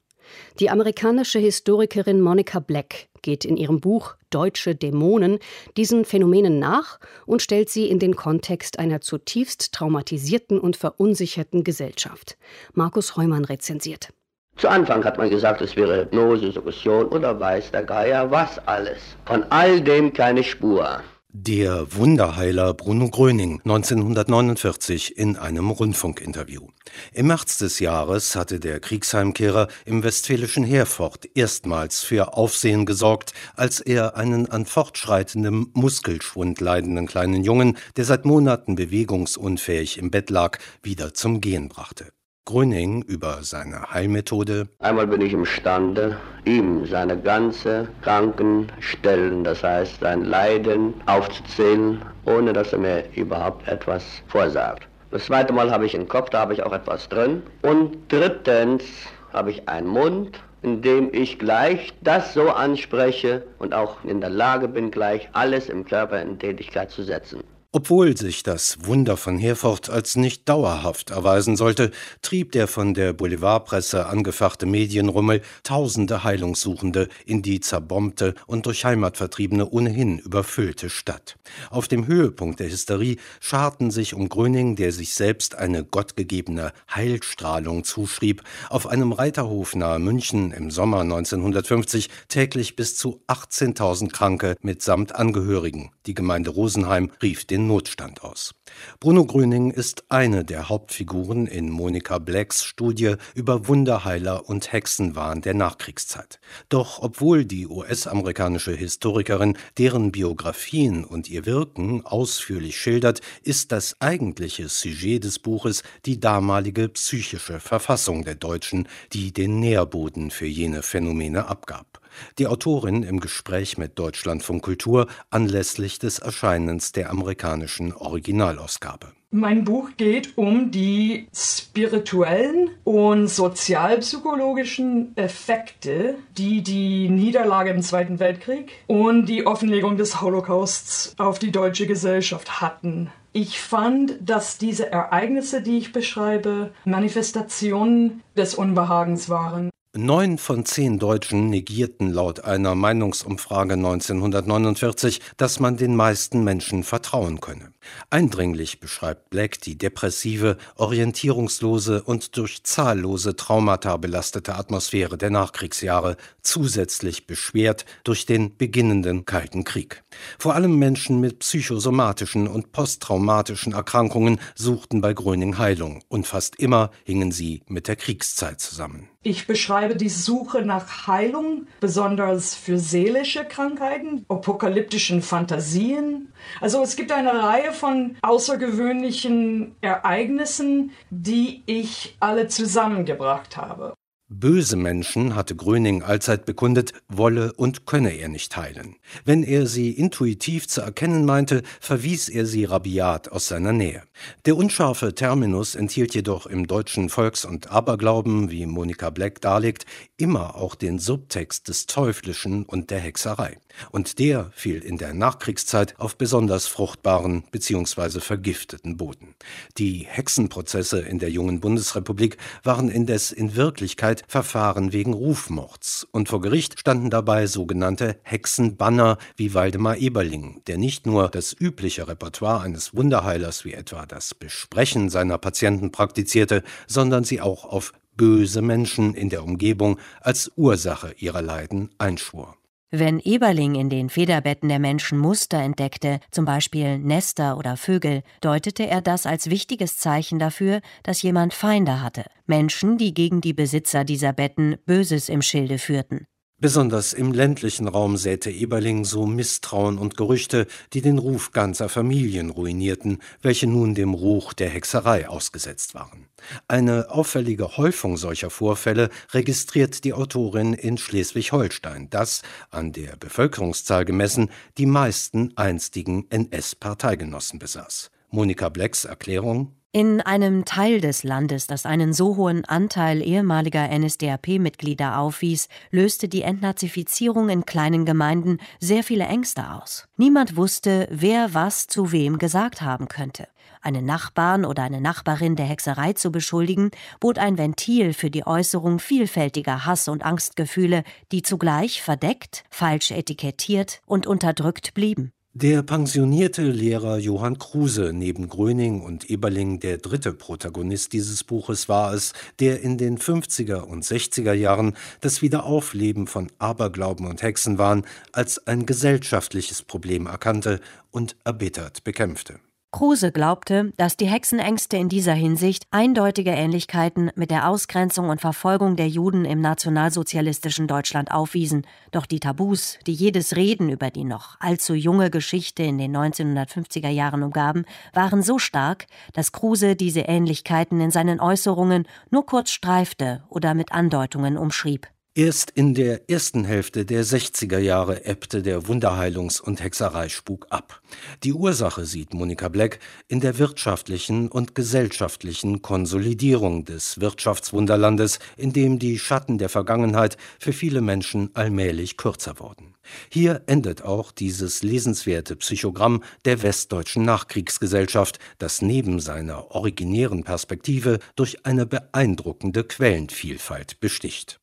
Die 0.61 0.71
amerikanische 0.71 1.39
Historikerin 1.39 2.21
Monica 2.21 2.61
Black 2.61 3.09
geht 3.23 3.45
in 3.45 3.57
ihrem 3.57 3.81
Buch 3.81 4.17
Deutsche 4.31 4.75
Dämonen 4.75 5.39
diesen 5.77 6.05
Phänomenen 6.05 6.59
nach 6.59 6.99
und 7.27 7.43
stellt 7.43 7.69
sie 7.69 7.89
in 7.89 7.99
den 7.99 8.17
Kontext 8.17 8.79
einer 8.79 9.01
zutiefst 9.01 9.73
traumatisierten 9.73 10.61
und 10.61 10.77
verunsicherten 10.77 11.65
Gesellschaft. 11.65 12.37
Markus 12.75 13.17
Heumann 13.17 13.45
rezensiert. 13.45 14.11
Zu 14.57 14.69
Anfang 14.69 15.05
hat 15.05 15.19
man 15.19 15.29
gesagt, 15.29 15.61
es 15.61 15.77
wäre 15.77 16.01
Hypnose, 16.01 16.51
Suggestion 16.51 17.07
oder 17.09 17.39
weiß 17.39 17.73
der 17.73 17.83
Geier 17.83 18.31
was 18.31 18.59
alles. 18.67 18.99
Von 19.27 19.45
all 19.51 19.83
dem 19.83 20.13
keine 20.13 20.43
Spur. 20.43 21.03
Der 21.39 21.95
Wunderheiler 21.95 22.73
Bruno 22.73 23.11
Gröning 23.11 23.61
1949 23.65 25.19
in 25.19 25.37
einem 25.37 25.71
Rundfunkinterview. 25.71 26.69
Im 27.13 27.27
März 27.27 27.59
des 27.59 27.79
Jahres 27.79 28.35
hatte 28.35 28.59
der 28.59 28.81
Kriegsheimkehrer 28.81 29.69
im 29.85 30.03
westfälischen 30.03 30.65
Herford 30.65 31.29
erstmals 31.35 32.03
für 32.03 32.35
Aufsehen 32.35 32.87
gesorgt, 32.87 33.33
als 33.55 33.81
er 33.81 34.17
einen 34.17 34.51
an 34.51 34.65
fortschreitendem 34.67 35.71
Muskelschwund 35.75 36.61
leidenden 36.61 37.07
kleinen 37.07 37.45
Jungen, 37.45 37.77
der 37.97 38.07
seit 38.07 38.25
Monaten 38.25 38.75
bewegungsunfähig 38.75 39.99
im 39.99 40.11
Bett 40.11 40.31
lag, 40.31 40.59
wieder 40.83 41.13
zum 41.13 41.41
Gehen 41.43 41.69
brachte. 41.69 42.16
Gröning 42.47 43.03
über 43.03 43.43
seine 43.43 43.91
Heilmethode. 43.93 44.69
Einmal 44.79 45.09
bin 45.09 45.21
ich 45.21 45.33
imstande, 45.33 46.17
ihm 46.45 46.87
seine 46.87 47.21
ganze 47.21 47.89
Krankenstellen, 48.03 49.43
das 49.43 49.65
heißt 49.65 49.99
sein 49.99 50.25
Leiden 50.25 50.95
aufzuzählen, 51.07 52.01
ohne 52.25 52.53
dass 52.53 52.73
er 52.73 52.79
mir 52.79 53.05
überhaupt 53.17 53.67
etwas 53.67 54.05
vorsagt. 54.29 54.87
Das 55.11 55.25
zweite 55.25 55.53
Mal 55.53 55.73
habe 55.73 55.87
ich 55.87 55.97
einen 55.97 56.07
Kopf, 56.07 56.31
da 56.31 56.39
habe 56.39 56.53
ich 56.53 56.63
auch 56.63 56.73
etwas 56.73 57.09
drin. 57.09 57.43
Und 57.63 57.97
drittens 58.07 58.85
habe 59.33 59.51
ich 59.51 59.69
einen 59.69 59.89
Mund, 59.89 60.39
in 60.63 60.83
dem 60.83 61.13
ich 61.13 61.41
gleich 61.41 61.95
das 62.03 62.33
so 62.33 62.51
anspreche 62.51 63.43
und 63.59 63.75
auch 63.75 64.05
in 64.05 64.21
der 64.21 64.31
Lage 64.31 64.69
bin, 64.69 64.93
gleich 64.93 65.29
alles 65.33 65.69
im 65.69 65.85
Körper 65.85 66.23
in 66.23 66.39
Tätigkeit 66.39 66.93
zu 66.93 67.03
setzen. 67.03 67.43
Obwohl 67.77 68.17
sich 68.17 68.43
das 68.43 68.79
Wunder 68.87 69.19
von 69.19 69.37
Herford 69.37 69.91
als 69.91 70.17
nicht 70.17 70.49
dauerhaft 70.49 71.11
erweisen 71.11 71.59
sollte, 71.59 71.91
trieb 72.23 72.53
der 72.53 72.69
von 72.69 72.95
der 72.95 73.13
Boulevardpresse 73.13 74.07
angefachte 74.07 74.65
Medienrummel 74.65 75.43
tausende 75.63 76.25
Heilungssuchende 76.25 77.11
in 77.27 77.43
die 77.43 77.61
zerbombte 77.61 78.35
und 78.47 78.65
durch 78.65 78.87
Heimatvertriebene 78.87 79.69
ohnehin 79.69 80.21
überfüllte 80.21 80.89
Stadt. 80.89 81.37
Auf 81.69 81.87
dem 81.87 82.07
Höhepunkt 82.07 82.61
der 82.61 82.71
Hysterie 82.71 83.19
scharten 83.41 83.91
sich 83.91 84.15
um 84.15 84.31
Gröning, 84.31 84.77
der 84.77 84.91
sich 84.91 85.13
selbst 85.13 85.55
eine 85.55 85.85
gottgegebene 85.85 86.73
Heilstrahlung 86.95 87.85
zuschrieb, 87.85 88.43
auf 88.71 88.87
einem 88.87 89.13
Reiterhof 89.13 89.75
nahe 89.75 89.99
München 89.99 90.51
im 90.51 90.71
Sommer 90.71 91.01
1950 91.01 92.09
täglich 92.29 92.75
bis 92.75 92.97
zu 92.97 93.21
18.000 93.29 94.13
Kranke 94.13 94.57
mitsamt 94.63 95.15
Angehörigen. 95.15 95.91
Die 96.07 96.15
Gemeinde 96.15 96.49
Rosenheim 96.49 97.11
rief 97.21 97.45
den 97.45 97.66
Notstand 97.67 98.23
aus. 98.23 98.55
Bruno 99.01 99.25
Gröning 99.25 99.71
ist 99.71 100.05
eine 100.09 100.45
der 100.45 100.69
Hauptfiguren 100.69 101.47
in 101.47 101.71
Monika 101.71 102.19
Blacks 102.19 102.65
Studie 102.65 103.15
über 103.35 103.69
Wunderheiler 103.69 104.49
und 104.49 104.73
Hexenwahn 104.73 105.43
der 105.43 105.55
Nachkriegszeit. 105.55 106.41
Doch 106.69 107.01
obwohl 107.03 107.45
die 107.45 107.67
US-amerikanische 107.67 108.73
Historikerin 108.73 109.57
deren 109.79 110.13
Biografien 110.13 111.05
und 111.05 111.29
ihr 111.29 111.47
Wirken 111.47 112.05
ausführlich 112.05 112.79
schildert, 112.79 113.21
ist 113.43 113.73
das 113.73 114.01
eigentliche 114.01 114.69
Sujet 114.69 115.25
des 115.25 115.39
Buches 115.39 115.83
die 116.05 116.21
damalige 116.21 116.89
psychische 116.89 117.61
Verfassung 117.61 118.25
der 118.25 118.37
Deutschen, 118.37 118.89
die 119.13 119.33
den 119.33 119.61
Nährboden 119.61 120.31
für 120.31 120.47
jene 120.47 120.83
Phänomene 120.83 121.47
abgab. 121.49 122.01
Die 122.39 122.47
Autorin 122.47 123.03
im 123.03 123.21
Gespräch 123.21 123.79
mit 123.79 123.99
Deutschlandfunk 123.99 124.63
Kultur 124.63 125.07
anlässlich 125.31 125.99
des 125.99 126.19
Erscheinens 126.19 126.93
der 126.93 127.11
amerikanischen 127.11 127.93
Originalausgabe 127.93 129.13
Mein 129.31 129.65
Buch 129.65 129.91
geht 129.97 130.37
um 130.39 130.71
die 130.71 131.29
spirituellen 131.35 132.71
und 132.85 133.29
sozialpsychologischen 133.29 135.17
Effekte, 135.17 136.17
die 136.37 136.63
die 136.63 137.09
Niederlage 137.09 137.71
im 137.71 137.83
Zweiten 137.83 138.19
Weltkrieg 138.19 138.73
und 138.87 139.27
die 139.27 139.47
Offenlegung 139.47 139.97
des 139.97 140.21
Holocausts 140.21 141.15
auf 141.19 141.39
die 141.39 141.53
deutsche 141.53 141.87
Gesellschaft 141.87 142.61
hatten. 142.61 143.11
Ich 143.33 143.61
fand, 143.61 144.17
dass 144.21 144.57
diese 144.57 144.91
Ereignisse, 144.91 145.61
die 145.61 145.77
ich 145.77 145.93
beschreibe, 145.93 146.73
Manifestationen 146.87 148.23
des 148.35 148.55
Unbehagens 148.55 149.29
waren. 149.29 149.69
Neun 149.97 150.37
von 150.37 150.67
zehn 150.67 150.99
Deutschen 150.99 151.49
negierten 151.49 152.13
laut 152.13 152.45
einer 152.45 152.75
Meinungsumfrage 152.75 153.75
1949, 153.75 155.21
dass 155.39 155.59
man 155.59 155.79
den 155.79 155.97
meisten 155.97 156.45
Menschen 156.45 156.83
vertrauen 156.83 157.41
könne. 157.41 157.73
Eindringlich 158.11 158.81
beschreibt 158.81 159.31
Black 159.31 159.61
die 159.61 159.77
depressive, 159.77 160.57
orientierungslose 160.77 162.03
und 162.03 162.37
durch 162.37 162.63
zahllose 162.65 163.37
Traumata 163.37 163.97
belastete 163.97 164.55
Atmosphäre 164.55 165.19
der 165.19 165.31
Nachkriegsjahre, 165.31 166.17
zusätzlich 166.43 167.27
beschwert 167.27 167.85
durch 168.05 168.27
den 168.27 168.57
beginnenden 168.57 169.25
Kalten 169.25 169.65
Krieg. 169.65 170.03
Vor 170.39 170.55
allem 170.55 170.79
Menschen 170.79 171.21
mit 171.21 171.41
psychosomatischen 171.41 172.49
und 172.49 172.73
posttraumatischen 172.73 173.73
Erkrankungen 173.73 174.41
suchten 174.55 175.01
bei 175.01 175.13
Gröning 175.13 175.59
Heilung 175.59 176.03
und 176.09 176.27
fast 176.27 176.57
immer 176.57 176.91
hingen 177.05 177.33
sie 177.33 177.63
mit 177.67 177.89
der 177.89 177.97
Kriegszeit 177.97 178.61
zusammen. 178.61 179.09
Ich 179.23 179.49
beschreibe 179.49 179.97
die 179.97 180.09
Suche 180.09 180.63
nach 180.63 181.09
Heilung, 181.09 181.67
besonders 181.81 182.55
für 182.55 182.79
seelische 182.79 183.45
Krankheiten, 183.45 184.25
apokalyptischen 184.29 185.21
Fantasien. 185.21 186.33
Also 186.61 186.81
es 186.81 186.95
gibt 186.95 187.11
eine 187.11 187.43
Reihe 187.43 187.73
von 187.77 188.17
außergewöhnlichen 188.23 189.77
Ereignissen, 189.81 190.93
die 191.11 191.63
ich 191.67 192.17
alle 192.21 192.49
zusammengebracht 192.49 193.57
habe. 193.57 193.95
Böse 194.29 194.75
Menschen, 194.75 195.37
hatte 195.37 195.55
Gröning 195.55 196.03
allzeit 196.03 196.47
bekundet, 196.47 196.93
wolle 197.09 197.53
und 197.53 197.87
könne 197.87 198.11
er 198.11 198.29
nicht 198.29 198.57
heilen. 198.57 198.97
Wenn 199.25 199.45
er 199.45 199.69
sie 199.69 199.93
intuitiv 199.93 200.67
zu 200.67 200.81
erkennen 200.81 201.25
meinte, 201.25 201.63
verwies 201.79 202.29
er 202.29 202.45
sie 202.45 202.65
rabiat 202.65 203.31
aus 203.31 203.47
seiner 203.47 203.73
Nähe. 203.73 204.03
Der 204.45 204.57
unscharfe 204.57 205.15
Terminus 205.15 205.77
enthielt 205.77 206.13
jedoch 206.17 206.47
im 206.47 206.67
deutschen 206.67 207.09
Volks- 207.09 207.45
und 207.45 207.71
Aberglauben, 207.71 208.51
wie 208.51 208.67
Monika 208.67 209.11
Black 209.11 209.41
darlegt, 209.41 209.87
immer 210.17 210.57
auch 210.57 210.75
den 210.75 210.99
Subtext 210.99 211.69
des 211.69 211.87
Teuflischen 211.87 212.65
und 212.65 212.91
der 212.91 212.99
Hexerei. 212.99 213.59
Und 213.91 214.19
der 214.19 214.51
fiel 214.55 214.83
in 214.83 214.99
der 214.99 215.15
Nachkriegszeit 215.15 215.95
auf 216.01 216.17
besonders 216.17 216.67
fruchtbaren 216.67 217.45
bzw. 217.53 218.21
vergifteten 218.21 218.97
Boden. 218.97 219.35
Die 219.79 220.07
Hexenprozesse 220.09 221.01
in 221.01 221.19
der 221.19 221.31
jungen 221.31 221.61
Bundesrepublik 221.61 222.39
waren 222.65 222.89
indes 222.89 223.33
in 223.33 223.55
Wirklichkeit 223.55 224.16
Verfahren 224.29 224.93
wegen 224.93 225.13
Rufmords, 225.13 226.07
und 226.11 226.29
vor 226.29 226.41
Gericht 226.41 226.79
standen 226.79 227.11
dabei 227.11 227.47
sogenannte 227.47 228.19
Hexenbanner 228.23 229.19
wie 229.37 229.55
Waldemar 229.55 229.97
Eberling, 229.97 230.63
der 230.67 230.79
nicht 230.79 231.07
nur 231.07 231.29
das 231.29 231.55
übliche 231.59 232.09
Repertoire 232.09 232.61
eines 232.61 232.95
Wunderheilers 232.95 233.65
wie 233.65 233.75
etwa 233.75 234.07
das 234.07 234.35
Besprechen 234.35 235.11
seiner 235.11 235.39
Patienten 235.39 235.93
praktizierte, 235.93 236.63
sondern 236.87 237.25
sie 237.25 237.41
auch 237.41 237.65
auf 237.65 237.93
böse 238.17 238.63
Menschen 238.63 239.15
in 239.15 239.29
der 239.29 239.45
Umgebung 239.45 239.99
als 240.21 240.51
Ursache 240.57 241.15
ihrer 241.19 241.43
Leiden 241.43 241.91
einschwor. 241.99 242.57
Wenn 242.93 243.19
Eberling 243.19 243.75
in 243.75 243.91
den 243.91 244.09
Federbetten 244.09 244.69
der 244.69 244.79
Menschen 244.79 245.19
Muster 245.19 245.59
entdeckte, 245.59 246.21
zum 246.31 246.45
Beispiel 246.45 246.99
Nester 246.99 247.59
oder 247.59 247.77
Vögel, 247.77 248.23
deutete 248.41 248.87
er 248.87 249.01
das 249.01 249.27
als 249.27 249.51
wichtiges 249.51 249.97
Zeichen 249.97 250.39
dafür, 250.39 250.81
dass 251.03 251.23
jemand 251.23 251.53
Feinde 251.53 252.01
hatte, 252.01 252.27
Menschen, 252.47 252.97
die 252.97 253.13
gegen 253.13 253.41
die 253.41 253.55
Besitzer 253.55 254.05
dieser 254.05 254.33
Betten 254.33 254.77
Böses 254.87 255.29
im 255.29 255.43
Schilde 255.43 255.79
führten. 255.79 256.27
Besonders 256.59 257.13
im 257.13 257.33
ländlichen 257.33 257.87
Raum 257.87 258.17
säte 258.17 258.51
Eberling 258.51 259.05
so 259.05 259.27
Misstrauen 259.27 259.99
und 259.99 260.17
Gerüchte, 260.17 260.67
die 260.95 261.03
den 261.03 261.19
Ruf 261.19 261.53
ganzer 261.53 261.91
Familien 261.91 262.49
ruinierten, 262.49 263.19
welche 263.43 263.67
nun 263.67 263.95
dem 263.95 264.15
Ruch 264.15 264.55
der 264.55 264.71
Hexerei 264.71 265.29
ausgesetzt 265.29 265.93
waren. 265.93 266.29
Eine 266.67 267.11
auffällige 267.11 267.77
Häufung 267.77 268.17
solcher 268.17 268.49
Vorfälle 268.49 269.11
registriert 269.33 270.03
die 270.05 270.15
Autorin 270.15 270.73
in 270.73 270.97
Schleswig-Holstein, 270.97 272.09
das, 272.09 272.41
an 272.71 272.93
der 272.93 273.17
Bevölkerungszahl 273.17 274.07
gemessen, 274.07 274.49
die 274.79 274.87
meisten 274.87 275.55
einstigen 275.59 276.25
NS-Parteigenossen 276.31 277.59
besaß. 277.59 278.11
Monika 278.31 278.69
Blacks 278.69 279.05
Erklärung 279.05 279.77
in 279.97 280.21
einem 280.21 280.67
Teil 280.67 281.01
des 281.01 281.23
Landes, 281.23 281.69
das 281.69 281.87
einen 281.87 282.13
so 282.13 282.37
hohen 282.37 282.67
Anteil 282.67 283.23
ehemaliger 283.23 283.89
NSDAP-Mitglieder 283.89 285.19
aufwies, 285.19 285.69
löste 285.91 286.29
die 286.29 286.43
Entnazifizierung 286.43 287.49
in 287.49 287.65
kleinen 287.65 288.05
Gemeinden 288.05 288.59
sehr 288.79 289.03
viele 289.03 289.25
Ängste 289.25 289.71
aus. 289.71 290.07
Niemand 290.19 290.55
wusste, 290.55 291.09
wer 291.11 291.55
was 291.55 291.87
zu 291.87 292.13
wem 292.13 292.37
gesagt 292.37 292.83
haben 292.83 293.09
könnte. 293.09 293.49
Einen 293.81 294.05
Nachbarn 294.05 294.67
oder 294.67 294.83
eine 294.83 295.01
Nachbarin 295.01 295.57
der 295.57 295.65
Hexerei 295.65 296.13
zu 296.13 296.31
beschuldigen, 296.31 296.91
bot 297.19 297.39
ein 297.39 297.57
Ventil 297.57 298.13
für 298.13 298.31
die 298.31 298.47
Äußerung 298.47 298.99
vielfältiger 298.99 299.87
Hass- 299.87 300.09
und 300.09 300.27
Angstgefühle, 300.27 301.05
die 301.33 301.41
zugleich 301.41 302.03
verdeckt, 302.03 302.65
falsch 302.69 303.13
etikettiert 303.13 304.03
und 304.05 304.27
unterdrückt 304.27 304.93
blieben. 304.93 305.33
Der 305.59 305.83
pensionierte 305.83 306.65
Lehrer 306.65 307.17
Johann 307.17 307.59
Kruse 307.59 308.13
neben 308.13 308.51
Gröning 308.51 309.01
und 309.01 309.31
Eberling 309.31 309.81
der 309.81 309.97
dritte 309.97 310.35
Protagonist 310.35 311.15
dieses 311.15 311.45
Buches 311.45 311.89
war 311.89 312.13
es, 312.13 312.35
der 312.61 312.83
in 312.83 312.99
den 312.99 313.17
50er 313.17 313.79
und 313.79 314.05
60er 314.05 314.53
Jahren 314.53 314.95
das 315.23 315.41
Wiederaufleben 315.41 316.27
von 316.27 316.53
Aberglauben 316.59 317.27
und 317.27 317.41
Hexenwahn 317.41 318.05
als 318.33 318.67
ein 318.67 318.85
gesellschaftliches 318.85 319.81
Problem 319.81 320.27
erkannte 320.27 320.79
und 321.11 321.37
erbittert 321.45 322.05
bekämpfte. 322.05 322.61
Kruse 322.93 323.31
glaubte, 323.31 323.93
dass 323.99 324.17
die 324.17 324.27
Hexenängste 324.27 324.97
in 324.97 325.09
dieser 325.09 325.35
Hinsicht 325.35 325.87
eindeutige 325.91 326.53
Ähnlichkeiten 326.53 327.31
mit 327.35 327.51
der 327.51 327.69
Ausgrenzung 327.69 328.31
und 328.31 328.41
Verfolgung 328.41 328.97
der 328.97 329.09
Juden 329.09 329.45
im 329.45 329.61
nationalsozialistischen 329.61 330.87
Deutschland 330.87 331.31
aufwiesen. 331.31 331.87
Doch 332.13 332.25
die 332.25 332.41
Tabus, 332.41 332.99
die 333.07 333.13
jedes 333.13 333.57
Reden 333.57 333.91
über 333.91 334.11
die 334.11 334.25
noch 334.25 334.59
allzu 334.61 334.95
junge 334.95 335.31
Geschichte 335.31 335.83
in 335.83 335.99
den 335.99 336.17
1950er 336.17 337.11
Jahren 337.11 337.43
umgaben, 337.43 337.85
waren 338.15 338.43
so 338.43 338.59
stark, 338.59 339.07
dass 339.35 339.53
Kruse 339.53 339.97
diese 339.97 340.21
Ähnlichkeiten 340.21 341.01
in 341.01 341.11
seinen 341.11 341.41
Äußerungen 341.41 342.07
nur 342.31 342.47
kurz 342.47 342.71
streifte 342.71 343.43
oder 343.49 343.75
mit 343.75 343.93
Andeutungen 343.93 344.57
umschrieb. 344.57 345.09
Erst 345.39 345.71
in 345.73 345.93
der 345.93 346.31
ersten 346.31 346.65
Hälfte 346.65 347.05
der 347.05 347.23
60er 347.23 347.77
Jahre 347.77 348.25
ebbte 348.25 348.63
der 348.63 348.85
Wunderheilungs- 348.85 349.61
und 349.61 349.83
Hexereispuk 349.83 350.67
ab. 350.71 351.03
Die 351.45 351.53
Ursache 351.53 352.07
sieht 352.07 352.33
Monika 352.33 352.69
Black 352.69 353.01
in 353.29 353.41
der 353.41 353.59
wirtschaftlichen 353.59 354.49
und 354.49 354.75
gesellschaftlichen 354.75 355.83
Konsolidierung 355.83 356.87
des 356.87 357.21
Wirtschaftswunderlandes, 357.21 358.39
in 358.57 358.73
dem 358.73 358.99
die 358.99 359.19
Schatten 359.19 359.59
der 359.59 359.69
Vergangenheit 359.69 360.39
für 360.59 360.73
viele 360.73 361.03
Menschen 361.03 361.51
allmählich 361.53 362.17
kürzer 362.17 362.59
wurden. 362.59 362.95
Hier 363.29 363.61
endet 363.67 364.01
auch 364.01 364.33
dieses 364.33 364.83
lesenswerte 364.83 365.55
Psychogramm 365.57 366.25
der 366.47 366.63
westdeutschen 366.63 367.27
Nachkriegsgesellschaft, 367.27 368.39
das 368.57 368.81
neben 368.81 369.21
seiner 369.21 369.71
originären 369.71 370.45
Perspektive 370.45 371.19
durch 371.35 371.67
eine 371.67 371.85
beeindruckende 371.85 372.85
Quellenvielfalt 372.85 374.01
besticht. 374.01 374.61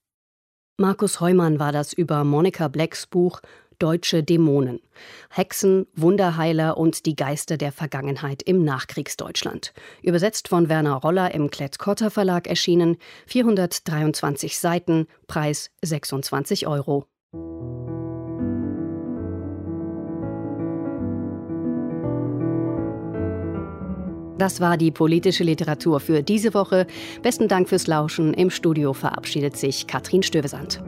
Markus 0.77 1.21
Heumann 1.21 1.59
war 1.59 1.71
das 1.71 1.93
über 1.93 2.23
Monica 2.23 2.67
Blacks 2.67 3.05
Buch 3.05 3.41
Deutsche 3.77 4.23
Dämonen. 4.23 4.79
Hexen, 5.29 5.85
Wunderheiler 5.95 6.77
und 6.77 7.05
die 7.05 7.15
Geister 7.15 7.57
der 7.57 7.71
Vergangenheit 7.71 8.41
im 8.41 8.63
Nachkriegsdeutschland. 8.63 9.73
Übersetzt 10.01 10.47
von 10.47 10.69
Werner 10.69 10.95
Roller 10.95 11.33
im 11.33 11.51
Klett-Cotta 11.51 12.09
Verlag 12.09 12.47
erschienen, 12.47 12.97
423 13.27 14.57
Seiten, 14.57 15.07
Preis 15.27 15.69
26 15.83 16.65
Euro. 16.65 17.05
Das 24.37 24.59
war 24.59 24.77
die 24.77 24.91
politische 24.91 25.43
Literatur 25.43 25.99
für 25.99 26.23
diese 26.23 26.53
Woche. 26.53 26.87
Besten 27.21 27.47
Dank 27.47 27.69
fürs 27.69 27.87
Lauschen. 27.87 28.33
Im 28.33 28.49
Studio 28.49 28.93
verabschiedet 28.93 29.57
sich 29.57 29.87
Katrin 29.87 30.23
Stövesand. 30.23 30.83